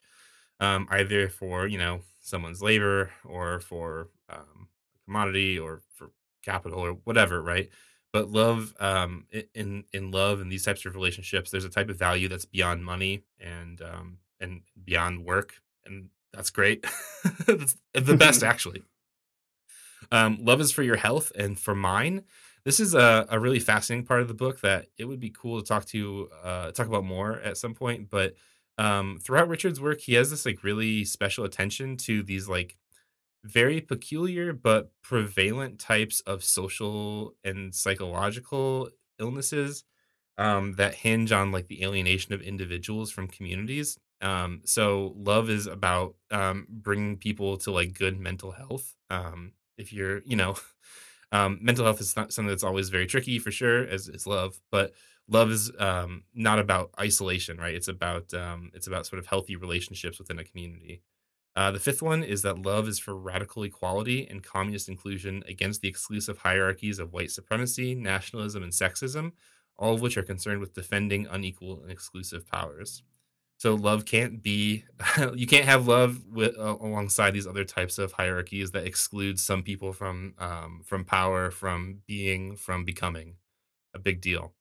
um, 0.60 0.88
either 0.90 1.28
for 1.28 1.66
you 1.66 1.78
know 1.78 2.00
someone's 2.20 2.62
labor 2.62 3.10
or 3.24 3.60
for 3.60 4.08
um, 4.30 4.68
commodity 5.04 5.58
or 5.58 5.82
for 5.94 6.10
capital 6.42 6.80
or 6.80 6.92
whatever, 7.04 7.42
right? 7.42 7.68
But 8.14 8.30
love, 8.30 8.76
um, 8.78 9.26
in 9.56 9.86
in 9.92 10.12
love 10.12 10.40
and 10.40 10.50
these 10.50 10.64
types 10.64 10.86
of 10.86 10.94
relationships, 10.94 11.50
there's 11.50 11.64
a 11.64 11.68
type 11.68 11.88
of 11.88 11.98
value 11.98 12.28
that's 12.28 12.44
beyond 12.44 12.84
money 12.84 13.24
and 13.40 13.82
um, 13.82 14.18
and 14.38 14.60
beyond 14.84 15.24
work, 15.24 15.54
and 15.84 16.10
that's 16.32 16.50
great. 16.50 16.86
that's 17.48 17.74
the 17.92 18.16
best, 18.16 18.42
actually. 18.44 18.84
Um, 20.12 20.38
love 20.40 20.60
is 20.60 20.70
for 20.70 20.84
your 20.84 20.94
health 20.94 21.32
and 21.36 21.58
for 21.58 21.74
mine. 21.74 22.22
This 22.64 22.78
is 22.78 22.94
a, 22.94 23.26
a 23.30 23.40
really 23.40 23.58
fascinating 23.58 24.06
part 24.06 24.20
of 24.20 24.28
the 24.28 24.34
book 24.34 24.60
that 24.60 24.86
it 24.96 25.06
would 25.06 25.18
be 25.18 25.30
cool 25.30 25.60
to 25.60 25.66
talk 25.66 25.84
to 25.86 26.28
uh, 26.44 26.70
talk 26.70 26.86
about 26.86 27.04
more 27.04 27.40
at 27.40 27.56
some 27.56 27.74
point. 27.74 28.10
But 28.10 28.36
um, 28.78 29.18
throughout 29.20 29.48
Richard's 29.48 29.80
work, 29.80 30.00
he 30.00 30.14
has 30.14 30.30
this 30.30 30.46
like 30.46 30.62
really 30.62 31.04
special 31.04 31.44
attention 31.44 31.96
to 31.96 32.22
these 32.22 32.48
like 32.48 32.76
very 33.44 33.80
peculiar 33.80 34.52
but 34.52 34.90
prevalent 35.02 35.78
types 35.78 36.20
of 36.22 36.42
social 36.42 37.34
and 37.44 37.74
psychological 37.74 38.88
illnesses 39.18 39.84
um, 40.38 40.74
that 40.74 40.94
hinge 40.94 41.32
on 41.32 41.52
like 41.52 41.68
the 41.68 41.84
alienation 41.84 42.34
of 42.34 42.42
individuals 42.42 43.10
from 43.10 43.28
communities. 43.28 43.98
Um, 44.20 44.62
so 44.64 45.14
love 45.16 45.50
is 45.50 45.66
about 45.66 46.14
um, 46.30 46.66
bringing 46.68 47.16
people 47.16 47.56
to 47.58 47.70
like 47.70 47.96
good 47.98 48.18
mental 48.18 48.52
health. 48.52 48.96
Um, 49.10 49.52
if 49.76 49.92
you're, 49.92 50.22
you 50.24 50.36
know, 50.36 50.56
um, 51.32 51.58
mental 51.60 51.84
health 51.84 52.00
is 52.00 52.16
not 52.16 52.32
something 52.32 52.48
that's 52.48 52.64
always 52.64 52.88
very 52.88 53.06
tricky 53.06 53.38
for 53.38 53.50
sure, 53.50 53.86
as 53.86 54.08
is 54.08 54.26
love. 54.26 54.60
But 54.70 54.92
love 55.28 55.50
is 55.50 55.70
um, 55.78 56.24
not 56.34 56.58
about 56.58 56.90
isolation, 56.98 57.58
right? 57.58 57.74
It's 57.74 57.88
about 57.88 58.32
it's 58.74 58.86
about 58.86 59.06
sort 59.06 59.18
of 59.20 59.26
healthy 59.26 59.56
relationships 59.56 60.18
within 60.18 60.38
a 60.38 60.44
community. 60.44 61.02
Uh, 61.56 61.70
the 61.70 61.78
fifth 61.78 62.02
one 62.02 62.24
is 62.24 62.42
that 62.42 62.62
love 62.62 62.88
is 62.88 62.98
for 62.98 63.16
radical 63.16 63.62
equality 63.62 64.26
and 64.28 64.42
communist 64.42 64.88
inclusion 64.88 65.42
against 65.46 65.80
the 65.80 65.88
exclusive 65.88 66.38
hierarchies 66.38 66.98
of 66.98 67.12
white 67.12 67.30
supremacy, 67.30 67.94
nationalism, 67.94 68.62
and 68.62 68.72
sexism, 68.72 69.32
all 69.76 69.94
of 69.94 70.00
which 70.00 70.16
are 70.16 70.22
concerned 70.22 70.60
with 70.60 70.74
defending 70.74 71.26
unequal 71.30 71.80
and 71.82 71.92
exclusive 71.92 72.46
powers. 72.46 73.02
So 73.58 73.74
love 73.74 74.04
can't 74.04 74.42
be 74.42 74.84
you 75.34 75.46
can't 75.46 75.64
have 75.64 75.86
love 75.86 76.24
with, 76.26 76.58
uh, 76.58 76.76
alongside 76.80 77.32
these 77.32 77.46
other 77.46 77.64
types 77.64 77.98
of 77.98 78.12
hierarchies 78.12 78.72
that 78.72 78.86
exclude 78.86 79.38
some 79.38 79.62
people 79.62 79.92
from 79.92 80.34
um, 80.38 80.82
from 80.84 81.04
power, 81.04 81.50
from 81.50 82.00
being, 82.06 82.56
from 82.56 82.84
becoming. 82.84 83.36
A 83.94 83.98
big 84.00 84.20
deal. 84.20 84.54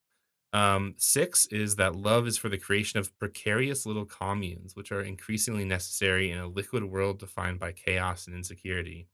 Um, 0.54 0.94
six 0.98 1.48
is 1.48 1.78
that 1.78 1.96
love 1.96 2.28
is 2.28 2.38
for 2.38 2.48
the 2.48 2.60
creation 2.60 3.00
of 3.00 3.18
precarious 3.18 3.86
little 3.88 4.06
communes, 4.06 4.76
which 4.76 4.92
are 4.92 5.02
increasingly 5.02 5.66
necessary 5.66 6.30
in 6.32 6.38
a 6.38 6.48
liquid 6.48 6.84
world 6.84 7.20
defined 7.20 7.60
by 7.60 7.72
chaos 7.72 8.28
and 8.28 8.36
insecurity. 8.36 9.08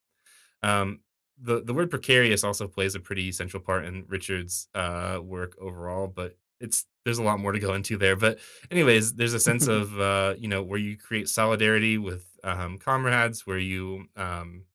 Um, 0.63 0.99
the 1.41 1.61
the 1.61 1.73
word 1.73 1.89
precarious 1.89 2.43
also 2.43 2.67
plays 2.67 2.95
a 2.95 2.99
pretty 2.99 3.31
central 3.31 3.63
part 3.63 3.85
in 3.85 4.05
Richard's 4.07 4.67
uh, 4.75 5.19
work 5.23 5.55
overall, 5.59 6.07
but 6.07 6.37
it's 6.59 6.85
there's 7.05 7.17
a 7.19 7.23
lot 7.23 7.39
more 7.39 7.53
to 7.53 7.59
go 7.59 7.73
into 7.73 7.97
there. 7.97 8.17
But 8.17 8.39
anyways, 8.69 9.13
there's 9.13 9.33
a 9.33 9.39
sense 9.39 9.67
of 9.79 9.99
uh, 9.99 10.35
you 10.37 10.49
know 10.49 10.61
where 10.63 10.79
you 10.79 10.97
create 10.97 11.29
solidarity 11.29 11.97
with 11.97 12.25
um, 12.43 12.77
comrades, 12.77 13.47
where 13.47 13.57
you 13.57 14.07
um, 14.17 14.65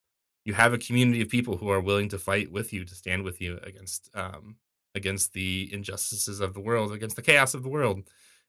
you 0.44 0.54
have 0.54 0.72
a 0.72 0.78
community 0.78 1.22
of 1.22 1.28
people 1.28 1.56
who 1.58 1.68
are 1.68 1.80
willing 1.80 2.08
to 2.10 2.18
fight 2.18 2.50
with 2.50 2.72
you, 2.72 2.84
to 2.84 2.94
stand 2.94 3.24
with 3.24 3.40
you 3.40 3.58
against 3.62 4.10
um, 4.14 4.56
against 4.94 5.32
the 5.32 5.68
injustices 5.72 6.40
of 6.40 6.54
the 6.54 6.60
world, 6.60 6.92
against 6.92 7.16
the 7.16 7.22
chaos 7.22 7.54
of 7.54 7.62
the 7.62 7.68
world, 7.68 8.02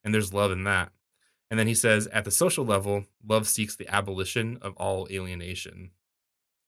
and 0.03 0.13
there's 0.13 0.33
love 0.33 0.51
in 0.51 0.63
that. 0.63 0.91
And 1.49 1.59
then 1.59 1.67
he 1.67 1.75
says, 1.75 2.07
at 2.07 2.25
the 2.25 2.31
social 2.31 2.65
level, 2.65 3.05
love 3.25 3.47
seeks 3.47 3.75
the 3.75 3.87
abolition 3.87 4.57
of 4.61 4.75
all 4.77 5.07
alienation 5.11 5.91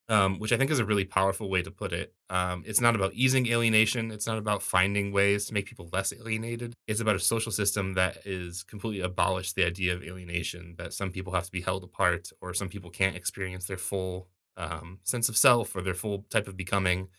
um, 0.09 0.39
which 0.39 0.53
I 0.53 0.57
think 0.57 0.71
is 0.71 0.79
a 0.79 0.85
really 0.85 1.03
powerful 1.03 1.49
way 1.49 1.61
to 1.61 1.71
put 1.71 1.91
it. 1.91 2.13
Um, 2.29 2.63
it's 2.65 2.79
not 2.79 2.95
about 2.95 3.13
easing 3.13 3.47
alienation. 3.47 4.11
It's 4.11 4.27
not 4.27 4.37
about 4.37 4.63
finding 4.63 5.11
ways 5.11 5.45
to 5.45 5.53
make 5.53 5.65
people 5.65 5.89
less 5.91 6.13
alienated. 6.13 6.73
It's 6.87 7.01
about 7.01 7.15
a 7.15 7.19
social 7.19 7.51
system 7.51 7.93
that 7.95 8.25
is 8.25 8.63
completely 8.63 9.01
abolished 9.01 9.55
the 9.55 9.65
idea 9.65 9.93
of 9.93 10.03
alienation, 10.03 10.75
that 10.77 10.93
some 10.93 11.11
people 11.11 11.33
have 11.33 11.45
to 11.45 11.51
be 11.51 11.61
held 11.61 11.83
apart 11.83 12.29
or 12.41 12.53
some 12.53 12.69
people 12.69 12.89
can't 12.89 13.17
experience 13.17 13.65
their 13.65 13.77
full 13.77 14.29
um, 14.55 14.99
sense 15.03 15.27
of 15.27 15.37
self 15.37 15.75
or 15.75 15.81
their 15.81 15.93
full 15.93 16.25
type 16.29 16.47
of 16.47 16.55
becoming, 16.55 17.09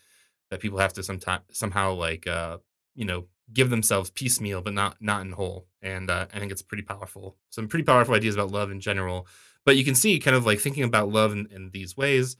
that 0.49 0.59
people 0.59 0.79
have 0.79 0.93
to 0.93 1.03
sometime, 1.03 1.41
somehow 1.51 1.93
like, 1.93 2.27
uh, 2.27 2.57
you 2.95 3.05
know, 3.05 3.25
give 3.53 3.69
themselves 3.69 4.09
piecemeal, 4.09 4.61
but 4.61 4.73
not 4.73 4.97
not 4.99 5.21
in 5.21 5.31
whole. 5.31 5.67
And 5.81 6.09
uh, 6.09 6.27
I 6.33 6.39
think 6.39 6.51
it's 6.51 6.61
pretty 6.61 6.83
powerful. 6.83 7.37
Some 7.49 7.67
pretty 7.67 7.85
powerful 7.85 8.15
ideas 8.15 8.35
about 8.35 8.51
love 8.51 8.71
in 8.71 8.79
general. 8.81 9.27
But 9.65 9.77
you 9.77 9.83
can 9.83 9.95
see 9.95 10.19
kind 10.19 10.35
of 10.35 10.45
like 10.45 10.59
thinking 10.59 10.83
about 10.83 11.09
love 11.09 11.31
in, 11.31 11.47
in 11.51 11.69
these 11.71 11.95
ways 11.95 12.37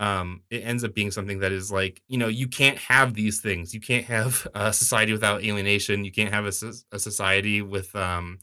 um, 0.00 0.40
it 0.48 0.64
ends 0.64 0.82
up 0.82 0.94
being 0.94 1.10
something 1.10 1.40
that 1.40 1.52
is 1.52 1.70
like 1.70 2.02
you 2.08 2.18
know 2.18 2.26
you 2.26 2.48
can't 2.48 2.78
have 2.78 3.14
these 3.14 3.40
things 3.40 3.72
you 3.72 3.80
can't 3.80 4.06
have 4.06 4.48
a 4.54 4.72
society 4.72 5.12
without 5.12 5.44
alienation 5.44 6.04
you 6.04 6.10
can't 6.10 6.32
have 6.32 6.46
a, 6.46 6.72
a 6.90 6.98
society 6.98 7.62
with 7.62 7.94
um, 7.94 8.38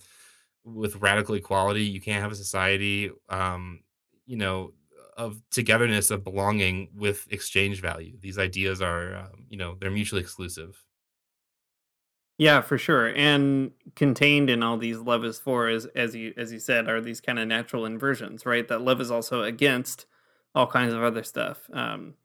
with 0.63 0.95
radical 0.97 1.35
equality 1.35 1.83
you 1.83 1.99
can't 1.99 2.21
have 2.21 2.31
a 2.31 2.35
society 2.35 3.11
um, 3.29 3.81
you 4.25 4.37
know 4.37 4.71
of 5.17 5.41
togetherness 5.51 6.11
of 6.11 6.23
belonging 6.23 6.89
with 6.95 7.27
exchange 7.31 7.81
value 7.81 8.17
these 8.19 8.37
ideas 8.37 8.81
are 8.81 9.15
um, 9.15 9.45
you 9.49 9.57
know 9.57 9.75
they're 9.79 9.91
mutually 9.91 10.21
exclusive 10.21 10.85
Yeah, 12.37 12.61
for 12.61 12.77
sure. 12.77 13.07
And 13.15 13.71
contained 13.95 14.49
in 14.49 14.61
all 14.61 14.77
these 14.77 14.99
love 14.99 15.25
is 15.25 15.39
for 15.39 15.69
is 15.69 15.85
as 15.95 16.15
you 16.15 16.33
as 16.37 16.51
you 16.51 16.59
said, 16.59 16.87
are 16.87 17.01
these 17.01 17.19
kind 17.19 17.39
of 17.39 17.47
natural 17.47 17.85
inversions, 17.85 18.45
right? 18.45 18.67
That 18.67 18.81
love 18.81 19.01
is 19.01 19.09
also 19.09 19.41
against 19.43 20.05
all 20.53 20.67
kinds 20.67 20.93
of 20.93 21.01
other 21.03 21.23
stuff. 21.23 21.67
Um 21.73 22.15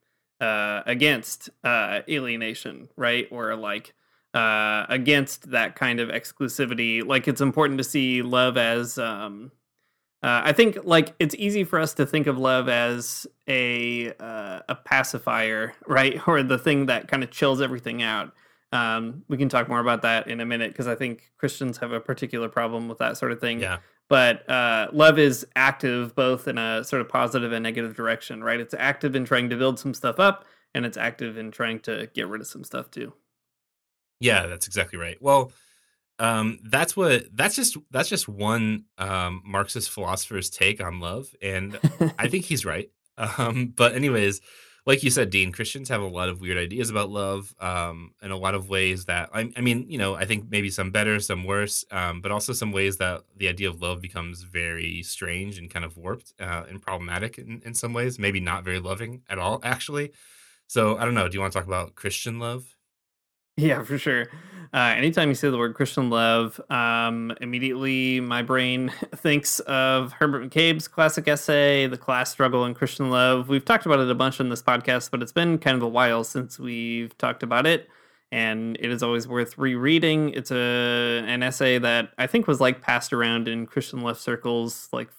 uh 0.41 0.83
against 0.87 1.49
uh 1.65 2.03
alienation, 2.09 2.89
right? 2.97 3.27
Or 3.31 3.57
like 3.57 3.95
uh, 4.35 4.87
against 4.89 5.51
that 5.51 5.77
kind 5.77 6.01
of 6.01 6.09
exclusivity. 6.09 7.05
Like 7.07 7.29
it's 7.29 7.41
important 7.43 7.79
to 7.79 7.85
see 7.85 8.23
love 8.23 8.57
as 8.57 8.97
um, 8.99 9.53
uh, 10.23 10.43
I 10.45 10.53
think 10.53 10.79
like 10.85 11.15
it's 11.19 11.35
easy 11.37 11.65
for 11.65 11.81
us 11.81 11.95
to 11.95 12.07
think 12.07 12.29
of 12.29 12.39
love 12.39 12.69
as 12.69 13.27
a 13.49 14.13
uh, 14.21 14.61
a 14.69 14.75
pacifier, 14.75 15.75
right, 15.87 16.27
or 16.29 16.43
the 16.43 16.59
thing 16.59 16.87
that 16.87 17.09
kind 17.09 17.25
of 17.25 17.31
chills 17.31 17.61
everything 17.61 18.03
out. 18.03 18.33
Um, 18.73 19.25
we 19.29 19.37
can 19.37 19.49
talk 19.49 19.69
more 19.69 19.81
about 19.81 20.03
that 20.03 20.29
in 20.29 20.41
a 20.41 20.47
minute 20.47 20.73
because 20.73 20.87
I 20.87 20.95
think 20.95 21.31
Christians 21.39 21.77
have 21.79 21.93
a 21.93 22.01
particular 22.01 22.49
problem 22.49 22.89
with 22.89 22.99
that 22.99 23.19
sort 23.19 23.33
of 23.33 23.41
thing. 23.41 23.61
Yeah. 23.61 23.79
But 24.09 24.49
uh, 24.49 24.89
love 24.93 25.19
is 25.19 25.47
active 25.57 26.15
both 26.15 26.47
in 26.47 26.59
a 26.59 26.85
sort 26.85 27.03
of 27.03 27.09
positive 27.09 27.53
and 27.53 27.63
negative 27.63 27.97
direction, 27.97 28.43
right? 28.45 28.61
It's 28.61 28.75
active 28.79 29.17
in 29.17 29.25
trying 29.25 29.51
to 29.51 29.57
build 29.57 29.79
some 29.79 29.95
stuff 29.95 30.19
up, 30.21 30.45
and 30.75 30.87
it's 30.87 30.97
active 30.97 31.37
in 31.37 31.51
trying 31.51 31.81
to 31.81 32.09
get 32.15 32.29
rid 32.29 32.41
of 32.41 32.47
some 32.47 32.65
stuff 32.65 32.91
too. 32.91 33.13
Yeah, 34.21 34.47
that's 34.47 34.67
exactly 34.67 34.99
right. 34.99 35.21
Well, 35.21 35.51
um, 36.23 36.61
that's 36.63 36.97
what 36.97 37.25
that's 37.35 37.57
just 37.57 37.77
that's 37.91 38.09
just 38.09 38.29
one 38.29 38.85
um, 38.97 39.43
Marxist 39.45 39.91
philosopher's 39.91 40.49
take 40.49 40.81
on 40.81 41.01
love, 41.01 41.35
and 41.43 41.79
I 42.17 42.29
think 42.29 42.45
he's 42.45 42.65
right. 42.65 42.89
Um, 43.19 43.73
but 43.77 43.97
anyways, 43.97 44.41
like 44.87 45.03
you 45.03 45.11
said, 45.11 45.31
Dean, 45.31 45.51
Christians 45.51 45.89
have 45.89 46.01
a 46.01 46.07
lot 46.07 46.29
of 46.29 46.41
weird 46.41 46.59
ideas 46.59 46.91
about 46.91 47.11
love, 47.11 47.53
um, 47.59 48.13
in 48.23 48.31
a 48.31 48.37
lot 48.37 48.55
of 48.55 48.69
ways 48.69 49.07
that 49.07 49.31
I, 49.35 49.51
I 49.57 49.61
mean, 49.61 49.87
you 49.89 49.99
know, 49.99 50.15
I 50.15 50.25
think 50.25 50.49
maybe 50.49 50.71
some 50.71 50.93
better, 50.93 51.19
some 51.19 51.43
worse, 51.43 51.85
um, 51.91 52.21
but 52.21 52.31
also 52.31 52.53
some 52.53 52.71
ways 52.71 52.99
that 52.99 53.23
the 53.37 53.49
idea 53.49 53.69
of 53.69 53.83
love 53.83 54.01
becomes 54.01 54.43
very 54.43 55.03
strange 55.03 55.59
and 55.59 55.69
kind 55.69 55.85
of 55.85 55.97
warped 55.97 56.35
uh, 56.39 56.65
and 56.69 56.81
problematic 56.81 57.37
in, 57.37 57.63
in 57.65 57.75
some 57.75 57.93
ways. 57.93 58.21
Maybe 58.21 58.39
not 58.39 58.63
very 58.63 58.79
loving 58.79 59.23
at 59.29 59.41
all, 59.41 59.59
actually. 59.65 60.13
So 60.69 60.97
I 60.97 61.05
don't 61.05 61.15
know. 61.15 61.29
Do 61.29 61.35
you 61.35 61.41
want 61.41 61.53
to 61.53 61.59
talk 61.59 61.67
about 61.67 61.97
Christian 61.97 62.39
love? 62.39 62.77
Yeah, 63.57 63.83
for 63.83 63.99
sure. 63.99 64.29
Uh, 64.75 64.95
anytime 64.97 65.29
you 65.29 65.35
say 65.35 65.51
the 65.51 65.59
word 65.59 65.75
Christian 65.75 66.09
love, 66.09 66.59
um, 66.71 67.35
immediately 67.43 68.21
my 68.21 68.41
brain 68.41 68.91
thinks 69.17 69.61
of 69.61 70.13
Herbert 70.13 70.49
McCabe's 70.49 70.89
classic 70.89 71.29
essay, 71.29 71.87
The 71.87 71.99
Class 71.99 72.31
Struggle 72.31 72.65
and 72.65 72.75
Christian 72.75 73.11
Love. 73.11 73.51
We've 73.51 73.65
talked 73.65 73.85
about 73.85 74.01
it 74.01 74.11
a 74.11 74.15
bunch 74.15 74.41
in 74.41 74.49
this 74.49 74.63
podcast, 74.63 75.11
but 75.11 75.21
it's 75.21 75.33
been 75.33 75.59
kind 75.59 75.77
of 75.77 75.83
a 75.83 75.89
while 75.89 76.25
since 76.25 76.59
we've 76.59 77.17
talked 77.19 77.43
about 77.43 77.67
it. 77.67 77.89
And 78.31 78.79
it 78.81 78.91
is 78.91 79.03
always 79.03 79.29
worth 79.29 79.59
rereading. 79.59 80.31
It's 80.31 80.51
a 80.51 81.23
an 81.27 81.43
essay 81.43 81.79
that 81.79 82.13
I 82.17 82.27
think 82.27 82.47
was 82.47 82.63
like 82.63 82.81
passed 82.81 83.13
around 83.13 83.47
in 83.47 83.67
Christian 83.67 84.01
left 84.01 84.23
circles 84.23 84.89
like 84.91 85.11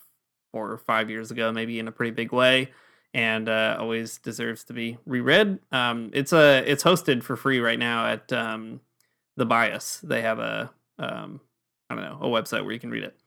four 0.52 0.72
or 0.72 0.80
five 0.80 1.12
years 1.12 1.30
ago, 1.30 1.52
maybe 1.52 1.78
in 1.78 1.88
a 1.88 1.92
pretty 1.92 2.10
big 2.10 2.32
way 2.32 2.72
and 3.14 3.48
uh, 3.48 3.78
always 3.80 4.18
deserves 4.18 4.64
to 4.66 4.74
be 4.74 4.98
reread. 5.06 5.60
Um, 5.72 6.10
it's 6.14 6.34
a 6.34 6.64
it's 6.70 6.84
hosted 6.84 7.24
for 7.24 7.36
free 7.36 7.60
right 7.60 7.80
now 7.80 8.08
at 8.08 8.32
um, 8.34 8.82
the 9.38 9.46
Bias. 9.46 10.00
They 10.04 10.22
have 10.22 10.40
a 10.40 10.72
um, 11.00 11.42
I 11.90 11.96
don't 11.96 12.04
know 12.04 12.20
a 12.22 12.28
website 12.28 12.64
where 12.64 12.74
you 12.74 12.80
can 12.80 12.92
read 12.92 13.04
it. 13.04 13.18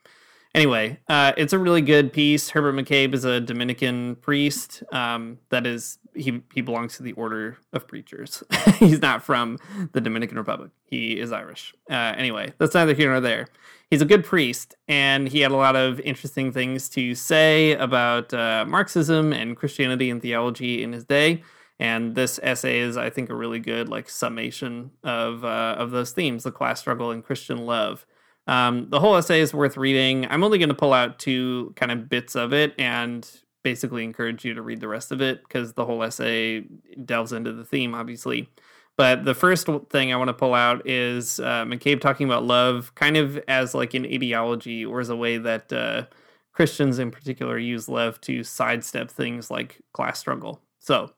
Anyway, 0.55 0.99
uh, 1.09 1.33
it's 1.37 1.53
a 1.53 1.59
really 1.59 1.83
good 1.83 2.15
piece. 2.15 2.49
Herbert 2.49 2.75
McCabe 2.75 3.13
is 3.13 3.27
a 3.27 3.41
Dominican 3.41 4.17
priest. 4.17 4.83
Um, 4.91 5.39
that 5.51 5.67
is, 5.67 5.99
he 6.15 6.41
he 6.55 6.63
belongs 6.63 6.97
to 6.97 7.03
the 7.03 7.13
Order 7.13 7.59
of 7.75 7.87
Preachers. 7.87 8.43
He's 8.79 9.03
not 9.03 9.23
from 9.23 9.59
the 9.93 10.01
Dominican 10.01 10.39
Republic. 10.39 10.71
He 10.87 11.19
is 11.19 11.33
Irish. 11.33 11.75
Uh, 11.91 12.15
anyway, 12.17 12.53
that's 12.59 12.75
neither 12.75 12.95
here 12.95 13.11
nor 13.11 13.21
there. 13.21 13.49
He's 13.91 14.03
a 14.03 14.07
good 14.07 14.25
priest, 14.25 14.75
and 14.89 15.29
he 15.29 15.41
had 15.41 15.53
a 15.53 15.57
lot 15.57 15.77
of 15.77 16.01
interesting 16.01 16.53
things 16.53 16.89
to 16.91 17.15
say 17.15 17.73
about 17.73 18.35
uh, 18.35 18.65
Marxism 18.67 19.33
and 19.33 19.57
Christianity 19.57 20.11
and 20.11 20.21
theology 20.21 20.83
in 20.83 20.93
his 20.93 21.05
day. 21.05 21.43
And 21.79 22.15
this 22.15 22.41
essay 22.43 22.79
is, 22.79 22.97
I 22.97 23.11
think, 23.11 23.31
a 23.31 23.35
really 23.35 23.61
good 23.61 23.89
like 23.89 24.09
summation 24.09 24.93
of 25.05 25.45
uh, 25.45 25.77
of 25.79 25.91
those 25.91 26.13
themes: 26.13 26.45
the 26.45 26.51
class 26.51 26.81
struggle 26.81 27.11
and 27.11 27.23
Christian 27.25 27.67
love. 27.67 28.07
Um, 28.49 28.89
the 28.91 29.01
whole 29.01 29.17
essay 29.17 29.41
is 29.41 29.53
worth 29.53 29.77
reading. 29.77 30.27
I'm 30.31 30.45
only 30.45 30.59
going 30.59 30.69
to 30.69 30.75
pull 30.75 30.93
out 30.93 31.19
two 31.19 31.73
kind 31.77 31.93
of 31.93 32.09
bits 32.09 32.35
of 32.35 32.53
it 32.53 32.75
and 32.79 33.29
basically 33.63 34.05
encourage 34.05 34.45
you 34.45 34.55
to 34.55 34.63
read 34.63 34.81
the 34.81 34.89
rest 34.89 35.11
of 35.11 35.21
it 35.21 35.43
because 35.43 35.73
the 35.73 35.85
whole 35.85 36.03
essay 36.05 36.61
delves 37.05 37.33
into 37.33 37.53
the 37.53 37.65
theme, 37.65 37.95
obviously. 37.95 38.49
But 38.97 39.25
the 39.25 39.35
first 39.35 39.69
thing 39.91 40.13
I 40.13 40.17
want 40.17 40.29
to 40.29 40.35
pull 40.35 40.55
out 40.55 40.87
is 40.87 41.39
uh, 41.39 41.65
McCabe 41.65 42.01
talking 42.01 42.27
about 42.27 42.45
love 42.45 42.95
kind 42.95 43.17
of 43.17 43.39
as 43.47 43.75
like 43.75 43.93
an 43.95 44.07
ideology 44.07 44.85
or 44.87 45.01
as 45.01 45.11
a 45.11 45.17
way 45.17 45.37
that 45.37 45.73
uh, 45.73 46.07
Christians 46.53 46.99
in 46.99 47.11
particular 47.11 47.59
use 47.59 47.89
love 47.89 48.21
to 48.23 48.43
sidestep 48.43 49.11
things 49.11 49.51
like 49.51 49.81
class 49.93 50.19
struggle. 50.19 50.61
So 50.79 51.11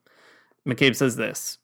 McCabe 0.66 0.96
says 0.96 1.16
this 1.16 1.58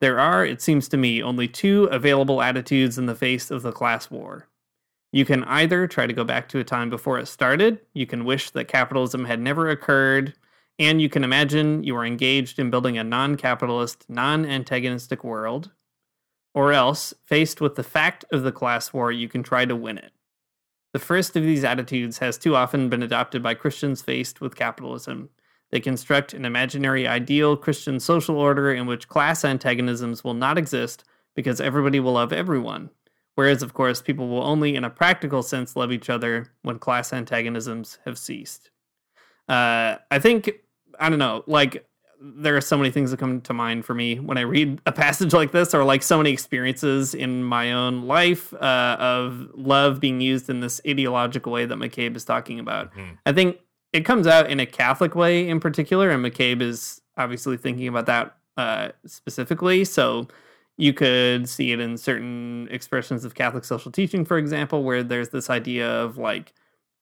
There 0.00 0.18
are, 0.18 0.44
it 0.44 0.60
seems 0.60 0.86
to 0.88 0.98
me, 0.98 1.22
only 1.22 1.48
two 1.48 1.84
available 1.84 2.42
attitudes 2.42 2.98
in 2.98 3.06
the 3.06 3.14
face 3.14 3.50
of 3.50 3.62
the 3.62 3.72
class 3.72 4.10
war 4.10 4.48
you 5.14 5.24
can 5.24 5.44
either 5.44 5.86
try 5.86 6.08
to 6.08 6.12
go 6.12 6.24
back 6.24 6.48
to 6.48 6.58
a 6.58 6.64
time 6.64 6.90
before 6.90 7.20
it 7.20 7.26
started, 7.26 7.78
you 7.92 8.04
can 8.04 8.24
wish 8.24 8.50
that 8.50 8.66
capitalism 8.66 9.26
had 9.26 9.38
never 9.38 9.70
occurred, 9.70 10.34
and 10.78 11.00
you 11.00 11.08
can 11.08 11.24
imagine 11.24 11.84
you 11.84 11.96
are 11.96 12.04
engaged 12.04 12.58
in 12.58 12.70
building 12.70 12.98
a 12.98 13.04
non 13.04 13.36
capitalist, 13.36 14.04
non 14.08 14.44
antagonistic 14.44 15.24
world. 15.24 15.70
Or 16.54 16.72
else, 16.72 17.12
faced 17.24 17.60
with 17.60 17.74
the 17.74 17.82
fact 17.82 18.24
of 18.30 18.42
the 18.42 18.52
class 18.52 18.92
war, 18.92 19.10
you 19.10 19.28
can 19.28 19.42
try 19.42 19.64
to 19.64 19.74
win 19.74 19.98
it. 19.98 20.12
The 20.92 21.00
first 21.00 21.34
of 21.34 21.42
these 21.42 21.64
attitudes 21.64 22.18
has 22.18 22.38
too 22.38 22.54
often 22.54 22.88
been 22.88 23.02
adopted 23.02 23.42
by 23.42 23.54
Christians 23.54 24.02
faced 24.02 24.40
with 24.40 24.54
capitalism. 24.54 25.30
They 25.72 25.80
construct 25.80 26.32
an 26.32 26.44
imaginary 26.44 27.08
ideal 27.08 27.56
Christian 27.56 27.98
social 27.98 28.38
order 28.38 28.72
in 28.72 28.86
which 28.86 29.08
class 29.08 29.44
antagonisms 29.44 30.22
will 30.22 30.34
not 30.34 30.56
exist 30.56 31.02
because 31.34 31.60
everybody 31.60 31.98
will 31.98 32.12
love 32.12 32.32
everyone, 32.32 32.90
Whereas, 33.34 33.62
of 33.62 33.74
course, 33.74 34.00
people 34.00 34.28
will 34.28 34.42
only, 34.44 34.76
in 34.76 34.84
a 34.84 34.90
practical 34.90 35.42
sense, 35.42 35.74
love 35.74 35.90
each 35.90 36.08
other 36.08 36.52
when 36.62 36.78
class 36.78 37.12
antagonisms 37.12 37.98
have 38.04 38.16
ceased. 38.16 38.70
Uh, 39.48 39.96
I 40.10 40.18
think, 40.20 40.50
I 41.00 41.08
don't 41.08 41.18
know, 41.18 41.44
like, 41.46 41.86
there 42.20 42.56
are 42.56 42.60
so 42.62 42.78
many 42.78 42.90
things 42.90 43.10
that 43.10 43.18
come 43.20 43.42
to 43.42 43.52
mind 43.52 43.84
for 43.84 43.92
me 43.92 44.18
when 44.18 44.38
I 44.38 44.42
read 44.42 44.80
a 44.86 44.92
passage 44.92 45.34
like 45.34 45.52
this, 45.52 45.74
or 45.74 45.84
like 45.84 46.02
so 46.02 46.16
many 46.16 46.30
experiences 46.30 47.14
in 47.14 47.44
my 47.44 47.72
own 47.72 48.06
life 48.06 48.54
uh, 48.54 48.96
of 48.98 49.50
love 49.54 50.00
being 50.00 50.22
used 50.22 50.48
in 50.48 50.60
this 50.60 50.80
ideological 50.88 51.52
way 51.52 51.66
that 51.66 51.76
McCabe 51.76 52.16
is 52.16 52.24
talking 52.24 52.58
about. 52.58 52.94
Mm. 52.94 53.18
I 53.26 53.32
think 53.32 53.58
it 53.92 54.06
comes 54.06 54.26
out 54.26 54.50
in 54.50 54.58
a 54.58 54.64
Catholic 54.64 55.14
way 55.14 55.46
in 55.46 55.60
particular, 55.60 56.08
and 56.08 56.24
McCabe 56.24 56.62
is 56.62 57.02
obviously 57.18 57.58
thinking 57.58 57.88
about 57.88 58.06
that 58.06 58.36
uh, 58.56 58.88
specifically. 59.06 59.84
So 59.84 60.26
you 60.78 60.94
could 60.94 61.48
see 61.48 61.72
it 61.72 61.80
in 61.80 61.98
certain 61.98 62.68
expressions 62.70 63.24
of 63.24 63.34
Catholic 63.34 63.64
social 63.64 63.92
teaching, 63.92 64.24
for 64.24 64.38
example, 64.38 64.82
where 64.82 65.02
there's 65.02 65.28
this 65.28 65.50
idea 65.50 65.88
of 65.88 66.16
like 66.16 66.54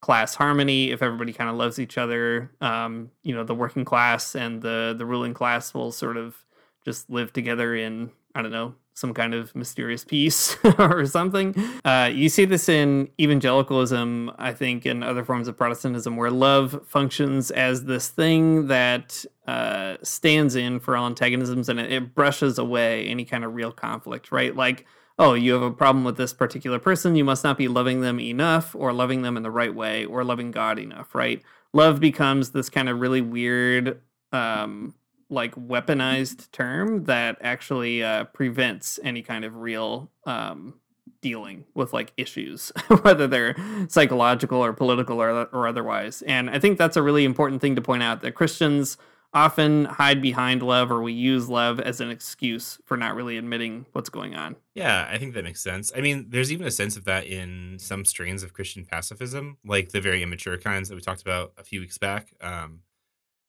class 0.03 0.35
harmony. 0.35 0.91
If 0.91 1.01
everybody 1.01 1.33
kind 1.33 1.49
of 1.49 1.57
loves 1.57 1.79
each 1.79 1.97
other, 1.97 2.51
um, 2.61 3.11
you 3.23 3.35
know, 3.35 3.45
the 3.45 3.55
working 3.55 3.87
class 3.87 4.35
and 4.37 4.61
the 4.61 4.95
the 4.97 5.07
ruling 5.07 5.33
class 5.33 5.73
will 5.73 5.93
sort 5.93 6.19
of 6.19 6.37
just 6.85 7.09
live 7.09 7.33
together 7.33 7.75
in 7.75 8.11
I 8.35 8.43
don't 8.43 8.53
know 8.53 8.75
some 8.95 9.15
kind 9.15 9.33
of 9.33 9.55
mysterious 9.57 10.05
peace 10.05 10.57
or 10.79 11.07
something. 11.07 11.55
Uh, 11.83 12.11
you 12.13 12.29
see 12.29 12.45
this 12.45 12.69
in 12.69 13.09
evangelicalism, 13.19 14.31
I 14.39 14.53
think, 14.53 14.85
in 14.85 15.03
other 15.03 15.25
forms 15.25 15.49
of 15.49 15.57
Protestantism, 15.57 16.17
where 16.17 16.31
love 16.31 16.87
functions 16.87 17.51
as 17.51 17.85
this 17.85 18.09
thing 18.09 18.67
that 18.67 19.25
uh, 19.47 19.97
stands 20.03 20.57
in 20.57 20.79
for 20.79 20.95
all 20.97 21.07
antagonisms 21.07 21.71
and 21.71 21.81
it, 21.81 21.91
it 21.91 22.15
brushes 22.15 22.59
away 22.59 23.07
any 23.07 23.25
kind 23.25 23.45
of 23.45 23.55
real 23.55 23.73
conflict, 23.73 24.31
right? 24.31 24.55
Like, 24.55 24.87
oh, 25.19 25.35
you 25.35 25.53
have 25.53 25.63
a 25.63 25.71
problem 25.71 26.05
with 26.05 26.17
this 26.17 26.33
particular 26.33 26.79
person, 26.79 27.17
you 27.17 27.25
must 27.25 27.45
not 27.45 27.59
be 27.59 27.69
loving 27.69 28.01
them 28.01 28.19
enough 28.19 28.75
or 28.75 28.93
loving 28.93 29.23
them 29.23 29.37
in 29.37 29.43
the 29.43 29.51
right 29.51 29.75
way 29.75 30.05
or 30.05 30.25
loving 30.25 30.51
God 30.51 30.79
enough, 30.79 31.15
right? 31.15 31.43
Love 31.73 32.01
becomes 32.01 32.51
this 32.51 32.69
kind 32.69 32.89
of 32.89 33.01
really 33.01 33.21
weird 33.21 34.01
um, 34.33 34.95
like 35.31 35.55
weaponized 35.55 36.51
term 36.53 37.05
that 37.05 37.39
actually 37.41 38.03
uh, 38.03 38.25
prevents 38.25 39.01
any 39.03 39.23
kind 39.23 39.45
of 39.45 39.57
real 39.57 40.11
um, 40.25 40.75
dealing 41.23 41.65
with 41.75 41.93
like 41.93 42.13
issues, 42.17 42.71
whether 43.03 43.27
they're 43.27 43.57
psychological 43.89 44.63
or 44.63 44.73
political 44.73 45.23
or, 45.23 45.47
or 45.47 45.67
otherwise. 45.67 46.23
And 46.23 46.51
I 46.51 46.59
think 46.59 46.79
that's 46.79 46.97
a 46.97 47.03
really 47.03 47.25
important 47.25 47.61
thing 47.61 47.77
to 47.77 47.83
point 47.83 48.03
out 48.03 48.21
that 48.21 48.33
Christians 48.33 48.99
often 49.35 49.87
hide 49.87 50.21
behind 50.21 50.63
love 50.63 50.91
or 50.91 51.03
we 51.03 51.13
use 51.13 51.49
love 51.49 51.81
as 51.81 52.01
an 52.01 52.11
excuse 52.11 52.79
for 52.85 52.97
not 52.97 53.15
really 53.15 53.39
admitting 53.39 53.87
what's 53.93 54.11
going 54.11 54.35
on. 54.35 54.57
Yeah, 54.75 55.07
I 55.11 55.19
think 55.19 55.35
that 55.35 55.45
makes 55.45 55.61
sense. 55.61 55.93
I 55.95 56.01
mean, 56.01 56.27
there's 56.31 56.51
even 56.51 56.67
a 56.67 56.71
sense 56.71 56.97
of 56.97 57.05
that 57.05 57.27
in 57.27 57.79
some 57.79 58.05
strains 58.05 58.43
of 58.43 58.55
Christian 58.55 58.87
pacifism, 58.87 59.59
like 59.65 59.91
the 59.91 60.01
very 60.01 60.23
immature 60.23 60.57
kinds 60.57 60.89
that 60.89 60.95
we 60.95 61.03
talked 61.03 61.23
about 61.23 61.53
a 61.59 61.65
few 61.65 61.81
weeks 61.81 61.99
back. 61.99 62.33
Um, 62.41 62.81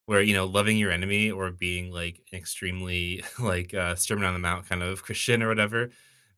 where 0.06 0.22
you 0.22 0.34
know 0.34 0.46
loving 0.46 0.78
your 0.78 0.92
enemy 0.92 1.32
or 1.32 1.52
being 1.52 1.92
like 1.92 2.22
extremely 2.34 3.24
like 3.40 3.74
uh 3.74 3.96
sermon 3.96 4.26
on 4.26 4.34
the 4.34 4.40
mount 4.40 4.68
kind 4.68 4.84
of 4.84 5.04
christian 5.04 5.44
or 5.44 5.48
whatever 5.48 5.92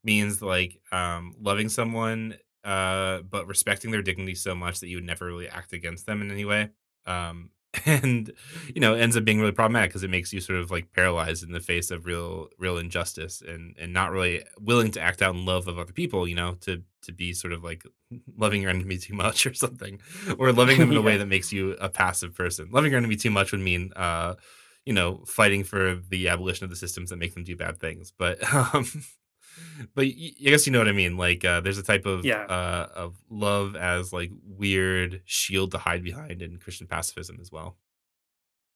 means 0.04 0.42
like 0.42 0.82
um 0.92 1.34
loving 1.40 1.70
someone 1.70 2.36
uh 2.64 3.22
but 3.24 3.48
respecting 3.48 3.92
their 3.92 4.02
dignity 4.02 4.36
so 4.36 4.56
much 4.56 4.80
that 4.80 4.88
you 4.88 4.98
would 4.98 5.06
never 5.06 5.26
really 5.26 5.50
act 5.50 5.74
against 5.74 6.06
them 6.06 6.22
in 6.22 6.32
any 6.32 6.46
way 6.46 6.70
um 7.06 7.50
and 7.86 8.32
you 8.74 8.82
know 8.82 8.94
ends 8.94 9.18
up 9.18 9.26
being 9.26 9.40
really 9.40 9.52
problematic 9.52 9.90
because 9.90 10.04
it 10.04 10.10
makes 10.10 10.32
you 10.34 10.40
sort 10.40 10.60
of 10.60 10.72
like 10.72 10.92
paralyzed 10.94 11.44
in 11.44 11.52
the 11.52 11.60
face 11.60 11.92
of 11.92 12.06
real 12.06 12.48
real 12.58 12.78
injustice 12.78 13.42
and 13.42 13.76
and 13.80 13.94
not 13.94 14.12
really 14.12 14.44
willing 14.60 14.92
to 14.92 15.02
act 15.02 15.22
out 15.22 15.36
in 15.36 15.46
love 15.46 15.68
of 15.68 15.80
other 15.80 15.94
people 15.94 16.28
you 16.28 16.36
know 16.36 16.56
to 16.62 16.84
to 17.02 17.12
be 17.12 17.34
sort 17.34 17.54
of 17.54 17.64
like 17.64 17.86
loving 18.38 18.62
your 18.62 18.72
enemy 18.72 18.98
too 18.98 19.14
much 19.14 19.46
or 19.46 19.54
something 19.54 20.00
or 20.38 20.52
loving 20.52 20.80
them 20.80 20.92
in 20.92 20.98
a 20.98 21.02
way 21.10 21.18
that 21.18 21.28
makes 21.28 21.54
you 21.54 21.74
a 21.74 21.90
passive 21.90 22.34
person. 22.34 22.70
Loving 22.72 22.92
your 22.92 22.98
enemy 22.98 23.16
too 23.16 23.32
much 23.32 23.52
would 23.52 23.62
mean 23.62 23.92
uh 23.96 24.36
you 24.86 24.94
know 24.94 25.24
fighting 25.26 25.64
for 25.64 25.96
the 26.10 26.28
abolition 26.30 26.64
of 26.64 26.70
the 26.70 26.76
systems 26.76 27.10
that 27.10 27.18
make 27.18 27.34
them 27.34 27.44
do 27.44 27.56
bad 27.56 27.80
things 27.80 28.14
but 28.18 28.38
um 28.54 28.86
but 29.94 30.06
y- 30.06 30.32
I 30.46 30.50
guess 30.50 30.66
you 30.66 30.72
know 30.74 30.80
what 30.80 30.88
I 30.88 30.92
mean. 30.94 31.18
Like, 31.18 31.44
uh, 31.46 31.62
there's 31.62 31.78
a 31.78 31.84
type 31.84 32.06
of 32.06 32.26
Yeah. 32.26 32.44
uh, 32.44 32.90
of 32.96 33.16
love 33.30 33.76
as 33.76 34.12
like 34.14 34.32
weird 34.46 35.22
shield 35.26 35.72
to 35.72 35.78
hide 35.78 36.04
behind 36.04 36.42
in 36.42 36.58
Christian 36.58 36.88
pacifism 36.88 37.38
as 37.42 37.52
well. 37.52 37.78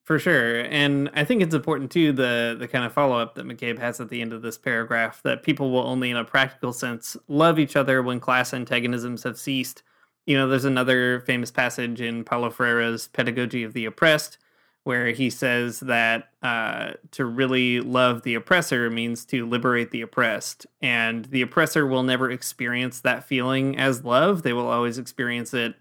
For 0.05 0.17
sure. 0.17 0.61
And 0.61 1.11
I 1.13 1.23
think 1.23 1.43
it's 1.43 1.53
important 1.53 1.91
too 1.91 2.11
the 2.11 2.55
the 2.59 2.67
kind 2.67 2.83
of 2.83 2.91
follow-up 2.93 3.35
that 3.35 3.45
McCabe 3.45 3.77
has 3.77 3.99
at 4.01 4.09
the 4.09 4.21
end 4.21 4.33
of 4.33 4.41
this 4.41 4.57
paragraph 4.57 5.21
that 5.23 5.43
people 5.43 5.69
will 5.71 5.85
only 5.85 6.09
in 6.09 6.17
a 6.17 6.25
practical 6.25 6.73
sense 6.73 7.15
love 7.27 7.59
each 7.59 7.75
other 7.75 8.01
when 8.01 8.19
class 8.19 8.51
antagonisms 8.53 9.21
have 9.23 9.37
ceased. 9.37 9.83
You 10.25 10.35
know, 10.35 10.47
there's 10.47 10.65
another 10.65 11.21
famous 11.21 11.51
passage 11.51 12.01
in 12.01 12.23
Paulo 12.23 12.49
Freire's 12.49 13.07
Pedagogy 13.09 13.63
of 13.63 13.73
the 13.73 13.85
Oppressed 13.85 14.37
where 14.83 15.07
he 15.11 15.29
says 15.29 15.81
that 15.81 16.29
uh, 16.41 16.93
to 17.11 17.25
really 17.25 17.79
love 17.79 18.23
the 18.23 18.35
oppressor 18.35 18.89
means 18.89 19.25
to 19.25 19.45
liberate 19.45 19.91
the 19.91 20.01
oppressed. 20.01 20.65
And 20.81 21.25
the 21.25 21.41
oppressor 21.41 21.85
will 21.85 22.03
never 22.03 22.31
experience 22.31 23.01
that 23.01 23.23
feeling 23.23 23.77
as 23.77 24.03
love. 24.03 24.43
They 24.43 24.53
will 24.53 24.67
always 24.67 24.97
experience 24.97 25.53
it 25.53 25.75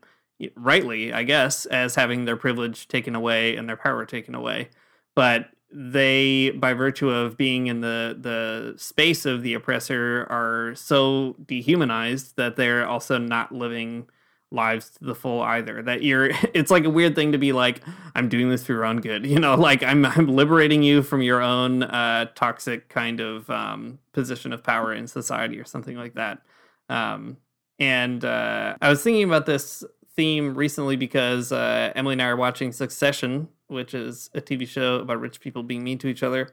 rightly, 0.56 1.12
I 1.12 1.22
guess, 1.22 1.66
as 1.66 1.94
having 1.94 2.24
their 2.24 2.36
privilege 2.36 2.88
taken 2.88 3.14
away 3.14 3.56
and 3.56 3.68
their 3.68 3.76
power 3.76 4.04
taken 4.04 4.34
away. 4.34 4.70
But 5.14 5.50
they, 5.72 6.50
by 6.50 6.72
virtue 6.74 7.10
of 7.10 7.36
being 7.36 7.66
in 7.66 7.80
the 7.80 8.16
the 8.18 8.74
space 8.78 9.26
of 9.26 9.42
the 9.42 9.54
oppressor, 9.54 10.26
are 10.30 10.74
so 10.74 11.36
dehumanized 11.44 12.36
that 12.36 12.56
they're 12.56 12.86
also 12.86 13.18
not 13.18 13.52
living 13.52 14.08
lives 14.50 14.90
to 14.90 15.04
the 15.04 15.14
full 15.14 15.42
either. 15.42 15.82
That 15.82 16.02
you're, 16.02 16.30
it's 16.54 16.70
like 16.70 16.84
a 16.84 16.90
weird 16.90 17.14
thing 17.14 17.32
to 17.32 17.38
be 17.38 17.52
like, 17.52 17.82
I'm 18.14 18.28
doing 18.28 18.48
this 18.48 18.64
for 18.64 18.72
your 18.72 18.84
own 18.84 19.00
good, 19.00 19.26
you 19.34 19.38
know, 19.38 19.54
like 19.54 19.82
I'm 19.82 20.04
I'm 20.04 20.28
liberating 20.28 20.82
you 20.82 21.02
from 21.02 21.22
your 21.22 21.40
own 21.40 21.82
uh, 21.82 22.26
toxic 22.34 22.88
kind 22.88 23.20
of 23.20 23.48
um, 23.50 23.98
position 24.12 24.52
of 24.52 24.62
power 24.62 24.92
in 24.92 25.06
society 25.06 25.58
or 25.58 25.64
something 25.64 25.96
like 25.96 26.14
that. 26.14 26.42
Um, 26.88 27.36
and 27.78 28.24
uh, 28.24 28.76
I 28.80 28.88
was 28.88 29.02
thinking 29.02 29.24
about 29.24 29.46
this 29.46 29.84
theme 30.16 30.54
recently 30.54 30.96
because 30.96 31.52
uh, 31.52 31.92
Emily 31.94 32.14
and 32.14 32.22
I 32.22 32.26
are 32.26 32.36
watching 32.36 32.72
Succession, 32.72 33.48
which 33.68 33.94
is 33.94 34.30
a 34.34 34.40
TV 34.40 34.66
show 34.66 34.96
about 34.96 35.20
rich 35.20 35.40
people 35.40 35.62
being 35.62 35.84
mean 35.84 35.98
to 35.98 36.08
each 36.08 36.24
other. 36.24 36.48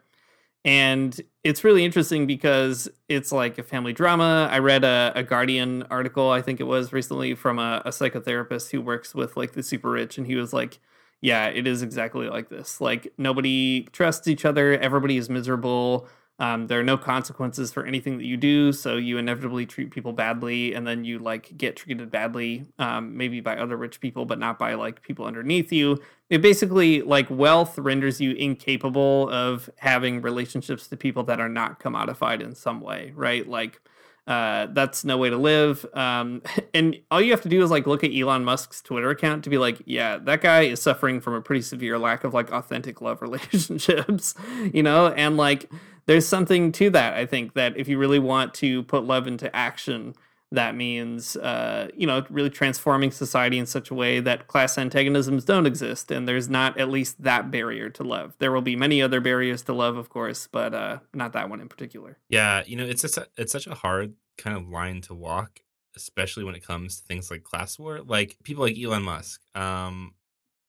And 0.66 1.22
it's 1.44 1.64
really 1.64 1.86
interesting 1.86 2.26
because 2.26 2.90
it's 3.08 3.32
like 3.32 3.60
a 3.60 3.64
family 3.64 3.94
drama. 3.94 4.50
I 4.52 4.58
read 4.58 4.84
a, 4.84 5.12
a 5.16 5.22
Guardian 5.22 5.84
article, 5.92 6.32
I 6.32 6.42
think 6.42 6.60
it 6.60 6.64
was 6.64 6.92
recently, 6.92 7.36
from 7.36 7.60
a, 7.60 7.84
a 7.86 7.92
psychotherapist 7.92 8.72
who 8.72 8.82
works 8.82 9.14
with 9.14 9.38
like 9.38 9.54
the 9.54 9.62
super 9.62 9.92
rich. 9.92 10.18
And 10.18 10.26
he 10.26 10.36
was 10.36 10.54
like, 10.54 10.80
yeah, 11.22 11.48
it 11.48 11.68
is 11.68 11.84
exactly 11.84 12.28
like 12.30 12.50
this. 12.50 12.82
Like 12.82 13.14
nobody 13.18 13.84
trusts 13.92 14.28
each 14.28 14.44
other, 14.44 14.76
everybody 14.80 15.18
is 15.18 15.30
miserable. 15.30 16.08
Um, 16.38 16.68
there 16.68 16.80
are 16.80 16.84
no 16.84 16.98
consequences 16.98 17.72
for 17.72 17.86
anything 17.86 18.18
that 18.18 18.26
you 18.26 18.36
do, 18.36 18.74
so 18.74 18.98
you 18.98 19.18
inevitably 19.18 19.66
treat 19.66 19.92
people 19.92 20.12
badly, 20.12 20.74
and 20.74 20.86
then 20.86 21.06
you 21.06 21.20
like 21.20 21.58
get 21.58 21.78
treated 21.78 22.12
badly, 22.12 22.66
um, 22.78 23.16
maybe 23.16 23.40
by 23.40 23.56
other 23.56 23.78
rich 23.78 24.02
people, 24.02 24.26
but 24.26 24.38
not 24.38 24.60
by 24.60 24.74
like 24.74 25.02
people 25.02 25.26
underneath 25.26 25.72
you. 25.72 25.98
It 26.30 26.42
basically 26.42 27.02
like 27.02 27.30
wealth 27.30 27.78
renders 27.78 28.20
you 28.20 28.32
incapable 28.32 29.30
of 29.30 29.70
having 29.78 30.22
relationships 30.22 30.88
to 30.88 30.98
people 30.98 31.24
that 31.24 31.40
are 31.40 31.50
not 31.50 31.80
commodified 31.80 32.42
in 32.42 32.54
some 32.54 32.82
way, 32.82 33.14
right? 33.16 33.48
Like 33.48 33.80
uh, 34.28 34.68
that's 34.72 35.06
no 35.06 35.18
way 35.18 35.30
to 35.30 35.38
live. 35.38 35.86
Um, 35.94 36.42
and 36.74 36.98
all 37.12 37.22
you 37.22 37.32
have 37.32 37.42
to 37.42 37.50
do 37.50 37.64
is 37.64 37.72
like 37.72 37.86
look 37.88 38.04
at 38.04 38.12
Elon 38.14 38.44
Musk's 38.44 38.82
Twitter 38.82 39.10
account 39.10 39.44
to 39.44 39.50
be 39.50 39.58
like, 39.58 39.82
yeah, 39.86 40.18
that 40.18 40.42
guy 40.42 40.62
is 40.62 40.82
suffering 40.82 41.22
from 41.22 41.34
a 41.34 41.42
pretty 41.42 41.62
severe 41.62 41.98
lack 42.00 42.24
of 42.24 42.34
like 42.34 42.52
authentic 42.52 43.02
love 43.02 43.22
relationships, 43.22 44.34
you 44.74 44.84
know? 44.84 45.08
And 45.08 45.38
like, 45.38 45.70
there's 46.08 46.28
something 46.28 46.72
to 46.74 46.90
that. 46.92 47.14
I 47.14 47.26
think 47.26 47.54
that 47.54 47.78
if 47.78 47.88
you 47.88 47.98
really 47.98 48.20
want 48.20 48.54
to 48.56 48.84
put 48.84 49.04
love 49.06 49.28
into 49.28 49.54
action, 49.56 50.16
that 50.52 50.76
means, 50.76 51.36
uh, 51.38 51.90
you 51.96 52.06
know, 52.06 52.24
really 52.30 52.50
transforming 52.50 53.12
society 53.12 53.58
in 53.58 53.66
such 53.66 53.90
a 53.90 53.94
way 53.94 54.20
that 54.20 54.48
class 54.48 54.78
antagonisms 54.78 55.44
don't 55.44 55.66
exist. 55.66 56.12
And 56.12 56.28
there's 56.28 56.48
not 56.50 56.78
at 56.80 56.90
least 56.90 57.22
that 57.24 57.52
barrier 57.52 57.90
to 57.90 58.04
love. 58.04 58.36
There 58.40 58.52
will 58.52 58.62
be 58.62 58.76
many 58.76 59.02
other 59.02 59.20
barriers 59.20 59.64
to 59.64 59.74
love, 59.74 59.98
of 59.98 60.10
course, 60.10 60.48
but 60.52 60.74
uh, 60.74 61.00
not 61.14 61.34
that 61.34 61.50
one 61.50 61.62
in 61.62 61.68
particular. 61.68 62.18
Yeah, 62.30 62.64
you 62.66 62.76
know, 62.76 62.86
it's 62.86 63.02
just 63.02 63.18
a, 63.18 63.28
it's 63.38 63.52
such 63.52 63.68
a 63.68 63.76
hard 63.76 64.14
kind 64.38 64.56
of 64.56 64.70
line 64.70 65.02
to 65.02 65.14
walk, 65.14 65.62
especially 65.96 66.44
when 66.44 66.56
it 66.56 66.66
comes 66.66 67.00
to 67.00 67.06
things 67.06 67.32
like 67.32 67.44
class 67.44 67.80
war. 67.80 68.02
Like 68.02 68.38
people 68.44 68.64
like 68.64 68.78
Elon 68.78 69.04
Musk, 69.04 69.42
um, 69.56 70.14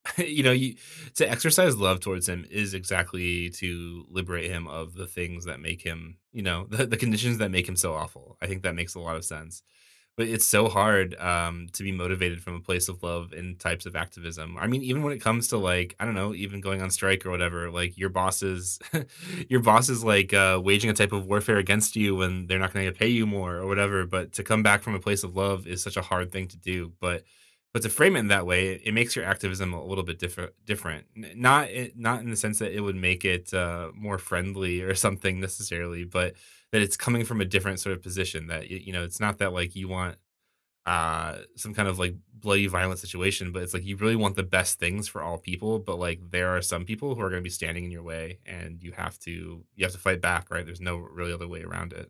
you 0.17 0.43
know, 0.43 0.53
you 0.53 0.77
to 1.17 1.31
exercise 1.31 1.77
love 1.77 2.01
towards 2.01 2.29
him 2.29 2.47
is 2.51 2.75
exactly 2.75 3.51
to 3.51 4.05
liberate 4.11 4.51
him 4.51 4.67
of 4.69 4.95
the 4.95 5.07
things 5.07 5.45
that 5.45 5.61
make 5.61 5.83
him, 5.83 6.17
you 6.33 6.43
know, 6.43 6.67
the, 6.71 6.87
the 6.87 6.97
conditions 6.97 7.39
that 7.39 7.51
make 7.51 7.69
him 7.69 7.77
so 7.77 7.95
awful. 7.95 8.37
I 8.41 8.47
think 8.47 8.63
that 8.63 8.75
makes 8.75 8.95
a 8.95 9.01
lot 9.01 9.17
of 9.17 9.25
sense. 9.25 9.63
But 10.17 10.29
it's 10.29 10.47
so 10.47 10.69
hard 10.71 11.15
um, 11.17 11.67
to 11.75 11.83
be 11.83 11.93
motivated 11.93 12.41
from 12.41 12.55
a 12.55 12.61
place 12.61 12.89
of 12.89 13.03
love 13.03 13.35
in 13.35 13.57
types 13.57 13.85
of 13.85 13.95
activism. 13.95 14.57
I 14.59 14.67
mean, 14.67 14.83
even 14.83 15.03
when 15.03 15.13
it 15.13 15.21
comes 15.21 15.49
to 15.49 15.59
like, 15.59 15.95
I 16.01 16.07
don't 16.07 16.15
know, 16.15 16.35
even 16.35 16.63
going 16.63 16.81
on 16.81 16.91
strike 16.91 17.27
or 17.27 17.31
whatever, 17.31 17.71
like 17.71 17.99
your 17.99 18.09
boss 18.09 18.43
is, 18.43 18.79
your 19.51 19.61
boss 19.61 19.91
is 19.91 20.03
like 20.03 20.33
uh, 20.33 20.59
waging 20.65 20.89
a 20.89 20.95
type 20.95 21.13
of 21.13 21.27
warfare 21.27 21.59
against 21.59 21.97
you 21.97 22.17
when 22.17 22.47
they're 22.47 22.59
not 22.59 22.73
going 22.73 22.87
to 22.87 22.99
pay 22.99 23.09
you 23.09 23.27
more 23.27 23.57
or 23.57 23.67
whatever. 23.67 24.07
But 24.07 24.33
to 24.35 24.43
come 24.43 24.63
back 24.63 24.83
from 24.83 24.95
a 24.95 25.01
place 25.01 25.23
of 25.23 25.37
love 25.37 25.67
is 25.67 25.83
such 25.83 25.99
a 25.99 26.03
hard 26.03 26.33
thing 26.33 26.49
to 26.49 26.57
do. 26.57 26.93
But 26.99 27.25
but 27.77 27.83
to 27.83 27.91
frame 27.91 28.17
it 28.17 28.21
in 28.21 28.29
that 28.29 28.47
way, 28.47 28.81
it 28.83 28.95
makes 28.95 29.15
your 29.15 29.27
activism 29.27 29.75
a 29.75 29.85
little 29.85 30.03
bit 30.03 30.19
different. 30.19 30.55
Different, 30.65 31.05
not 31.15 31.69
not 31.95 32.21
in 32.23 32.31
the 32.31 32.37
sense 32.37 32.59
that 32.61 32.73
it 32.73 32.81
would 32.81 32.97
make 32.97 33.23
it 33.23 33.53
uh, 33.53 33.91
more 33.95 34.17
friendly 34.17 34.81
or 34.81 34.95
something 35.07 35.41
necessarily, 35.41 36.05
but 36.05 36.37
that 36.73 36.81
it's 36.81 36.97
coming 36.97 37.27
from 37.27 37.43
a 37.43 37.45
different 37.45 37.79
sort 37.79 37.95
of 37.95 38.03
position. 38.03 38.47
That 38.47 38.71
you 38.71 38.95
know, 38.95 39.05
it's 39.05 39.21
not 39.21 39.37
that 39.41 39.53
like 39.53 39.77
you 39.77 39.89
want 39.89 40.17
uh 40.87 41.41
some 41.57 41.75
kind 41.75 41.87
of 41.87 41.99
like 41.99 42.15
bloody 42.33 42.69
violent 42.69 43.01
situation 43.01 43.51
but 43.51 43.61
it's 43.61 43.75
like 43.75 43.85
you 43.85 43.97
really 43.97 44.15
want 44.15 44.37
the 44.37 44.43
best 44.45 44.79
things 44.79 45.09
for 45.09 45.21
all 45.21 45.37
people 45.37 45.81
but 45.81 45.99
like 45.99 46.21
there 46.31 46.57
are 46.57 46.63
some 46.63 46.85
people 46.85 47.17
who 47.17 47.21
are 47.21 47.29
going 47.29 47.43
to 47.43 47.45
be 47.45 47.51
standing 47.51 47.85
in 47.85 47.91
your 47.91 48.05
way 48.05 48.39
and 48.47 48.81
you 48.85 48.93
have 48.93 49.19
to 49.19 49.65
you 49.75 49.85
have 49.85 49.91
to 49.91 49.99
fight 49.99 50.21
back 50.21 50.49
right 50.49 50.65
there's 50.65 50.81
no 50.81 50.97
really 50.97 51.33
other 51.33 51.49
way 51.49 51.63
around 51.63 51.93
it 51.93 52.09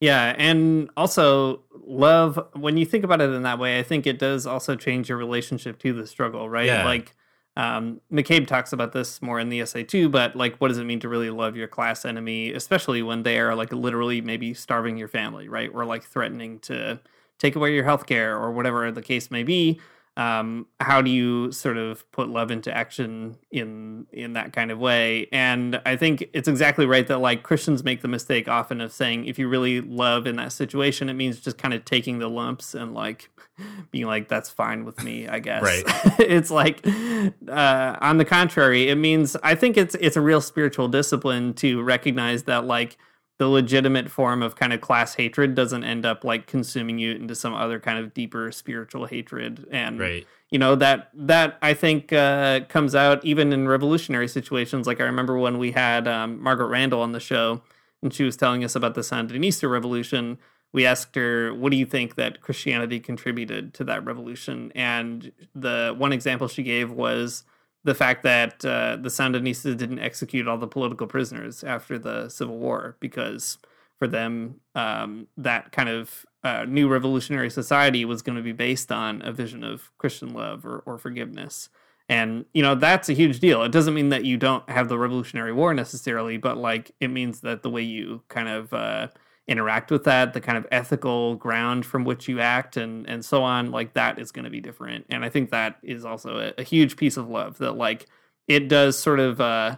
Yeah, 0.00 0.34
and 0.36 0.90
also 0.96 1.62
love 1.86 2.38
when 2.54 2.76
you 2.76 2.84
think 2.84 3.04
about 3.04 3.20
it 3.20 3.30
in 3.30 3.42
that 3.42 3.58
way, 3.58 3.78
I 3.78 3.82
think 3.82 4.06
it 4.06 4.18
does 4.18 4.46
also 4.46 4.76
change 4.76 5.08
your 5.08 5.18
relationship 5.18 5.78
to 5.80 5.92
the 5.92 6.06
struggle, 6.06 6.48
right? 6.48 6.66
Yeah. 6.66 6.84
Like 6.84 7.14
um 7.56 8.00
McCabe 8.12 8.46
talks 8.46 8.72
about 8.72 8.92
this 8.92 9.22
more 9.22 9.38
in 9.38 9.48
the 9.48 9.60
essay 9.60 9.84
too, 9.84 10.08
but 10.08 10.34
like 10.34 10.56
what 10.56 10.68
does 10.68 10.78
it 10.78 10.84
mean 10.84 11.00
to 11.00 11.08
really 11.08 11.30
love 11.30 11.56
your 11.56 11.68
class 11.68 12.04
enemy, 12.04 12.52
especially 12.52 13.02
when 13.02 13.22
they 13.22 13.38
are 13.38 13.54
like 13.54 13.72
literally 13.72 14.20
maybe 14.20 14.52
starving 14.54 14.96
your 14.98 15.08
family, 15.08 15.48
right? 15.48 15.70
Or 15.72 15.84
like 15.84 16.02
threatening 16.04 16.58
to 16.60 17.00
take 17.38 17.56
away 17.56 17.72
your 17.74 17.84
health 17.84 18.06
care 18.06 18.36
or 18.36 18.52
whatever 18.52 18.90
the 18.90 19.02
case 19.02 19.30
may 19.30 19.42
be. 19.42 19.80
Um, 20.16 20.66
how 20.80 21.02
do 21.02 21.10
you 21.10 21.50
sort 21.50 21.76
of 21.76 22.10
put 22.12 22.28
love 22.28 22.52
into 22.52 22.74
action 22.74 23.36
in 23.50 24.06
in 24.12 24.34
that 24.34 24.52
kind 24.52 24.70
of 24.70 24.78
way? 24.78 25.26
And 25.32 25.80
I 25.84 25.96
think 25.96 26.28
it's 26.32 26.46
exactly 26.46 26.86
right 26.86 27.06
that 27.08 27.18
like 27.18 27.42
Christians 27.42 27.82
make 27.82 28.00
the 28.00 28.08
mistake 28.08 28.46
often 28.46 28.80
of 28.80 28.92
saying 28.92 29.26
if 29.26 29.38
you 29.38 29.48
really 29.48 29.80
love 29.80 30.26
in 30.26 30.36
that 30.36 30.52
situation, 30.52 31.08
it 31.08 31.14
means 31.14 31.40
just 31.40 31.58
kind 31.58 31.74
of 31.74 31.84
taking 31.84 32.20
the 32.20 32.28
lumps 32.28 32.74
and 32.74 32.94
like 32.94 33.28
being 33.90 34.06
like 34.06 34.28
that's 34.28 34.50
fine 34.50 34.84
with 34.84 35.02
me, 35.02 35.26
I 35.26 35.40
guess. 35.40 35.62
Right. 35.62 35.84
it's 36.20 36.50
like 36.50 36.86
uh, 36.86 37.96
on 38.00 38.18
the 38.18 38.24
contrary, 38.24 38.88
it 38.88 38.96
means 38.96 39.36
I 39.42 39.56
think 39.56 39.76
it's 39.76 39.96
it's 39.96 40.16
a 40.16 40.20
real 40.20 40.40
spiritual 40.40 40.86
discipline 40.88 41.54
to 41.54 41.82
recognize 41.82 42.44
that 42.44 42.66
like 42.66 42.98
the 43.38 43.48
legitimate 43.48 44.10
form 44.10 44.42
of 44.42 44.54
kind 44.54 44.72
of 44.72 44.80
class 44.80 45.14
hatred 45.14 45.54
doesn't 45.54 45.84
end 45.84 46.06
up 46.06 46.24
like 46.24 46.46
consuming 46.46 46.98
you 46.98 47.12
into 47.12 47.34
some 47.34 47.52
other 47.52 47.80
kind 47.80 47.98
of 47.98 48.14
deeper 48.14 48.52
spiritual 48.52 49.06
hatred. 49.06 49.66
And 49.72 49.98
right. 49.98 50.26
you 50.50 50.58
know 50.58 50.76
that 50.76 51.10
that 51.14 51.58
i 51.60 51.74
think 51.74 52.12
uh, 52.12 52.60
comes 52.68 52.94
out 52.94 53.24
even 53.24 53.52
in 53.52 53.66
revolutionary 53.66 54.28
situations. 54.28 54.86
Like 54.86 55.00
i 55.00 55.04
remember 55.04 55.38
when 55.38 55.58
we 55.58 55.72
had 55.72 56.06
um, 56.06 56.40
margaret 56.42 56.68
randall 56.68 57.02
on 57.02 57.12
the 57.12 57.20
show 57.20 57.62
and 58.02 58.12
she 58.12 58.22
was 58.22 58.36
telling 58.36 58.62
us 58.62 58.76
about 58.76 58.94
the 58.94 59.00
sandinista 59.00 59.68
revolution. 59.70 60.38
We 60.72 60.86
asked 60.86 61.14
her 61.16 61.52
what 61.54 61.70
do 61.70 61.76
you 61.76 61.86
think 61.86 62.14
that 62.14 62.40
christianity 62.40 63.00
contributed 63.00 63.74
to 63.74 63.84
that 63.84 64.04
revolution? 64.04 64.70
And 64.76 65.32
the 65.54 65.94
one 65.98 66.12
example 66.12 66.46
she 66.46 66.62
gave 66.62 66.92
was 66.92 67.42
the 67.84 67.94
fact 67.94 68.22
that 68.22 68.64
uh, 68.64 68.96
the 68.96 69.10
Sandinistas 69.10 69.76
didn't 69.76 69.98
execute 69.98 70.48
all 70.48 70.58
the 70.58 70.66
political 70.66 71.06
prisoners 71.06 71.62
after 71.62 71.98
the 71.98 72.28
Civil 72.28 72.58
War 72.58 72.96
because 72.98 73.58
for 73.98 74.08
them 74.08 74.60
um, 74.74 75.28
that 75.36 75.70
kind 75.70 75.88
of 75.88 76.26
uh, 76.42 76.64
new 76.66 76.88
revolutionary 76.88 77.50
society 77.50 78.04
was 78.04 78.22
going 78.22 78.36
to 78.36 78.42
be 78.42 78.52
based 78.52 78.90
on 78.90 79.22
a 79.22 79.32
vision 79.32 79.62
of 79.62 79.90
Christian 79.98 80.32
love 80.34 80.66
or, 80.66 80.78
or 80.80 80.98
forgiveness. 80.98 81.68
And, 82.08 82.44
you 82.52 82.62
know, 82.62 82.74
that's 82.74 83.08
a 83.08 83.14
huge 83.14 83.40
deal. 83.40 83.62
It 83.62 83.72
doesn't 83.72 83.94
mean 83.94 84.10
that 84.10 84.26
you 84.26 84.36
don't 84.36 84.68
have 84.68 84.88
the 84.88 84.98
Revolutionary 84.98 85.52
War 85.52 85.72
necessarily, 85.72 86.36
but 86.36 86.58
like 86.58 86.90
it 87.00 87.08
means 87.08 87.40
that 87.40 87.62
the 87.62 87.70
way 87.70 87.80
you 87.80 88.22
kind 88.28 88.48
of 88.48 88.74
uh, 88.74 89.08
interact 89.46 89.90
with 89.90 90.04
that, 90.04 90.32
the 90.32 90.40
kind 90.40 90.56
of 90.56 90.66
ethical 90.70 91.36
ground 91.36 91.84
from 91.84 92.04
which 92.04 92.28
you 92.28 92.40
act 92.40 92.76
and 92.76 93.06
and 93.08 93.24
so 93.24 93.42
on, 93.42 93.70
like 93.70 93.94
that 93.94 94.18
is 94.18 94.32
going 94.32 94.44
to 94.44 94.50
be 94.50 94.60
different. 94.60 95.06
And 95.10 95.24
I 95.24 95.28
think 95.28 95.50
that 95.50 95.78
is 95.82 96.04
also 96.04 96.38
a, 96.38 96.52
a 96.58 96.62
huge 96.62 96.96
piece 96.96 97.16
of 97.16 97.28
love 97.28 97.58
that 97.58 97.72
like 97.72 98.06
it 98.48 98.68
does 98.68 98.98
sort 98.98 99.20
of 99.20 99.40
uh, 99.40 99.76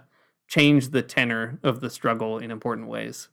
change 0.48 0.90
the 0.90 1.02
tenor 1.02 1.58
of 1.62 1.80
the 1.80 1.90
struggle 1.90 2.38
in 2.38 2.50
important 2.50 2.88
ways. 2.88 3.28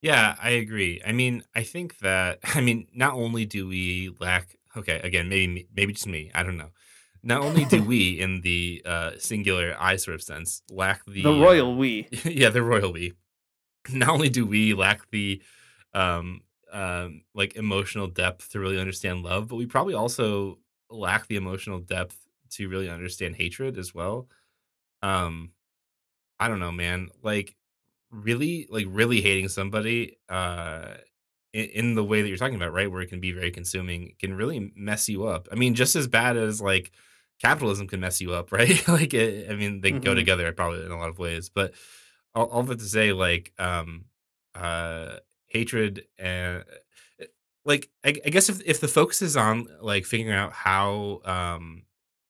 Yeah, 0.00 0.34
I 0.42 0.50
agree. 0.50 1.00
I 1.06 1.12
mean, 1.12 1.44
I 1.54 1.62
think 1.62 1.98
that 1.98 2.40
I 2.54 2.60
mean, 2.60 2.88
not 2.94 3.14
only 3.14 3.46
do 3.46 3.68
we 3.68 4.14
lack 4.20 4.56
okay, 4.76 5.00
again, 5.02 5.28
maybe 5.28 5.68
maybe 5.74 5.92
just 5.92 6.06
me, 6.06 6.30
I 6.34 6.42
don't 6.42 6.58
know. 6.58 6.70
Not 7.22 7.42
only 7.42 7.64
do 7.64 7.84
we 7.84 8.18
in 8.20 8.40
the 8.40 8.82
uh 8.84 9.12
singular 9.18 9.76
I 9.78 9.96
sort 9.96 10.16
of 10.16 10.22
sense 10.22 10.62
lack 10.70 11.04
the 11.06 11.22
The 11.22 11.32
royal 11.32 11.76
we. 11.76 12.08
yeah, 12.24 12.48
the 12.48 12.62
royal 12.62 12.92
we. 12.92 13.12
Not 13.92 14.10
only 14.10 14.28
do 14.28 14.46
we 14.46 14.74
lack 14.74 15.10
the 15.10 15.42
um 15.94 16.42
um 16.72 17.22
like 17.34 17.54
emotional 17.56 18.06
depth 18.06 18.50
to 18.50 18.60
really 18.60 18.78
understand 18.78 19.22
love, 19.22 19.48
but 19.48 19.56
we 19.56 19.66
probably 19.66 19.94
also 19.94 20.58
lack 20.90 21.26
the 21.26 21.36
emotional 21.36 21.78
depth 21.80 22.16
to 22.50 22.68
really 22.68 22.88
understand 22.88 23.36
hatred 23.36 23.78
as 23.78 23.94
well. 23.94 24.28
Um 25.02 25.52
I 26.40 26.48
don't 26.48 26.60
know, 26.60 26.72
man. 26.72 27.10
Like 27.22 27.56
really 28.10 28.66
like 28.70 28.86
really 28.90 29.20
hating 29.20 29.48
somebody 29.48 30.18
uh 30.28 30.94
in, 31.52 31.64
in 31.66 31.94
the 31.94 32.04
way 32.04 32.22
that 32.22 32.28
you're 32.28 32.36
talking 32.38 32.56
about, 32.56 32.72
right? 32.72 32.90
Where 32.90 33.02
it 33.02 33.08
can 33.08 33.20
be 33.20 33.32
very 33.32 33.50
consuming, 33.50 34.14
can 34.18 34.34
really 34.34 34.72
mess 34.74 35.08
you 35.08 35.26
up. 35.26 35.48
I 35.52 35.56
mean, 35.56 35.74
just 35.74 35.96
as 35.96 36.06
bad 36.08 36.36
as 36.36 36.60
like 36.60 36.92
capitalism 37.40 37.88
can 37.88 38.00
mess 38.00 38.20
you 38.20 38.32
up, 38.32 38.52
right? 38.54 38.86
like 38.88 39.14
it, 39.14 39.50
I 39.50 39.56
mean, 39.56 39.80
they 39.80 39.92
go 39.92 40.12
Mhm. 40.12 40.16
together 40.16 40.52
probably 40.52 40.84
in 40.84 40.90
a 40.92 40.98
lot 40.98 41.10
of 41.10 41.18
ways, 41.18 41.48
but 41.48 41.74
all, 42.34 42.46
all 42.46 42.62
that 42.64 42.78
to 42.78 42.84
say, 42.84 43.12
like, 43.12 43.52
um, 43.58 44.06
uh, 44.54 45.16
hatred 45.46 46.06
and 46.18 46.64
uh, 47.20 47.24
like, 47.64 47.90
I, 48.04 48.08
I 48.24 48.30
guess 48.30 48.48
if 48.48 48.60
if 48.66 48.80
the 48.80 48.88
focus 48.88 49.22
is 49.22 49.36
on 49.36 49.68
like 49.80 50.04
figuring 50.04 50.36
out 50.36 50.52
how 50.52 51.20
um 51.24 51.84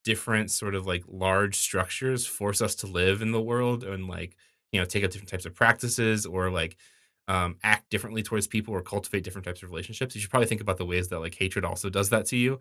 different 0.04 0.50
sort 0.50 0.74
of 0.74 0.86
like 0.86 1.04
large 1.08 1.56
structures 1.56 2.26
force 2.26 2.60
us 2.60 2.74
to 2.76 2.86
live 2.86 3.22
in 3.22 3.30
the 3.32 3.40
world 3.40 3.84
and 3.84 4.08
like 4.08 4.36
you 4.72 4.80
know 4.80 4.84
take 4.84 5.04
up 5.04 5.10
different 5.10 5.28
types 5.30 5.46
of 5.46 5.54
practices 5.54 6.26
or 6.26 6.50
like 6.50 6.76
um, 7.28 7.56
act 7.62 7.88
differently 7.88 8.22
towards 8.22 8.48
people 8.48 8.74
or 8.74 8.82
cultivate 8.82 9.22
different 9.22 9.44
types 9.44 9.62
of 9.62 9.70
relationships 9.70 10.14
you 10.14 10.20
should 10.20 10.30
probably 10.30 10.48
think 10.48 10.60
about 10.60 10.76
the 10.76 10.84
ways 10.84 11.08
that 11.08 11.20
like 11.20 11.34
hatred 11.36 11.64
also 11.64 11.88
does 11.88 12.10
that 12.10 12.26
to 12.26 12.36
you 12.36 12.58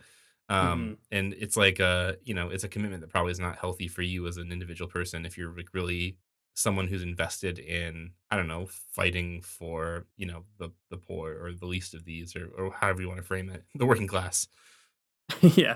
um 0.50 0.98
and 1.10 1.34
it's 1.34 1.58
like 1.58 1.80
a 1.80 2.16
you 2.24 2.34
know 2.36 2.50
it's 2.50 2.64
a 2.64 2.70
commitment 2.70 3.02
that 3.02 3.10
probably 3.10 3.32
is 3.32 3.40
not 3.40 3.58
healthy 3.58 3.88
for 3.88 4.04
you 4.04 4.28
as 4.28 4.38
an 4.38 4.52
individual 4.52 4.90
person 4.90 5.26
if 5.26 5.36
you're 5.38 5.56
like 5.56 5.74
really 5.74 6.16
someone 6.54 6.88
who's 6.88 7.04
invested 7.04 7.58
in 7.60 8.12
i 8.30 8.36
don't 8.36 8.48
know 8.48 8.68
fighting 8.94 9.42
for 9.42 10.06
you 10.18 10.26
know 10.26 10.44
the 10.58 10.70
the 10.90 10.98
poor 10.98 11.38
or 11.44 11.54
the 11.54 11.66
least 11.66 11.94
of 11.94 12.04
these 12.06 12.36
or, 12.36 12.48
or 12.58 12.72
however 12.72 13.02
you 13.02 13.08
want 13.08 13.20
to 13.20 13.26
frame 13.26 13.50
it 13.50 13.64
the 13.76 13.86
working 13.86 14.08
class 14.08 14.48
yeah. 15.42 15.76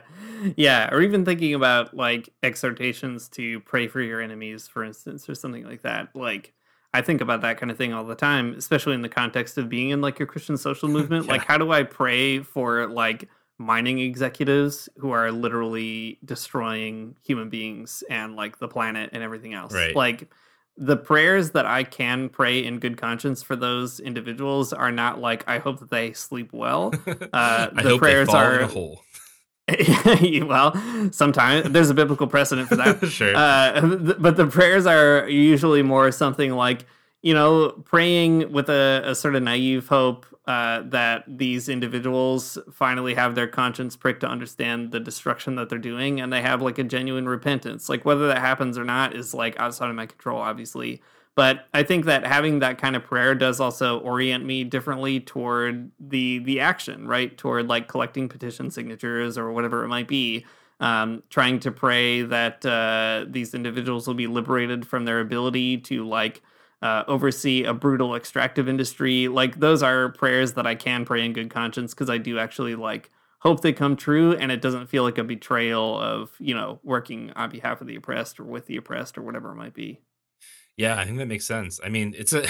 Yeah. 0.55 0.89
Or 0.91 1.01
even 1.01 1.26
thinking 1.26 1.53
about 1.53 1.95
like 1.95 2.30
exhortations 2.43 3.30
to 3.30 3.59
pray 3.61 3.88
for 3.88 4.01
your 4.01 4.21
enemies, 4.21 4.67
for 4.67 4.84
instance, 4.84 5.30
or 5.30 5.36
something 5.36 5.63
like 5.63 5.84
that. 5.84 6.09
Like, 6.15 6.53
I 6.93 7.01
think 7.01 7.21
about 7.21 7.41
that 7.41 7.57
kind 7.57 7.71
of 7.71 7.78
thing 7.78 7.93
all 7.93 8.05
the 8.05 8.15
time, 8.15 8.55
especially 8.57 8.93
in 8.93 9.01
the 9.01 9.09
context 9.09 9.57
of 9.57 9.67
being 9.67 9.89
in 9.89 10.01
like 10.01 10.19
a 10.19 10.26
Christian 10.26 10.57
social 10.57 10.89
movement. 10.89 11.28
Like, 11.28 11.45
how 11.45 11.57
do 11.57 11.71
I 11.71 11.84
pray 11.84 12.39
for 12.39 12.88
like 12.88 13.30
mining 13.57 13.99
executives 13.99 14.89
who 14.97 15.11
are 15.11 15.32
literally 15.32 16.19
destroying 16.23 17.15
human 17.26 17.49
beings 17.49 18.03
and 18.09 18.36
like 18.36 18.59
the 18.59 18.67
planet 18.67 19.09
and 19.13 19.23
everything 19.23 19.53
else? 19.53 19.73
Right. 19.73 19.95
Like, 19.95 20.30
the 20.78 20.97
prayers 20.97 21.51
that 21.51 21.65
I 21.65 21.84
can 21.84 22.30
pray 22.30 22.63
in 22.63 22.80
good 22.80 22.97
conscience 22.97 23.41
for 23.41 23.55
those 23.55 23.99
individuals 23.99 24.73
are 24.73 24.91
not 24.91 25.21
like, 25.21 25.47
I 25.47 25.59
hope 25.59 25.80
that 25.80 25.89
they 25.89 26.13
sleep 26.13 26.51
well. 26.53 26.93
Uh, 27.34 27.69
I 27.76 27.84
the 27.84 27.89
hope 27.89 27.99
prayers 27.99 28.28
they 28.28 28.34
fall 28.34 28.41
in 28.41 28.61
are 28.61 28.61
well, 30.45 31.11
sometimes 31.11 31.69
there's 31.71 31.89
a 31.89 31.93
biblical 31.93 32.28
precedent 32.28 32.69
for 32.69 32.76
that. 32.76 33.05
sure 33.07 33.36
Uh, 33.36 33.82
th- 33.82 34.17
but 34.19 34.38
the 34.38 34.47
prayers 34.47 34.86
are 34.86 35.28
usually 35.28 35.82
more 35.82 36.11
something 36.11 36.51
like, 36.51 36.86
you 37.23 37.34
know, 37.34 37.71
praying 37.86 38.51
with 38.51 38.69
a, 38.69 39.01
a 39.05 39.15
sort 39.15 39.36
of 39.36 39.43
naive 39.43 39.88
hope 39.88 40.26
uh, 40.48 40.84
that 40.86 41.24
these 41.28 41.70
individuals 41.70 42.58
finally 42.72 43.16
have 43.16 43.34
their 43.34 43.48
conscience 43.48 43.96
pricked 43.96 44.22
to 44.22 44.28
understand 44.28 44.91
the 44.91 45.00
destruction 45.00 45.56
that 45.56 45.70
they're 45.70 45.80
doing 45.80 46.22
and 46.22 46.32
they 46.32 46.41
have 46.41 46.62
like 46.62 46.78
a 46.78 46.84
genuine 46.84 47.28
repentance. 47.28 47.89
Like 47.89 48.06
whether 48.06 48.28
that 48.28 48.38
happens 48.38 48.78
or 48.78 48.84
not 48.84 49.16
is 49.16 49.34
like 49.34 49.60
outside 49.60 49.89
of 49.89 49.96
my 49.96 50.06
control, 50.06 50.39
obviously. 50.39 51.02
But 51.34 51.66
I 51.74 51.84
think 51.84 52.06
that 52.06 52.26
having 52.26 52.60
that 52.60 52.78
kind 52.78 52.96
of 52.96 53.04
prayer 53.04 53.36
does 53.36 53.60
also 53.60 54.00
orient 54.00 54.46
me 54.46 54.64
differently 54.64 55.20
toward 55.20 55.91
the 56.00 56.39
the 56.39 56.62
action, 56.62 57.08
right? 57.08 57.38
Toward 57.38 57.68
like 57.68 57.88
collecting 57.88 58.30
petition 58.30 58.72
signatures 58.72 59.38
or 59.38 59.52
whatever 59.52 59.84
it 59.84 59.89
might 59.89 60.08
be 60.08 60.46
um, 60.80 61.24
trying 61.30 61.60
to 61.62 61.72
pray 61.72 62.22
that 62.22 62.66
uh, 62.66 63.26
these 63.28 63.54
individuals 63.54 64.08
will 64.08 64.14
be 64.14 64.28
liberated 64.28 64.86
from 64.86 65.06
their 65.06 65.20
ability 65.20 65.78
to 65.80 66.06
like 66.06 66.41
uh, 66.82 67.03
oversee 67.07 67.63
a 67.63 67.73
brutal 67.73 68.15
extractive 68.15 68.67
industry. 68.67 69.28
Like 69.28 69.59
those 69.59 69.82
are 69.84 70.09
prayers 70.09 70.53
that 70.53 70.67
I 70.67 70.76
can 70.76 71.05
pray 71.05 71.26
in 71.26 71.34
good 71.34 71.49
conscience 71.49 71.93
because 71.93 72.09
I 72.09 72.17
do 72.17 72.38
actually 72.38 72.76
like 72.76 73.09
hope 73.39 73.61
they 73.61 73.73
come 73.73 73.95
true 73.95 74.34
and 74.34 74.51
it 74.51 74.59
doesn't 74.61 74.88
feel 74.88 75.03
like 75.03 75.19
a 75.19 75.23
betrayal 75.23 75.99
of 75.99 76.32
you 76.39 76.53
know 76.55 76.80
working 76.84 77.32
on 77.36 77.49
behalf 77.49 77.80
of 77.80 77.88
the 77.88 77.95
oppressed 77.95 78.39
or 78.39 78.43
with 78.43 78.65
the 78.65 78.76
oppressed 78.78 79.17
or 79.17 79.21
whatever 79.21 79.51
it 79.51 79.55
might 79.55 79.73
be. 79.73 80.01
Yeah, 80.78 80.99
I 80.99 81.05
think 81.05 81.19
that 81.19 81.28
makes 81.28 81.45
sense. 81.45 81.80
I 81.84 81.89
mean, 81.89 82.13
it's 82.17 82.34
a 82.34 82.45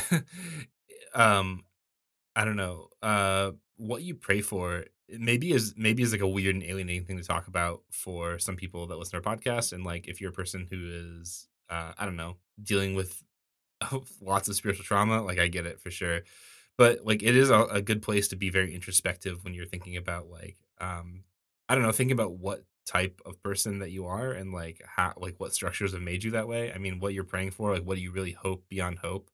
um 1.14 1.64
I 2.36 2.46
don't 2.46 2.56
know. 2.56 2.88
Uh 3.02 3.52
what 3.78 4.04
you 4.04 4.16
pray 4.16 4.42
for 4.42 4.86
maybe 5.10 5.52
is 5.52 5.74
maybe 5.78 6.02
is 6.02 6.12
like 6.12 6.22
a 6.22 6.28
weird 6.28 6.56
and 6.56 6.64
alienating 6.64 7.06
thing 7.06 7.18
to 7.18 7.24
talk 7.24 7.48
about 7.48 7.84
for 7.92 8.40
some 8.40 8.56
people 8.56 8.88
that 8.88 8.98
listen 8.98 9.22
to 9.22 9.28
our 9.28 9.36
podcast 9.36 9.74
and 9.74 9.84
like 9.84 10.08
if 10.08 10.20
you're 10.20 10.32
a 10.32 10.34
person 10.34 10.66
who 10.70 11.20
is 11.22 11.48
uh 11.70 11.92
I 11.98 12.06
don't 12.06 12.16
know, 12.16 12.38
dealing 12.64 12.96
with 12.96 13.22
lots 14.22 14.50
of 14.50 14.56
spiritual 14.56 14.86
trauma, 14.86 15.22
like 15.22 15.40
I 15.40 15.48
get 15.48 15.66
it 15.66 15.80
for 15.80 15.92
sure. 15.92 16.22
But 16.78 17.06
like 17.06 17.24
it 17.24 17.36
is 17.36 17.50
a, 17.50 17.62
a 17.64 17.82
good 17.82 18.02
place 18.02 18.28
to 18.30 18.36
be 18.36 18.50
very 18.50 18.74
introspective 18.74 19.44
when 19.44 19.54
you're 19.54 19.66
thinking 19.66 19.98
about 19.98 20.30
like 20.30 20.58
um 20.80 21.24
I 21.68 21.76
don't 21.76 21.84
know, 21.84 21.92
thinking 21.92 22.14
about 22.14 22.34
what 22.34 22.64
type 22.86 23.20
of 23.26 23.42
person 23.42 23.80
that 23.80 23.92
you 23.92 24.06
are 24.06 24.32
and 24.32 24.54
like 24.54 24.82
how 24.86 25.14
like 25.18 25.36
what 25.40 25.54
structures 25.54 25.94
have 25.94 26.02
made 26.02 26.24
you 26.24 26.32
that 26.32 26.48
way. 26.48 26.72
I 26.72 26.78
mean, 26.78 27.00
what 27.00 27.14
you're 27.14 27.24
praying 27.24 27.52
for, 27.52 27.74
like 27.74 27.84
what 27.84 27.96
do 27.96 28.02
you 28.02 28.12
really 28.12 28.32
hope 28.34 28.66
beyond 28.70 29.00
hope? 29.00 29.30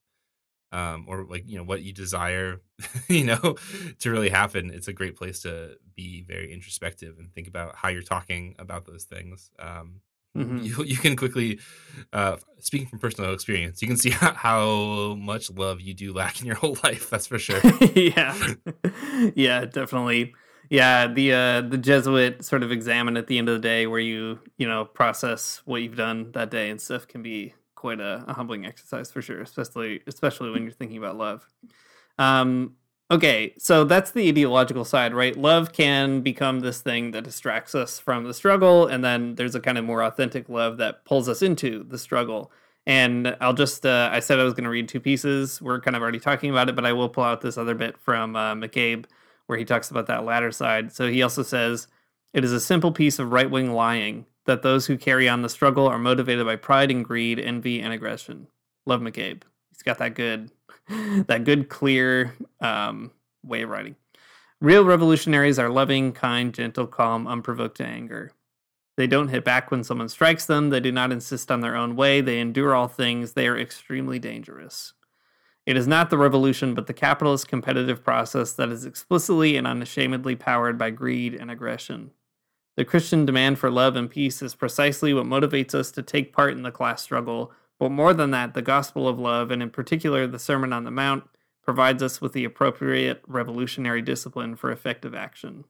Um, 0.74 1.06
or 1.10 1.26
like, 1.26 1.44
you 1.50 1.58
know, 1.58 1.66
what 1.66 1.82
you 1.82 1.92
desire, 1.92 2.62
you 3.10 3.26
know, 3.26 3.58
to 4.00 4.10
really 4.12 4.30
happen. 4.30 4.72
It's 4.72 4.88
a 4.88 4.94
great 4.94 5.18
place 5.18 5.42
to 5.42 5.78
be 5.96 6.22
very 6.22 6.54
introspective 6.54 7.20
and 7.20 7.30
think 7.34 7.48
about 7.50 7.76
how 7.76 7.90
you're 7.90 8.02
talking 8.02 8.56
about 8.58 8.86
those 8.86 9.04
things. 9.04 9.52
Um, 9.60 10.00
Mhm. 10.36 10.64
you, 10.64 10.84
you 10.84 10.96
can 10.98 11.16
quickly, 11.16 11.60
uh, 12.14 12.38
speaking 12.60 12.88
from 12.88 13.00
personal 13.00 13.34
experience, 13.34 13.82
you 13.82 13.88
can 13.88 13.98
see 13.98 14.10
how, 14.12 14.34
how 14.34 15.16
much 15.16 15.50
love 15.52 15.82
you 15.82 15.94
do 15.94 16.14
lack 16.14 16.40
in 16.40 16.48
your 16.48 16.56
whole 16.62 16.78
life. 16.84 17.10
That's 17.10 17.28
for 17.28 17.38
sure. 17.40 17.60
yeah, 17.96 18.38
yeah, 19.36 19.66
definitely. 19.66 20.34
Yeah, 20.70 21.08
the 21.08 21.34
uh, 21.34 21.62
the 21.62 21.78
Jesuit 21.78 22.46
sort 22.46 22.64
of 22.64 22.72
examen 22.72 23.18
at 23.18 23.28
the 23.28 23.38
end 23.38 23.50
of 23.50 23.56
the 23.56 23.68
day, 23.68 23.88
where 23.88 24.00
you 24.00 24.40
you 24.58 24.68
know 24.68 24.86
process 24.86 25.62
what 25.66 25.82
you've 25.82 25.98
done 25.98 26.32
that 26.32 26.50
day 26.50 26.70
and 26.70 26.80
stuff, 26.80 27.08
can 27.08 27.22
be 27.22 27.54
quite 27.76 28.00
a, 28.00 28.24
a 28.28 28.34
humbling 28.34 28.66
exercise 28.66 29.12
for 29.12 29.22
sure, 29.22 29.42
especially 29.42 30.02
especially 30.08 30.50
when 30.52 30.64
you're 30.64 30.72
thinking 30.72 30.98
about 30.98 31.18
love. 31.18 31.46
Um, 32.18 32.76
okay, 33.12 33.54
so 33.60 33.84
that's 33.84 34.12
the 34.12 34.30
ideological 34.30 34.86
side, 34.86 35.14
right? 35.14 35.36
Love 35.36 35.74
can 35.74 36.22
become 36.22 36.62
this 36.62 36.82
thing 36.82 37.12
that 37.12 37.26
distracts 37.26 37.76
us 37.76 38.00
from 38.00 38.24
the 38.24 38.34
struggle, 38.34 38.88
and 38.88 39.04
then 39.04 39.36
there's 39.36 39.54
a 39.54 39.60
kind 39.60 39.78
of 39.78 39.84
more 39.84 40.02
authentic 40.02 40.48
love 40.48 40.78
that 40.78 41.04
pulls 41.04 41.28
us 41.28 41.42
into 41.42 41.84
the 41.84 41.98
struggle. 41.98 42.52
And 42.88 43.36
I'll 43.42 43.54
just, 43.54 43.86
uh, 43.86 44.10
I 44.12 44.22
said 44.22 44.40
I 44.40 44.44
was 44.44 44.54
going 44.54 44.64
to 44.64 44.70
read 44.70 44.88
two 44.88 45.00
pieces. 45.00 45.62
We're 45.62 45.82
kind 45.82 45.96
of 45.96 46.02
already 46.02 46.20
talking 46.20 46.50
about 46.50 46.70
it, 46.70 46.76
but 46.76 46.86
I 46.86 46.94
will 46.94 47.10
pull 47.10 47.26
out 47.26 47.42
this 47.42 47.58
other 47.58 47.76
bit 47.76 47.98
from 47.98 48.36
uh, 48.36 48.56
McCabe 48.56 49.06
where 49.46 49.60
he 49.60 49.66
talks 49.66 49.92
about 49.92 50.08
that 50.08 50.24
latter 50.24 50.52
side. 50.52 50.94
So 50.94 51.10
he 51.10 51.22
also 51.22 51.44
says, 51.44 51.88
It 52.34 52.44
is 52.44 52.54
a 52.54 52.60
simple 52.60 52.92
piece 52.92 53.20
of 53.20 53.32
right 53.32 53.52
wing 53.52 53.74
lying 53.74 54.26
that 54.46 54.64
those 54.64 54.88
who 54.88 54.98
carry 54.98 55.30
on 55.30 55.42
the 55.42 55.50
struggle 55.50 55.88
are 55.88 56.00
motivated 56.00 56.46
by 56.46 56.56
pride 56.56 56.90
and 56.90 57.06
greed, 57.06 57.40
envy 57.40 57.82
and 57.82 57.94
aggression. 57.94 58.48
Love 58.86 59.02
McCabe. 59.02 59.44
He's 59.70 59.84
got 59.84 60.00
that 60.00 60.16
good, 60.16 60.50
that 61.28 61.44
good, 61.44 61.70
clear 61.70 62.36
um, 62.60 63.12
way 63.44 63.62
of 63.62 63.70
writing. 63.70 63.96
Real 64.60 64.84
revolutionaries 64.84 65.58
are 65.58 65.70
loving, 65.70 66.12
kind, 66.12 66.54
gentle, 66.54 66.88
calm, 66.88 67.28
unprovoked 67.28 67.78
to 67.78 67.86
anger. 67.86 68.32
They 68.98 69.08
don't 69.08 69.30
hit 69.30 69.44
back 69.44 69.72
when 69.72 69.84
someone 69.84 70.10
strikes 70.10 70.46
them. 70.46 70.70
They 70.70 70.80
do 70.80 70.92
not 70.92 71.12
insist 71.12 71.50
on 71.50 71.62
their 71.62 71.76
own 71.76 71.96
way. 71.96 72.22
They 72.22 72.40
endure 72.40 72.76
all 72.76 72.88
things. 72.88 73.34
They 73.34 73.48
are 73.48 73.58
extremely 73.58 74.20
dangerous. 74.20 74.94
It 75.66 75.78
is 75.78 75.88
not 75.88 76.10
the 76.10 76.18
revolution, 76.18 76.74
but 76.74 76.88
the 76.88 76.94
capitalist 76.94 77.48
competitive 77.48 78.04
process 78.04 78.54
that 78.54 78.70
is 78.70 78.86
explicitly 78.86 79.58
and 79.58 79.66
unashamedly 79.66 80.36
powered 80.36 80.78
by 80.78 80.90
greed 80.90 81.34
and 81.34 81.50
aggression. 81.50 82.12
The 82.78 82.86
Christian 82.86 83.26
demand 83.26 83.60
for 83.60 83.70
love 83.70 83.96
and 83.96 84.10
peace 84.10 84.42
is 84.42 84.56
precisely 84.56 85.14
what 85.14 85.26
motivates 85.26 85.74
us 85.74 85.92
to 85.92 86.02
take 86.02 86.34
part 86.34 86.54
in 86.54 86.64
the 86.64 86.72
class 86.72 87.02
struggle. 87.02 87.52
But 87.82 87.90
more 87.90 88.14
than 88.14 88.30
that, 88.30 88.54
the 88.54 88.62
gospel 88.62 89.08
of 89.08 89.18
love, 89.18 89.50
and 89.50 89.60
in 89.60 89.72
particular 89.72 90.28
the 90.28 90.38
Sermon 90.38 90.72
on 90.72 90.84
the 90.84 90.92
Mount, 90.92 91.24
provides 91.64 92.04
us 92.04 92.22
with 92.22 92.32
the 92.32 92.44
appropriate 92.44 93.24
revolutionary 93.26 94.04
discipline 94.04 94.56
for 94.56 94.72
effective 94.72 95.16
action. 95.16 95.66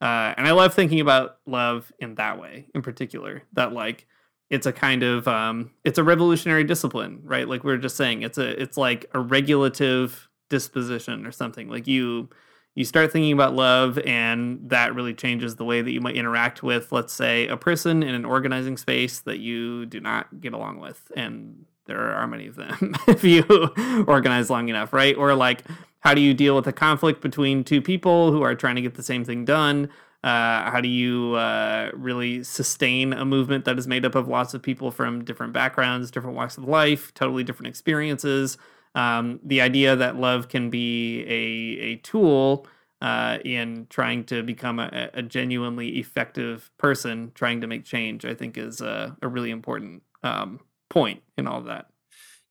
Uh, 0.00 0.34
and 0.36 0.48
I 0.48 0.50
love 0.50 0.74
thinking 0.74 0.98
about 0.98 1.36
love 1.46 1.92
in 2.00 2.16
that 2.16 2.40
way, 2.40 2.66
in 2.74 2.82
particular, 2.82 3.44
that 3.52 3.72
like 3.72 4.08
it's 4.50 4.66
a 4.66 4.72
kind 4.72 5.04
of 5.04 5.28
um, 5.28 5.70
it's 5.84 5.96
a 5.96 6.02
revolutionary 6.02 6.64
discipline, 6.64 7.20
right? 7.22 7.48
Like 7.48 7.62
we 7.62 7.72
are 7.72 7.78
just 7.78 7.96
saying, 7.96 8.22
it's 8.22 8.36
a 8.36 8.60
it's 8.60 8.76
like 8.76 9.08
a 9.14 9.20
regulative 9.20 10.28
disposition 10.50 11.24
or 11.24 11.30
something. 11.30 11.68
Like 11.68 11.86
you 11.86 12.30
you 12.74 12.84
start 12.84 13.12
thinking 13.12 13.32
about 13.32 13.54
love, 13.54 13.98
and 14.00 14.58
that 14.68 14.94
really 14.94 15.14
changes 15.14 15.56
the 15.56 15.64
way 15.64 15.80
that 15.80 15.92
you 15.92 16.00
might 16.00 16.16
interact 16.16 16.62
with, 16.62 16.90
let's 16.90 17.12
say, 17.12 17.46
a 17.46 17.56
person 17.56 18.02
in 18.02 18.14
an 18.14 18.24
organizing 18.24 18.76
space 18.76 19.20
that 19.20 19.38
you 19.38 19.86
do 19.86 20.00
not 20.00 20.40
get 20.40 20.52
along 20.52 20.80
with, 20.80 21.12
and 21.16 21.66
there 21.86 22.12
are 22.12 22.26
many 22.26 22.46
of 22.46 22.56
them 22.56 22.96
if 23.08 23.22
you 23.22 23.44
organize 24.08 24.50
long 24.50 24.68
enough, 24.68 24.92
right? 24.92 25.16
Or 25.16 25.34
like, 25.34 25.62
how 26.00 26.14
do 26.14 26.20
you 26.20 26.34
deal 26.34 26.56
with 26.56 26.66
a 26.66 26.72
conflict 26.72 27.20
between 27.20 27.62
two 27.62 27.80
people 27.80 28.32
who 28.32 28.42
are 28.42 28.54
trying 28.54 28.76
to 28.76 28.82
get 28.82 28.94
the 28.94 29.02
same 29.02 29.24
thing 29.24 29.44
done? 29.44 29.88
Uh, 30.24 30.70
how 30.70 30.80
do 30.80 30.88
you 30.88 31.34
uh, 31.34 31.90
really 31.92 32.42
sustain 32.42 33.12
a 33.12 33.26
movement 33.26 33.66
that 33.66 33.78
is 33.78 33.86
made 33.86 34.06
up 34.06 34.14
of 34.14 34.26
lots 34.26 34.54
of 34.54 34.62
people 34.62 34.90
from 34.90 35.22
different 35.22 35.52
backgrounds, 35.52 36.10
different 36.10 36.34
walks 36.34 36.56
of 36.56 36.64
life, 36.64 37.12
totally 37.12 37.44
different 37.44 37.68
experiences? 37.68 38.56
Um, 38.94 39.40
the 39.42 39.60
idea 39.60 39.96
that 39.96 40.16
love 40.16 40.48
can 40.48 40.70
be 40.70 41.22
a, 41.22 41.82
a 41.82 41.96
tool 41.96 42.66
uh, 43.00 43.38
in 43.44 43.86
trying 43.90 44.24
to 44.24 44.42
become 44.42 44.78
a, 44.78 45.10
a, 45.12 45.20
genuinely 45.20 45.98
effective 45.98 46.70
person, 46.78 47.32
trying 47.34 47.60
to 47.60 47.66
make 47.66 47.84
change, 47.84 48.24
I 48.24 48.34
think 48.34 48.56
is 48.56 48.80
a, 48.80 49.16
a 49.20 49.28
really 49.28 49.50
important 49.50 50.04
um, 50.22 50.60
point 50.88 51.22
in 51.36 51.46
all 51.46 51.58
of 51.58 51.64
that. 51.66 51.86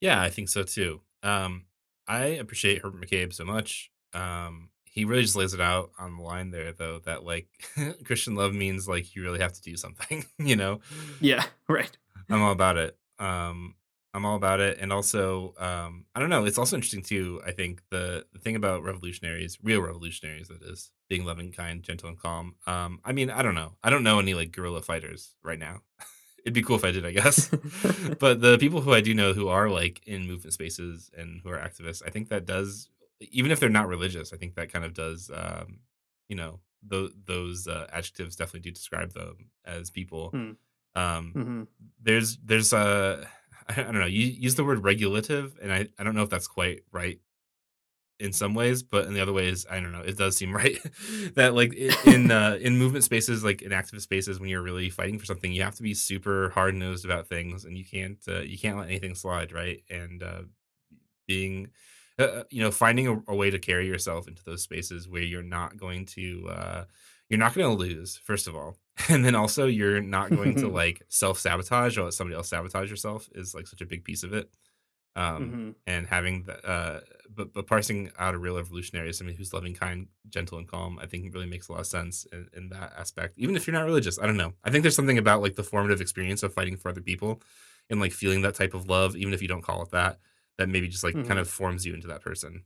Yeah, 0.02 0.22
I 0.22 0.30
think 0.30 0.50
so 0.50 0.64
too. 0.64 1.02
Um, 1.24 1.64
I 2.08 2.26
appreciate 2.26 2.82
Herbert 2.82 3.02
McCabe 3.02 3.34
so 3.34 3.46
much. 3.46 3.90
Um, 4.14 4.70
he 4.94 5.06
really 5.06 5.24
just 5.24 5.36
lays 5.36 5.56
it 5.56 5.62
out 5.62 5.92
on 5.98 6.18
the 6.18 6.24
line 6.24 6.52
there 6.52 6.72
though 6.72 7.00
that 7.00 7.24
like 7.24 7.48
christian 8.06 8.36
love 8.36 8.54
means 8.54 8.88
like 8.88 9.16
you 9.16 9.24
really 9.24 9.40
have 9.40 9.54
to 9.54 9.62
do 9.62 9.76
something 9.76 10.24
you 10.38 10.56
know 10.56 10.80
yeah 11.20 11.44
right 11.68 11.98
i'm 12.30 12.42
all 12.42 12.52
about 12.52 12.78
it 12.78 12.96
um 13.20 13.74
i'm 14.14 14.26
all 14.26 14.36
about 14.36 14.60
it 14.60 14.78
and 14.80 14.92
also 14.94 15.54
um 15.60 16.06
i 16.16 16.20
don't 16.20 16.30
know 16.30 16.46
it's 16.46 16.58
also 16.58 16.76
interesting 16.76 17.02
too 17.02 17.42
i 17.46 17.52
think 17.52 17.82
the 17.90 18.26
the 18.34 18.40
thing 18.40 18.56
about 18.56 18.84
revolutionaries 18.84 19.58
real 19.64 19.82
revolutionaries 19.82 20.48
that 20.48 20.62
is 20.64 20.92
being 21.10 21.26
loving 21.26 21.52
kind 21.52 21.84
gentle 21.84 22.10
and 22.10 22.20
calm 22.20 22.56
um 22.68 23.00
i 23.04 23.12
mean 23.12 23.30
i 23.30 23.42
don't 23.42 23.56
know 23.56 23.74
i 23.84 23.90
don't 23.90 24.04
know 24.04 24.20
any 24.20 24.34
like 24.34 24.52
guerrilla 24.52 24.82
fighters 24.82 25.36
right 25.44 25.60
now 25.60 25.82
it'd 26.46 26.54
be 26.54 26.62
cool 26.62 26.76
if 26.76 26.86
i 26.86 26.92
did 26.92 27.06
i 27.06 27.12
guess 27.12 27.48
but 28.20 28.42
the 28.42 28.58
people 28.58 28.82
who 28.82 28.94
i 28.94 29.02
do 29.02 29.14
know 29.14 29.34
who 29.34 29.48
are 29.48 29.70
like 29.70 30.02
in 30.06 30.28
movement 30.28 30.54
spaces 30.54 31.10
and 31.18 31.42
who 31.44 31.50
are 31.50 31.58
activists 31.58 32.02
i 32.06 32.10
think 32.10 32.30
that 32.30 32.46
does 32.46 32.90
even 33.32 33.52
if 33.52 33.60
they're 33.60 33.70
not 33.70 33.88
religious, 33.88 34.34
I 34.34 34.38
think 34.38 34.56
that 34.56 34.72
kind 34.72 34.86
of 34.86 34.94
does, 34.94 35.32
um, 35.34 35.80
you 36.28 36.36
know, 36.36 36.60
th- 36.90 37.12
those 37.26 37.68
uh, 37.68 37.88
adjectives 37.92 38.36
definitely 38.36 38.62
do 38.62 38.72
describe 38.72 39.14
them 39.14 39.50
as 39.66 39.90
people. 39.90 40.30
Hmm. 40.30 40.52
Um, 40.96 41.34
Mm-hmm. 41.36 41.64
There's, 42.02 42.38
there's 42.38 42.74
a, 42.74 43.28
I 43.78 43.84
don't 43.84 44.00
know, 44.00 44.06
you 44.06 44.26
use 44.28 44.56
the 44.56 44.64
word 44.64 44.84
regulative, 44.84 45.58
and 45.62 45.72
I, 45.72 45.88
I 45.98 46.04
don't 46.04 46.16
know 46.16 46.24
if 46.24 46.30
that's 46.30 46.48
quite 46.48 46.82
right 46.92 47.20
in 48.20 48.32
some 48.32 48.54
ways, 48.54 48.84
but 48.84 49.06
in 49.06 49.14
the 49.14 49.22
other 49.22 49.34
ways, 49.34 49.66
I 49.70 49.80
don't 49.80 49.92
know, 49.92 50.02
it 50.02 50.18
does 50.18 50.38
seem 50.38 50.54
right 50.56 50.78
that 51.36 51.54
like 51.54 51.74
in 51.74 52.32
uh, 52.32 52.58
in 52.60 52.78
movement 52.78 53.04
spaces, 53.04 53.44
like 53.44 53.62
in 53.62 53.72
activist 53.72 54.02
spaces, 54.02 54.40
when 54.40 54.50
you're 54.50 54.62
really 54.62 54.90
fighting 54.90 55.20
for 55.20 55.26
something, 55.26 55.52
you 55.52 55.64
have 55.64 55.76
to 55.76 55.84
be 55.84 55.94
super 55.94 56.50
hard 56.50 56.76
nosed 56.76 57.06
about 57.06 57.28
things, 57.28 57.66
and 57.66 57.78
you 57.78 57.86
can't 57.86 58.20
uh, 58.28 58.42
you 58.42 58.58
can't 58.58 58.78
let 58.78 58.88
anything 58.88 59.16
slide, 59.16 59.52
right? 59.52 59.84
And 59.90 60.24
uh, 60.24 60.42
being 61.28 61.70
uh, 62.20 62.24
uh, 62.24 62.44
you 62.50 62.62
know 62.62 62.72
finding 62.72 63.08
a, 63.08 63.22
a, 63.28 63.36
way 63.36 63.50
to 63.50 63.60
carry 63.60 63.88
yourself 63.88 64.28
into 64.28 64.44
those 64.44 64.62
spaces 64.62 65.08
where 65.08 65.22
you're 65.22 65.42
not 65.42 65.78
going 65.78 66.06
to 66.06 66.48
uh, 66.50 66.84
you're 67.30 67.40
not 67.40 67.56
going 67.56 67.70
to 67.70 67.76
lose 67.76 68.18
first 68.18 68.48
of 68.48 68.56
all 68.56 68.78
and 69.10 69.26
then 69.26 69.36
also 69.36 69.66
you're 69.66 70.02
not 70.02 70.30
going 70.30 70.56
to 70.56 70.68
like 70.70 71.02
self-sabotage 71.10 71.98
or 71.98 72.04
let 72.04 72.14
somebody 72.14 72.36
else 72.36 72.50
sabotage 72.50 72.90
yourself 72.90 73.30
is 73.34 73.56
like 73.56 73.68
such 73.68 73.82
a 73.82 73.86
big 73.86 74.04
piece 74.04 74.24
of 74.24 74.34
it 74.34 74.50
um, 75.16 75.24
mm-hmm. 75.26 75.70
and 75.88 76.08
having 76.08 76.44
the 76.44 76.66
uh, 76.68 77.00
but 77.34 77.54
but 77.54 77.68
parsing 77.68 78.12
out 78.20 78.36
a 78.36 78.38
real 78.38 78.56
revolutionary 78.56 79.10
as 79.10 79.18
somebody 79.18 79.38
who's 79.38 79.54
loving 79.54 79.74
kind 79.74 80.08
gentle 80.30 80.58
and 80.58 80.68
calm 80.68 81.00
i 81.02 81.06
think 81.06 81.34
really 81.34 81.46
makes 81.46 81.70
a 81.70 81.72
lot 81.72 81.82
of 81.82 81.88
sense 81.88 82.26
in, 82.32 82.48
in 82.56 82.70
that 82.70 82.94
aspect 82.98 83.34
even 83.38 83.56
if 83.56 83.66
you're 83.66 83.76
not 83.76 83.86
religious 83.86 84.20
i 84.20 84.26
don't 84.26 84.38
know 84.38 84.54
i 84.64 84.70
think 84.70 84.84
there's 84.84 84.96
something 84.96 85.18
about 85.18 85.42
like 85.42 85.56
the 85.56 85.64
formative 85.64 86.02
experience 86.02 86.44
of 86.44 86.54
fighting 86.54 86.78
for 86.78 86.90
other 86.90 87.02
people 87.02 87.42
and 87.90 88.00
like 88.00 88.12
feeling 88.12 88.42
that 88.42 88.56
type 88.56 88.74
of 88.74 88.88
love 88.88 89.16
even 89.16 89.34
if 89.34 89.42
you 89.42 89.48
don't 89.48 89.64
call 89.64 89.82
it 89.82 89.92
that 89.92 90.20
that 90.58 90.70
maybe 90.70 90.88
just 90.88 91.04
like 91.04 91.16
mm-hmm. 91.16 91.28
kind 91.28 91.40
of 91.40 91.50
forms 91.50 91.86
you 91.86 91.94
into 91.94 92.08
that 92.08 92.22
person. 92.22 92.64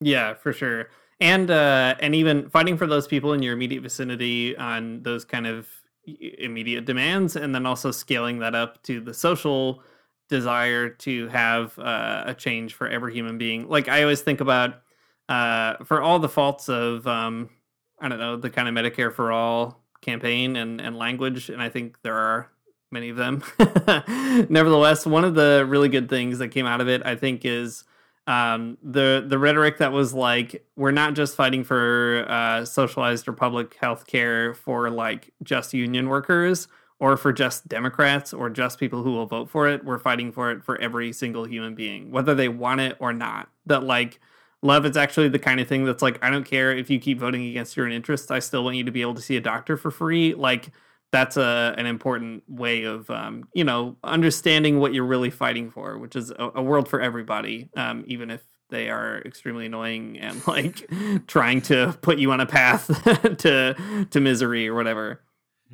Yeah, 0.00 0.34
for 0.34 0.52
sure. 0.52 0.88
And 1.22 1.52
uh 1.52 1.94
and 2.00 2.16
even 2.16 2.50
fighting 2.50 2.76
for 2.76 2.88
those 2.88 3.06
people 3.06 3.32
in 3.32 3.42
your 3.44 3.52
immediate 3.52 3.80
vicinity 3.80 4.56
on 4.56 5.04
those 5.04 5.24
kind 5.24 5.46
of 5.46 5.68
immediate 6.04 6.84
demands 6.84 7.36
and 7.36 7.54
then 7.54 7.64
also 7.64 7.92
scaling 7.92 8.40
that 8.40 8.56
up 8.56 8.82
to 8.82 9.00
the 9.00 9.14
social 9.14 9.84
desire 10.28 10.88
to 10.88 11.28
have 11.28 11.78
uh, 11.78 12.24
a 12.26 12.34
change 12.34 12.74
for 12.74 12.88
every 12.88 13.14
human 13.14 13.38
being. 13.38 13.68
Like 13.68 13.88
I 13.88 14.02
always 14.02 14.20
think 14.20 14.40
about 14.40 14.82
uh 15.28 15.76
for 15.84 16.02
all 16.02 16.18
the 16.18 16.28
faults 16.28 16.68
of 16.68 17.06
um 17.06 17.50
I 18.00 18.08
don't 18.08 18.18
know, 18.18 18.36
the 18.36 18.50
kind 18.50 18.66
of 18.66 18.74
Medicare 18.74 19.12
for 19.12 19.30
all 19.30 19.80
campaign 20.00 20.56
and 20.56 20.80
and 20.80 20.96
language 20.98 21.50
and 21.50 21.62
I 21.62 21.68
think 21.68 22.02
there 22.02 22.16
are 22.16 22.50
many 22.90 23.10
of 23.10 23.16
them. 23.16 23.44
Nevertheless, 24.50 25.06
one 25.06 25.22
of 25.24 25.36
the 25.36 25.64
really 25.68 25.88
good 25.88 26.08
things 26.08 26.38
that 26.38 26.48
came 26.48 26.66
out 26.66 26.80
of 26.80 26.88
it, 26.88 27.00
I 27.06 27.14
think, 27.14 27.44
is 27.44 27.84
um, 28.26 28.78
the 28.82 29.24
the 29.26 29.38
rhetoric 29.38 29.78
that 29.78 29.92
was 29.92 30.14
like, 30.14 30.64
we're 30.76 30.92
not 30.92 31.14
just 31.14 31.36
fighting 31.36 31.64
for 31.64 32.24
uh, 32.28 32.64
socialized 32.64 33.26
or 33.26 33.32
public 33.32 33.74
health 33.74 34.06
care 34.06 34.54
for 34.54 34.90
like 34.90 35.32
just 35.42 35.74
union 35.74 36.08
workers 36.08 36.68
or 37.00 37.16
for 37.16 37.32
just 37.32 37.66
Democrats 37.66 38.32
or 38.32 38.48
just 38.48 38.78
people 38.78 39.02
who 39.02 39.10
will 39.10 39.26
vote 39.26 39.50
for 39.50 39.68
it. 39.68 39.84
We're 39.84 39.98
fighting 39.98 40.30
for 40.30 40.52
it 40.52 40.62
for 40.62 40.80
every 40.80 41.12
single 41.12 41.44
human 41.44 41.74
being, 41.74 42.12
whether 42.12 42.32
they 42.32 42.48
want 42.48 42.80
it 42.80 42.96
or 43.00 43.12
not. 43.12 43.48
That 43.66 43.82
like 43.82 44.20
love 44.62 44.86
is 44.86 44.96
actually 44.96 45.28
the 45.28 45.40
kind 45.40 45.58
of 45.58 45.66
thing 45.66 45.84
that's 45.84 46.02
like, 46.02 46.22
I 46.24 46.30
don't 46.30 46.44
care 46.44 46.70
if 46.70 46.88
you 46.90 47.00
keep 47.00 47.18
voting 47.18 47.44
against 47.48 47.76
your 47.76 47.86
own 47.86 47.92
interests. 47.92 48.30
I 48.30 48.38
still 48.38 48.62
want 48.62 48.76
you 48.76 48.84
to 48.84 48.92
be 48.92 49.02
able 49.02 49.14
to 49.14 49.22
see 49.22 49.36
a 49.36 49.40
doctor 49.40 49.76
for 49.76 49.90
free. 49.90 50.34
Like 50.34 50.70
that's 51.12 51.36
a 51.36 51.74
an 51.76 51.86
important 51.86 52.42
way 52.48 52.82
of 52.84 53.08
um, 53.10 53.48
you 53.54 53.62
know 53.62 53.96
understanding 54.02 54.80
what 54.80 54.94
you're 54.94 55.04
really 55.04 55.30
fighting 55.30 55.70
for, 55.70 55.98
which 55.98 56.16
is 56.16 56.30
a, 56.30 56.50
a 56.56 56.62
world 56.62 56.88
for 56.88 57.00
everybody, 57.00 57.68
um, 57.76 58.02
even 58.06 58.30
if 58.30 58.40
they 58.70 58.88
are 58.88 59.22
extremely 59.24 59.66
annoying 59.66 60.18
and 60.18 60.44
like 60.48 60.90
trying 61.28 61.60
to 61.62 61.96
put 62.02 62.18
you 62.18 62.32
on 62.32 62.40
a 62.40 62.46
path 62.46 62.86
to 63.38 64.06
to 64.10 64.20
misery 64.20 64.66
or 64.66 64.74
whatever. 64.74 65.20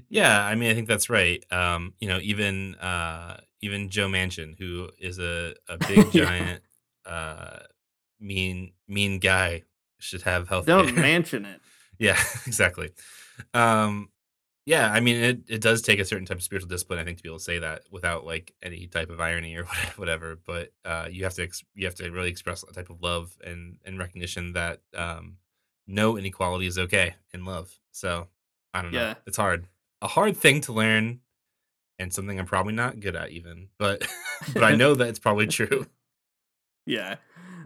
Yeah, 0.08 0.44
I 0.44 0.54
mean, 0.54 0.70
I 0.70 0.74
think 0.74 0.86
that's 0.86 1.08
right. 1.08 1.44
Um, 1.50 1.94
you 2.00 2.08
know, 2.08 2.18
even 2.20 2.74
uh, 2.76 3.38
even 3.62 3.88
Joe 3.88 4.08
Manchin, 4.08 4.58
who 4.58 4.90
is 5.00 5.18
a 5.18 5.54
a 5.68 5.78
big 5.88 6.10
giant 6.12 6.62
uh, 7.06 7.60
mean 8.20 8.72
mean 8.88 9.20
guy, 9.20 9.62
should 9.98 10.22
have 10.22 10.48
health. 10.48 10.66
Don't 10.66 10.94
mention 10.96 11.44
it. 11.44 11.60
Yeah, 11.98 12.18
exactly. 12.46 12.90
Um, 13.54 14.10
yeah, 14.68 14.92
I 14.92 15.00
mean, 15.00 15.16
it, 15.16 15.40
it 15.48 15.60
does 15.62 15.80
take 15.80 15.98
a 15.98 16.04
certain 16.04 16.26
type 16.26 16.36
of 16.36 16.42
spiritual 16.42 16.68
discipline, 16.68 16.98
I 16.98 17.04
think, 17.04 17.16
to 17.16 17.22
be 17.22 17.30
able 17.30 17.38
to 17.38 17.44
say 17.44 17.58
that 17.58 17.84
without 17.90 18.26
like 18.26 18.52
any 18.62 18.86
type 18.86 19.08
of 19.08 19.18
irony 19.18 19.56
or 19.56 19.64
whatever. 19.96 20.38
But 20.46 20.74
uh, 20.84 21.08
you 21.10 21.24
have 21.24 21.32
to 21.36 21.42
ex- 21.44 21.64
you 21.74 21.86
have 21.86 21.94
to 21.94 22.10
really 22.10 22.28
express 22.28 22.64
a 22.64 22.72
type 22.74 22.90
of 22.90 23.02
love 23.02 23.34
and 23.42 23.78
and 23.86 23.98
recognition 23.98 24.52
that 24.52 24.80
um, 24.94 25.38
no 25.86 26.18
inequality 26.18 26.66
is 26.66 26.76
okay 26.76 27.14
in 27.32 27.46
love. 27.46 27.74
So 27.92 28.26
I 28.74 28.82
don't 28.82 28.92
know, 28.92 29.00
yeah. 29.00 29.14
it's 29.26 29.38
hard, 29.38 29.66
a 30.02 30.06
hard 30.06 30.36
thing 30.36 30.60
to 30.62 30.74
learn, 30.74 31.20
and 31.98 32.12
something 32.12 32.38
I'm 32.38 32.44
probably 32.44 32.74
not 32.74 33.00
good 33.00 33.16
at 33.16 33.30
even. 33.30 33.68
But 33.78 34.06
but 34.52 34.64
I 34.64 34.74
know 34.74 34.94
that 34.96 35.08
it's 35.08 35.18
probably 35.18 35.46
true. 35.58 35.86
Yeah. 36.84 37.16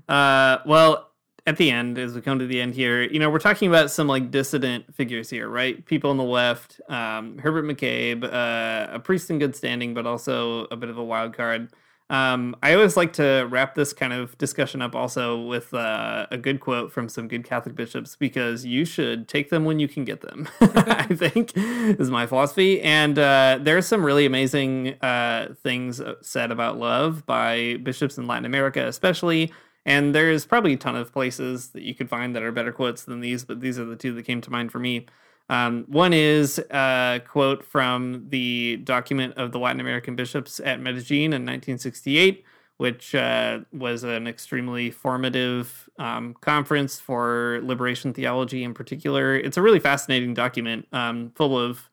Uh, 0.09 0.59
well, 0.66 1.11
at 1.47 1.57
the 1.57 1.70
end, 1.70 1.99
as 1.99 2.14
we 2.14 2.20
come 2.20 2.38
to 2.38 2.47
the 2.47 2.61
end 2.61 2.74
here, 2.74 3.03
you 3.03 3.18
know, 3.18 3.28
we're 3.28 3.38
talking 3.38 3.68
about 3.68 3.90
some 3.90 4.07
like 4.07 4.30
dissident 4.30 4.95
figures 4.95 5.28
here, 5.28 5.49
right? 5.49 5.84
People 5.86 6.11
on 6.11 6.16
the 6.16 6.24
left, 6.24 6.80
um, 6.88 7.38
Herbert 7.38 7.64
McCabe, 7.64 8.24
uh, 8.24 8.93
a 8.93 9.01
priest 9.01 9.28
in 9.28 9.38
good 9.38 9.57
standing, 9.57 9.93
but 9.93 10.07
also 10.07 10.64
a 10.66 10.76
bit 10.76 10.88
of 10.88 10.99
a 10.99 11.05
wild 11.05 11.36
card. 11.36 11.72
Um, 12.11 12.55
I 12.62 12.74
always 12.74 12.97
like 12.97 13.14
to 13.14 13.47
wrap 13.51 13.74
this 13.74 13.95
kind 13.95 14.12
of 14.12 14.36
discussion 14.36 14.82
up 14.82 14.95
also 14.95 15.40
with 15.40 15.72
uh, 15.72 16.26
a 16.30 16.36
good 16.36 16.61
quote 16.61 16.93
from 16.93 17.09
some 17.09 17.26
good 17.26 17.43
Catholic 17.43 17.74
bishops 17.74 18.16
because 18.16 18.66
you 18.66 18.84
should 18.84 19.28
take 19.28 19.49
them 19.49 19.64
when 19.64 19.80
you 19.80 19.88
can 19.88 20.05
get 20.05 20.20
them. 20.20 20.47
I 20.61 21.07
think 21.14 21.53
is 21.57 22.11
my 22.11 22.26
philosophy, 22.26 22.82
and 22.82 23.18
uh, 23.18 23.59
there 23.62 23.78
are 23.78 23.82
some 23.82 24.05
really 24.05 24.26
amazing 24.26 25.01
uh, 25.01 25.55
things 25.62 26.03
said 26.20 26.53
about 26.53 26.78
love 26.78 27.24
by 27.24 27.78
bishops 27.82 28.18
in 28.18 28.26
Latin 28.26 28.45
America, 28.45 28.86
especially. 28.86 29.51
And 29.85 30.14
there's 30.14 30.47
probably 30.47 30.74
a 30.74 30.76
ton 30.76 30.95
of 30.95 31.12
places 31.12 31.70
that 31.70 31.83
you 31.83 31.95
could 31.95 32.09
find 32.09 32.37
that 32.37 32.43
are 32.43 32.53
better 32.53 32.72
quotes 32.72 33.03
than 33.05 33.20
these, 33.20 33.45
but 33.45 33.61
these 33.61 33.78
are 33.78 33.85
the 33.85 33.97
two 33.97 34.14
that 34.14 34.24
came 34.24 34.41
to 34.41 34.51
mind 34.51 34.70
for 34.70 34.78
me. 34.78 35.07
Um, 35.49 35.85
one 35.89 36.12
is 36.12 36.59
a 36.70 37.20
quote 37.26 37.64
from 37.64 38.26
the 38.28 38.76
document 38.78 39.35
of 39.37 39.53
the 39.53 39.59
Latin 39.59 39.80
American 39.80 40.14
bishops 40.14 40.61
at 40.61 40.80
Medellin 40.80 41.33
in 41.33 41.43
1968, 41.43 42.45
which 42.76 43.14
uh, 43.14 43.61
was 43.72 44.05
an 44.05 44.26
extremely 44.26 44.91
formative 44.91 45.91
um, 45.99 46.35
conference 46.41 47.01
for 47.01 47.61
liberation 47.64 48.14
theology 48.14 48.62
in 48.62 48.72
particular. 48.72 49.37
It's 49.37 49.57
a 49.57 49.62
really 49.62 49.80
fascinating 49.80 50.33
document, 50.33 50.87
um, 50.93 51.33
full 51.35 51.59
of 51.59 51.91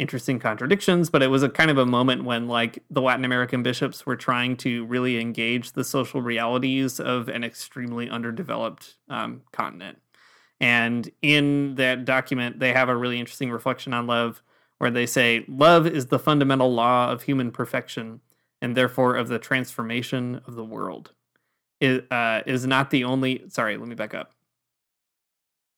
interesting 0.00 0.38
contradictions, 0.38 1.10
but 1.10 1.22
it 1.22 1.26
was 1.26 1.42
a 1.42 1.48
kind 1.48 1.70
of 1.70 1.76
a 1.76 1.84
moment 1.84 2.24
when 2.24 2.48
like 2.48 2.82
the 2.90 3.02
Latin 3.02 3.24
American 3.24 3.62
bishops 3.62 4.06
were 4.06 4.16
trying 4.16 4.56
to 4.56 4.86
really 4.86 5.20
engage 5.20 5.72
the 5.72 5.84
social 5.84 6.22
realities 6.22 6.98
of 6.98 7.28
an 7.28 7.44
extremely 7.44 8.08
underdeveloped 8.08 8.94
um, 9.10 9.42
continent. 9.52 9.98
And 10.58 11.10
in 11.20 11.74
that 11.74 12.06
document, 12.06 12.60
they 12.60 12.72
have 12.72 12.88
a 12.88 12.96
really 12.96 13.20
interesting 13.20 13.50
reflection 13.50 13.92
on 13.92 14.06
love 14.06 14.42
where 14.78 14.90
they 14.90 15.06
say, 15.06 15.44
Love 15.46 15.86
is 15.86 16.06
the 16.06 16.18
fundamental 16.18 16.72
law 16.72 17.12
of 17.12 17.22
human 17.22 17.50
perfection 17.50 18.20
and 18.62 18.74
therefore 18.74 19.16
of 19.16 19.28
the 19.28 19.38
transformation 19.38 20.40
of 20.46 20.54
the 20.54 20.64
world. 20.64 21.12
It 21.78 22.10
uh, 22.10 22.42
is 22.46 22.66
not 22.66 22.90
the 22.90 23.04
only. 23.04 23.44
Sorry, 23.48 23.76
let 23.76 23.88
me 23.88 23.94
back 23.94 24.14
up. 24.14 24.32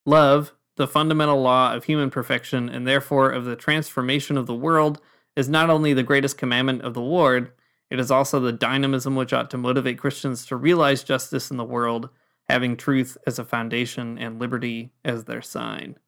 Love, 0.07 0.53
the 0.77 0.89
fundamental 0.89 1.41
law 1.41 1.75
of 1.75 1.85
human 1.85 2.11
perfection 2.11 2.69
and 2.69 2.87
therefore 2.87 3.31
of 3.31 3.45
the 3.45 3.57
transformation 3.57 4.37
of 4.37 4.47
the 4.47 4.55
world, 4.55 5.01
is 5.37 5.49
not 5.49 5.71
only 5.71 5.93
the 5.93 6.03
greatest 6.03 6.37
commandment 6.37 6.83
of 6.83 6.95
the 6.95 7.01
Lord, 7.01 7.53
it 7.91 7.99
is 7.99 8.11
also 8.11 8.41
the 8.41 8.53
dynamism 8.53 9.17
which 9.17 9.33
ought 9.33 9.51
to 9.51 9.59
motivate 9.59 9.99
Christians 9.99 10.47
to 10.47 10.57
realize 10.57 11.03
justice 11.03 11.51
in 11.51 11.57
the 11.57 11.65
world, 11.65 12.09
having 12.49 12.77
truth 12.77 13.17
as 13.27 13.39
a 13.39 13.45
foundation 13.45 14.19
and 14.19 14.41
liberty 14.41 14.93
as 15.05 15.25
their 15.25 15.43
sign. 15.43 15.99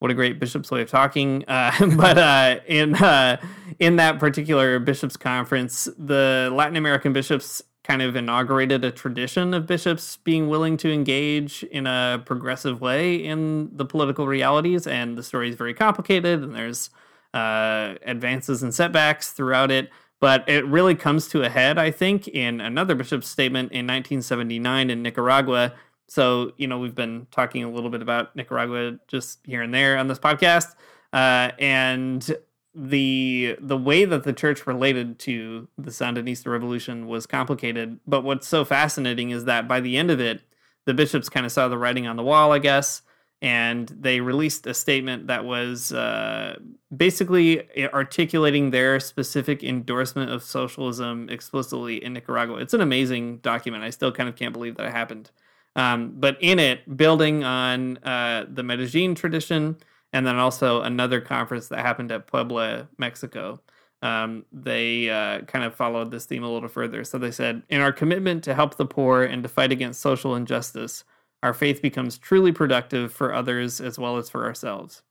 What 0.00 0.10
a 0.10 0.14
great 0.14 0.40
bishop's 0.40 0.70
way 0.70 0.82
of 0.82 0.90
talking! 0.90 1.44
Uh, 1.46 1.72
but 1.96 2.16
uh, 2.16 2.60
in 2.66 2.94
uh, 2.94 3.38
in 3.78 3.96
that 3.96 4.18
particular 4.18 4.78
bishops' 4.78 5.16
conference, 5.16 5.88
the 5.98 6.50
Latin 6.52 6.76
American 6.76 7.12
bishops 7.12 7.62
kind 7.82 8.02
of 8.02 8.14
inaugurated 8.14 8.84
a 8.84 8.90
tradition 8.90 9.54
of 9.54 9.66
bishops 9.66 10.18
being 10.18 10.48
willing 10.48 10.76
to 10.76 10.92
engage 10.92 11.62
in 11.64 11.86
a 11.86 12.22
progressive 12.26 12.80
way 12.80 13.16
in 13.16 13.74
the 13.74 13.84
political 13.84 14.26
realities. 14.26 14.86
And 14.86 15.16
the 15.16 15.22
story 15.22 15.48
is 15.48 15.54
very 15.54 15.74
complicated, 15.74 16.42
and 16.42 16.54
there's 16.54 16.90
uh, 17.32 17.94
advances 18.04 18.62
and 18.62 18.74
setbacks 18.74 19.30
throughout 19.32 19.70
it. 19.70 19.90
But 20.20 20.46
it 20.46 20.66
really 20.66 20.94
comes 20.94 21.28
to 21.28 21.42
a 21.42 21.48
head, 21.48 21.78
I 21.78 21.90
think, 21.90 22.28
in 22.28 22.60
another 22.60 22.94
bishop's 22.94 23.26
statement 23.26 23.72
in 23.72 23.86
1979 23.86 24.90
in 24.90 25.02
Nicaragua. 25.02 25.72
So, 26.08 26.52
you 26.58 26.66
know, 26.66 26.78
we've 26.78 26.94
been 26.94 27.26
talking 27.30 27.64
a 27.64 27.70
little 27.70 27.88
bit 27.88 28.02
about 28.02 28.36
Nicaragua 28.36 28.98
just 29.08 29.38
here 29.46 29.62
and 29.62 29.72
there 29.72 29.96
on 29.96 30.08
this 30.08 30.18
podcast. 30.18 30.74
Uh, 31.12 31.52
and 31.58 32.36
the 32.74 33.56
the 33.60 33.76
way 33.76 34.04
that 34.04 34.24
the 34.24 34.32
church 34.32 34.66
related 34.66 35.18
to 35.20 35.68
the 35.76 35.90
Sandinista 35.90 36.46
revolution 36.46 37.06
was 37.06 37.26
complicated. 37.26 37.98
But 38.06 38.22
what's 38.22 38.46
so 38.46 38.64
fascinating 38.64 39.30
is 39.30 39.44
that 39.44 39.66
by 39.66 39.80
the 39.80 39.96
end 39.96 40.10
of 40.10 40.20
it, 40.20 40.42
the 40.86 40.94
bishops 40.94 41.28
kind 41.28 41.44
of 41.44 41.52
saw 41.52 41.68
the 41.68 41.78
writing 41.78 42.06
on 42.06 42.16
the 42.16 42.22
wall, 42.22 42.52
I 42.52 42.58
guess, 42.60 43.02
and 43.42 43.88
they 43.88 44.20
released 44.20 44.66
a 44.66 44.74
statement 44.74 45.26
that 45.26 45.44
was 45.44 45.92
uh, 45.92 46.58
basically 46.96 47.68
articulating 47.92 48.70
their 48.70 49.00
specific 49.00 49.64
endorsement 49.64 50.30
of 50.30 50.42
socialism 50.42 51.28
explicitly 51.28 52.02
in 52.02 52.12
Nicaragua. 52.12 52.58
It's 52.58 52.74
an 52.74 52.82
amazing 52.82 53.38
document. 53.38 53.82
I 53.82 53.90
still 53.90 54.12
kind 54.12 54.28
of 54.28 54.36
can't 54.36 54.52
believe 54.52 54.76
that 54.76 54.86
it 54.86 54.92
happened. 54.92 55.30
Um, 55.76 56.14
but 56.16 56.36
in 56.40 56.58
it, 56.58 56.96
building 56.96 57.44
on 57.44 57.96
uh, 57.98 58.44
the 58.48 58.62
Medellin 58.62 59.14
tradition 59.14 59.76
and 60.12 60.26
then 60.26 60.36
also 60.36 60.82
another 60.82 61.20
conference 61.20 61.68
that 61.68 61.80
happened 61.80 62.12
at 62.12 62.26
Puebla, 62.26 62.88
Mexico. 62.98 63.60
Um, 64.02 64.46
they 64.50 65.10
uh, 65.10 65.42
kind 65.42 65.64
of 65.64 65.74
followed 65.74 66.10
this 66.10 66.24
theme 66.24 66.42
a 66.42 66.50
little 66.50 66.68
further. 66.68 67.04
So 67.04 67.18
they 67.18 67.30
said, 67.30 67.62
In 67.68 67.80
our 67.80 67.92
commitment 67.92 68.42
to 68.44 68.54
help 68.54 68.76
the 68.76 68.86
poor 68.86 69.22
and 69.22 69.42
to 69.42 69.48
fight 69.48 69.72
against 69.72 70.00
social 70.00 70.34
injustice, 70.34 71.04
our 71.42 71.54
faith 71.54 71.82
becomes 71.82 72.18
truly 72.18 72.52
productive 72.52 73.12
for 73.12 73.34
others 73.34 73.80
as 73.80 73.98
well 73.98 74.16
as 74.16 74.30
for 74.30 74.44
ourselves. 74.44 75.02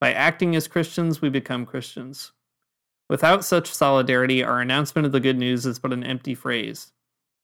By 0.00 0.12
acting 0.12 0.54
as 0.54 0.68
Christians, 0.68 1.20
we 1.20 1.28
become 1.28 1.66
Christians. 1.66 2.32
Without 3.08 3.44
such 3.44 3.72
solidarity, 3.72 4.44
our 4.44 4.60
announcement 4.60 5.06
of 5.06 5.12
the 5.12 5.20
good 5.20 5.38
news 5.38 5.66
is 5.66 5.78
but 5.78 5.92
an 5.92 6.04
empty 6.04 6.34
phrase. 6.34 6.92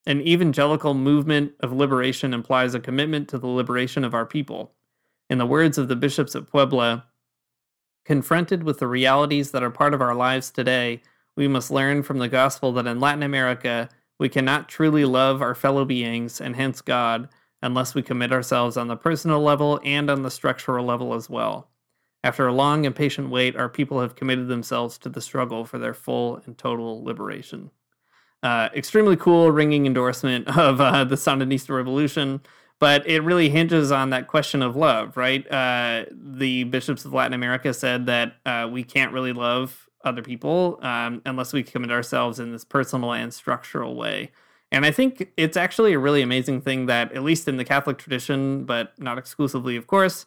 An 0.06 0.20
evangelical 0.20 0.94
movement 0.94 1.52
of 1.60 1.72
liberation 1.72 2.34
implies 2.34 2.74
a 2.74 2.80
commitment 2.80 3.28
to 3.30 3.38
the 3.38 3.46
liberation 3.46 4.04
of 4.04 4.14
our 4.14 4.26
people. 4.26 4.74
In 5.34 5.38
the 5.38 5.46
words 5.46 5.78
of 5.78 5.88
the 5.88 5.96
bishops 5.96 6.36
at 6.36 6.46
Puebla, 6.46 7.06
confronted 8.04 8.62
with 8.62 8.78
the 8.78 8.86
realities 8.86 9.50
that 9.50 9.64
are 9.64 9.70
part 9.70 9.92
of 9.92 10.00
our 10.00 10.14
lives 10.14 10.48
today, 10.48 11.02
we 11.34 11.48
must 11.48 11.72
learn 11.72 12.04
from 12.04 12.20
the 12.20 12.28
gospel 12.28 12.70
that 12.74 12.86
in 12.86 13.00
Latin 13.00 13.24
America, 13.24 13.88
we 14.16 14.28
cannot 14.28 14.68
truly 14.68 15.04
love 15.04 15.42
our 15.42 15.56
fellow 15.56 15.84
beings 15.84 16.40
and 16.40 16.54
hence 16.54 16.80
God 16.80 17.28
unless 17.62 17.96
we 17.96 18.00
commit 18.00 18.30
ourselves 18.30 18.76
on 18.76 18.86
the 18.86 18.94
personal 18.94 19.40
level 19.40 19.80
and 19.82 20.08
on 20.08 20.22
the 20.22 20.30
structural 20.30 20.86
level 20.86 21.14
as 21.14 21.28
well. 21.28 21.68
After 22.22 22.46
a 22.46 22.52
long 22.52 22.86
and 22.86 22.94
patient 22.94 23.28
wait, 23.28 23.56
our 23.56 23.68
people 23.68 24.00
have 24.02 24.14
committed 24.14 24.46
themselves 24.46 24.98
to 24.98 25.08
the 25.08 25.20
struggle 25.20 25.64
for 25.64 25.80
their 25.80 25.94
full 25.94 26.42
and 26.46 26.56
total 26.56 27.02
liberation. 27.02 27.72
Uh, 28.40 28.68
extremely 28.72 29.16
cool, 29.16 29.50
ringing 29.50 29.84
endorsement 29.84 30.46
of 30.56 30.80
uh, 30.80 31.02
the 31.02 31.16
Sandinista 31.16 31.74
revolution 31.74 32.40
but 32.80 33.08
it 33.08 33.22
really 33.22 33.48
hinges 33.48 33.92
on 33.92 34.10
that 34.10 34.26
question 34.26 34.62
of 34.62 34.76
love, 34.76 35.16
right? 35.16 35.50
Uh, 35.50 36.04
the 36.10 36.64
bishops 36.64 37.04
of 37.04 37.12
Latin 37.12 37.32
America 37.32 37.72
said 37.72 38.06
that 38.06 38.34
uh, 38.44 38.68
we 38.70 38.82
can't 38.82 39.12
really 39.12 39.32
love 39.32 39.88
other 40.04 40.22
people 40.22 40.78
um, 40.82 41.22
unless 41.24 41.52
we 41.52 41.62
commit 41.62 41.90
ourselves 41.90 42.38
in 42.38 42.52
this 42.52 42.64
personal 42.64 43.12
and 43.12 43.32
structural 43.32 43.94
way. 43.94 44.30
And 44.70 44.84
I 44.84 44.90
think 44.90 45.32
it's 45.36 45.56
actually 45.56 45.92
a 45.92 45.98
really 45.98 46.20
amazing 46.20 46.60
thing 46.60 46.86
that, 46.86 47.12
at 47.12 47.22
least 47.22 47.46
in 47.48 47.56
the 47.56 47.64
Catholic 47.64 47.96
tradition, 47.96 48.64
but 48.64 48.92
not 48.98 49.18
exclusively, 49.18 49.76
of 49.76 49.86
course, 49.86 50.26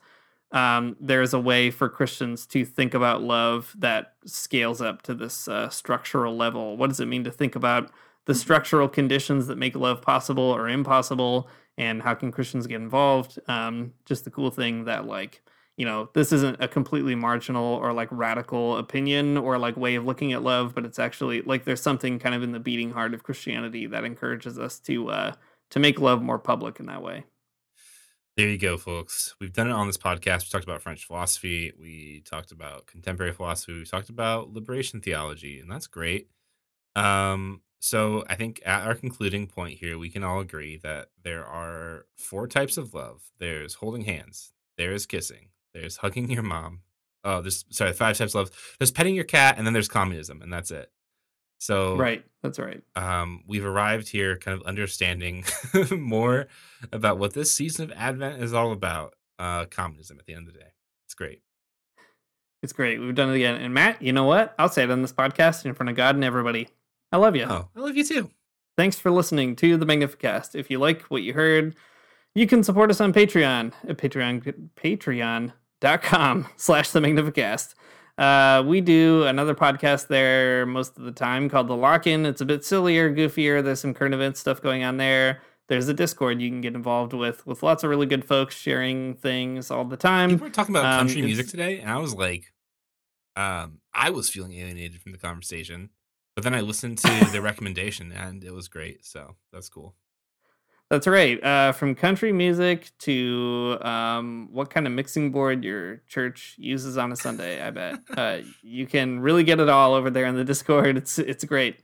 um, 0.51 0.95
there's 1.01 1.33
a 1.33 1.39
way 1.39 1.69
for 1.69 1.89
Christians 1.89 2.45
to 2.47 2.63
think 2.63 2.93
about 2.93 3.21
love 3.21 3.75
that 3.77 4.13
scales 4.25 4.81
up 4.81 5.01
to 5.03 5.13
this 5.13 5.47
uh, 5.47 5.69
structural 5.69 6.37
level. 6.37 6.77
What 6.77 6.87
does 6.87 7.01
it 7.01 7.07
mean 7.07 7.25
to 7.25 7.31
think 7.31 7.55
about 7.55 7.91
the 8.27 8.35
structural 8.35 8.87
conditions 8.87 9.47
that 9.47 9.57
make 9.57 9.75
love 9.75 10.01
possible 10.01 10.43
or 10.43 10.69
impossible? 10.69 11.49
and 11.77 12.01
how 12.01 12.13
can 12.15 12.31
Christians 12.31 12.67
get 12.67 12.81
involved? 12.81 13.39
Um, 13.47 13.93
just 14.05 14.25
the 14.25 14.31
cool 14.31 14.51
thing 14.51 14.85
that 14.85 15.05
like 15.05 15.41
you 15.77 15.85
know 15.85 16.09
this 16.13 16.31
isn't 16.31 16.61
a 16.61 16.67
completely 16.67 17.15
marginal 17.15 17.75
or 17.75 17.93
like 17.93 18.09
radical 18.11 18.77
opinion 18.77 19.37
or 19.37 19.57
like 19.57 19.77
way 19.77 19.95
of 19.95 20.05
looking 20.05 20.33
at 20.33 20.41
love, 20.41 20.73
but 20.73 20.85
it's 20.85 20.99
actually 20.99 21.41
like 21.41 21.65
there's 21.65 21.81
something 21.81 22.19
kind 22.19 22.35
of 22.35 22.43
in 22.43 22.51
the 22.51 22.59
beating 22.59 22.91
heart 22.91 23.13
of 23.13 23.23
Christianity 23.23 23.85
that 23.87 24.03
encourages 24.03 24.57
us 24.57 24.79
to 24.79 25.09
uh, 25.09 25.33
to 25.69 25.79
make 25.79 25.99
love 25.99 26.21
more 26.21 26.39
public 26.39 26.79
in 26.79 26.87
that 26.87 27.03
way. 27.03 27.25
There 28.35 28.47
you 28.47 28.59
go, 28.59 28.77
folks. 28.77 29.35
We've 29.41 29.53
done 29.53 29.67
it 29.67 29.73
on 29.73 29.87
this 29.87 29.97
podcast. 29.97 30.43
We 30.43 30.49
talked 30.51 30.63
about 30.63 30.81
French 30.81 31.05
philosophy. 31.05 31.73
We 31.79 32.21
talked 32.23 32.51
about 32.51 32.85
contemporary 32.85 33.33
philosophy. 33.33 33.73
We 33.73 33.85
talked 33.85 34.09
about 34.09 34.53
liberation 34.53 35.01
theology, 35.01 35.59
and 35.59 35.71
that's 35.71 35.87
great. 35.87 36.29
Um, 36.95 37.61
so 37.79 38.23
I 38.27 38.35
think 38.35 38.61
at 38.65 38.85
our 38.85 38.95
concluding 38.95 39.47
point 39.47 39.79
here, 39.79 39.97
we 39.97 40.09
can 40.09 40.23
all 40.23 40.39
agree 40.39 40.77
that 40.77 41.09
there 41.23 41.45
are 41.45 42.05
four 42.15 42.47
types 42.47 42.77
of 42.77 42.93
love. 42.93 43.21
There's 43.39 43.75
holding 43.75 44.03
hands, 44.03 44.53
there's 44.77 45.05
kissing, 45.05 45.49
there's 45.73 45.97
hugging 45.97 46.29
your 46.29 46.43
mom. 46.43 46.81
Oh, 47.23 47.41
there's 47.41 47.65
sorry, 47.69 47.93
five 47.93 48.17
types 48.17 48.33
of 48.33 48.35
love. 48.35 48.75
There's 48.79 48.91
petting 48.91 49.15
your 49.15 49.25
cat, 49.25 49.55
and 49.57 49.65
then 49.65 49.73
there's 49.73 49.87
communism, 49.87 50.41
and 50.41 50.51
that's 50.51 50.71
it. 50.71 50.91
So 51.59 51.97
right, 51.97 52.23
that's 52.41 52.59
right. 52.59 52.81
Um, 52.95 53.43
we've 53.47 53.65
arrived 53.65 54.09
here, 54.09 54.37
kind 54.37 54.59
of 54.59 54.65
understanding 54.65 55.43
more 55.91 56.47
about 56.91 57.17
what 57.17 57.33
this 57.33 57.51
season 57.51 57.89
of 57.89 57.97
Advent 57.97 58.41
is 58.41 58.53
all 58.53 58.71
about. 58.71 59.13
Uh, 59.39 59.65
communism. 59.65 60.17
At 60.17 60.25
the 60.25 60.33
end 60.33 60.47
of 60.47 60.53
the 60.55 60.59
day, 60.59 60.71
it's 61.05 61.13
great. 61.13 61.43
It's 62.63 62.73
great. 62.73 62.99
We've 62.99 63.13
done 63.13 63.29
it 63.29 63.35
again. 63.35 63.61
And 63.61 63.71
Matt, 63.71 64.01
you 64.01 64.11
know 64.11 64.23
what? 64.23 64.55
I'll 64.57 64.67
say 64.67 64.83
it 64.83 64.89
on 64.89 65.03
this 65.03 65.13
podcast 65.13 65.63
in 65.63 65.75
front 65.75 65.91
of 65.91 65.95
God 65.95 66.15
and 66.15 66.23
everybody. 66.23 66.69
I 67.11 67.17
love 67.17 67.35
you. 67.35 67.45
Oh, 67.49 67.69
I 67.75 67.79
love 67.79 67.95
you 67.95 68.03
too. 68.03 68.29
Thanks 68.77 68.99
for 68.99 69.11
listening 69.11 69.55
to 69.57 69.77
the 69.77 69.85
Magnificast. 69.85 70.55
If 70.55 70.69
you 70.69 70.77
like 70.79 71.03
what 71.03 71.23
you 71.23 71.33
heard, 71.33 71.75
you 72.35 72.45
can 72.45 72.63
support 72.63 72.91
us 72.91 73.01
on 73.01 73.13
Patreon 73.13 73.73
at 73.87 73.97
Patreon 73.97 74.69
patreon.com 74.75 76.47
slash 76.57 76.91
the 76.91 76.99
Magnificast. 76.99 77.73
Uh, 78.17 78.63
we 78.65 78.81
do 78.81 79.23
another 79.23 79.53
podcast 79.53 80.07
there 80.07 80.65
most 80.65 80.97
of 80.97 81.03
the 81.03 81.11
time 81.11 81.49
called 81.49 81.67
The 81.67 81.75
Lock 81.75 82.07
In. 82.07 82.25
It's 82.25 82.41
a 82.41 82.45
bit 82.45 82.65
sillier, 82.65 83.13
goofier. 83.13 83.63
There's 83.63 83.79
some 83.79 83.93
current 83.93 84.13
event 84.13 84.37
stuff 84.37 84.61
going 84.61 84.83
on 84.83 84.97
there. 84.97 85.41
There's 85.69 85.87
a 85.87 85.93
Discord 85.93 86.41
you 86.41 86.49
can 86.49 86.61
get 86.61 86.75
involved 86.75 87.13
with, 87.13 87.45
with 87.45 87.61
lots 87.61 87.83
of 87.83 87.89
really 87.89 88.05
good 88.05 88.25
folks 88.25 88.55
sharing 88.55 89.15
things 89.15 89.69
all 89.69 89.85
the 89.85 89.97
time. 89.97 90.29
We 90.29 90.35
were 90.35 90.49
talking 90.49 90.75
about 90.75 90.99
country 90.99 91.21
um, 91.21 91.25
music 91.25 91.47
today, 91.47 91.79
and 91.79 91.89
I 91.89 91.97
was 91.97 92.15
like, 92.15 92.53
um, 93.35 93.79
I 93.93 94.09
was 94.09 94.29
feeling 94.29 94.53
alienated 94.53 95.01
from 95.01 95.11
the 95.11 95.17
conversation. 95.17 95.89
But 96.37 96.43
then 96.43 96.53
I 96.53 96.61
listened 96.61 96.99
to 96.99 97.29
the 97.31 97.41
recommendation 97.41 98.11
and 98.11 98.43
it 98.43 98.53
was 98.53 98.67
great. 98.67 99.03
So 99.03 99.37
that's 99.51 99.69
cool. 99.69 99.95
That's 100.87 101.07
right. 101.07 101.43
Uh, 101.43 101.71
from 101.71 101.95
country 101.95 102.31
music 102.31 102.91
to 102.99 103.79
um, 103.81 104.47
what 104.51 104.69
kind 104.69 104.85
of 104.85 104.93
mixing 104.93 105.31
board 105.31 105.63
your 105.63 106.03
church 106.07 106.53
uses 106.59 106.95
on 106.95 107.11
a 107.11 107.15
Sunday. 107.15 107.59
I 107.59 107.71
bet 107.71 107.95
uh, 108.15 108.37
you 108.61 108.85
can 108.85 109.19
really 109.19 109.43
get 109.43 109.59
it 109.59 109.67
all 109.67 109.95
over 109.95 110.11
there 110.11 110.27
in 110.27 110.35
the 110.35 110.43
Discord. 110.43 110.95
It's 110.95 111.17
it's 111.17 111.43
great. 111.43 111.79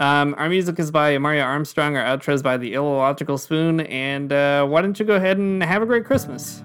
Um, 0.00 0.34
our 0.36 0.48
music 0.48 0.80
is 0.80 0.90
by 0.90 1.12
Amaryah 1.12 1.44
Armstrong. 1.44 1.96
Our 1.96 2.04
outro 2.04 2.34
is 2.34 2.42
by 2.42 2.56
the 2.56 2.74
Illogical 2.74 3.38
Spoon. 3.38 3.82
And 3.82 4.32
uh, 4.32 4.66
why 4.66 4.82
don't 4.82 4.98
you 4.98 5.06
go 5.06 5.14
ahead 5.14 5.38
and 5.38 5.62
have 5.62 5.80
a 5.80 5.86
great 5.86 6.04
Christmas? 6.06 6.64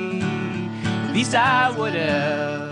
Least 1.13 1.35
I 1.35 1.69
would 1.71 1.93
have 1.93 2.70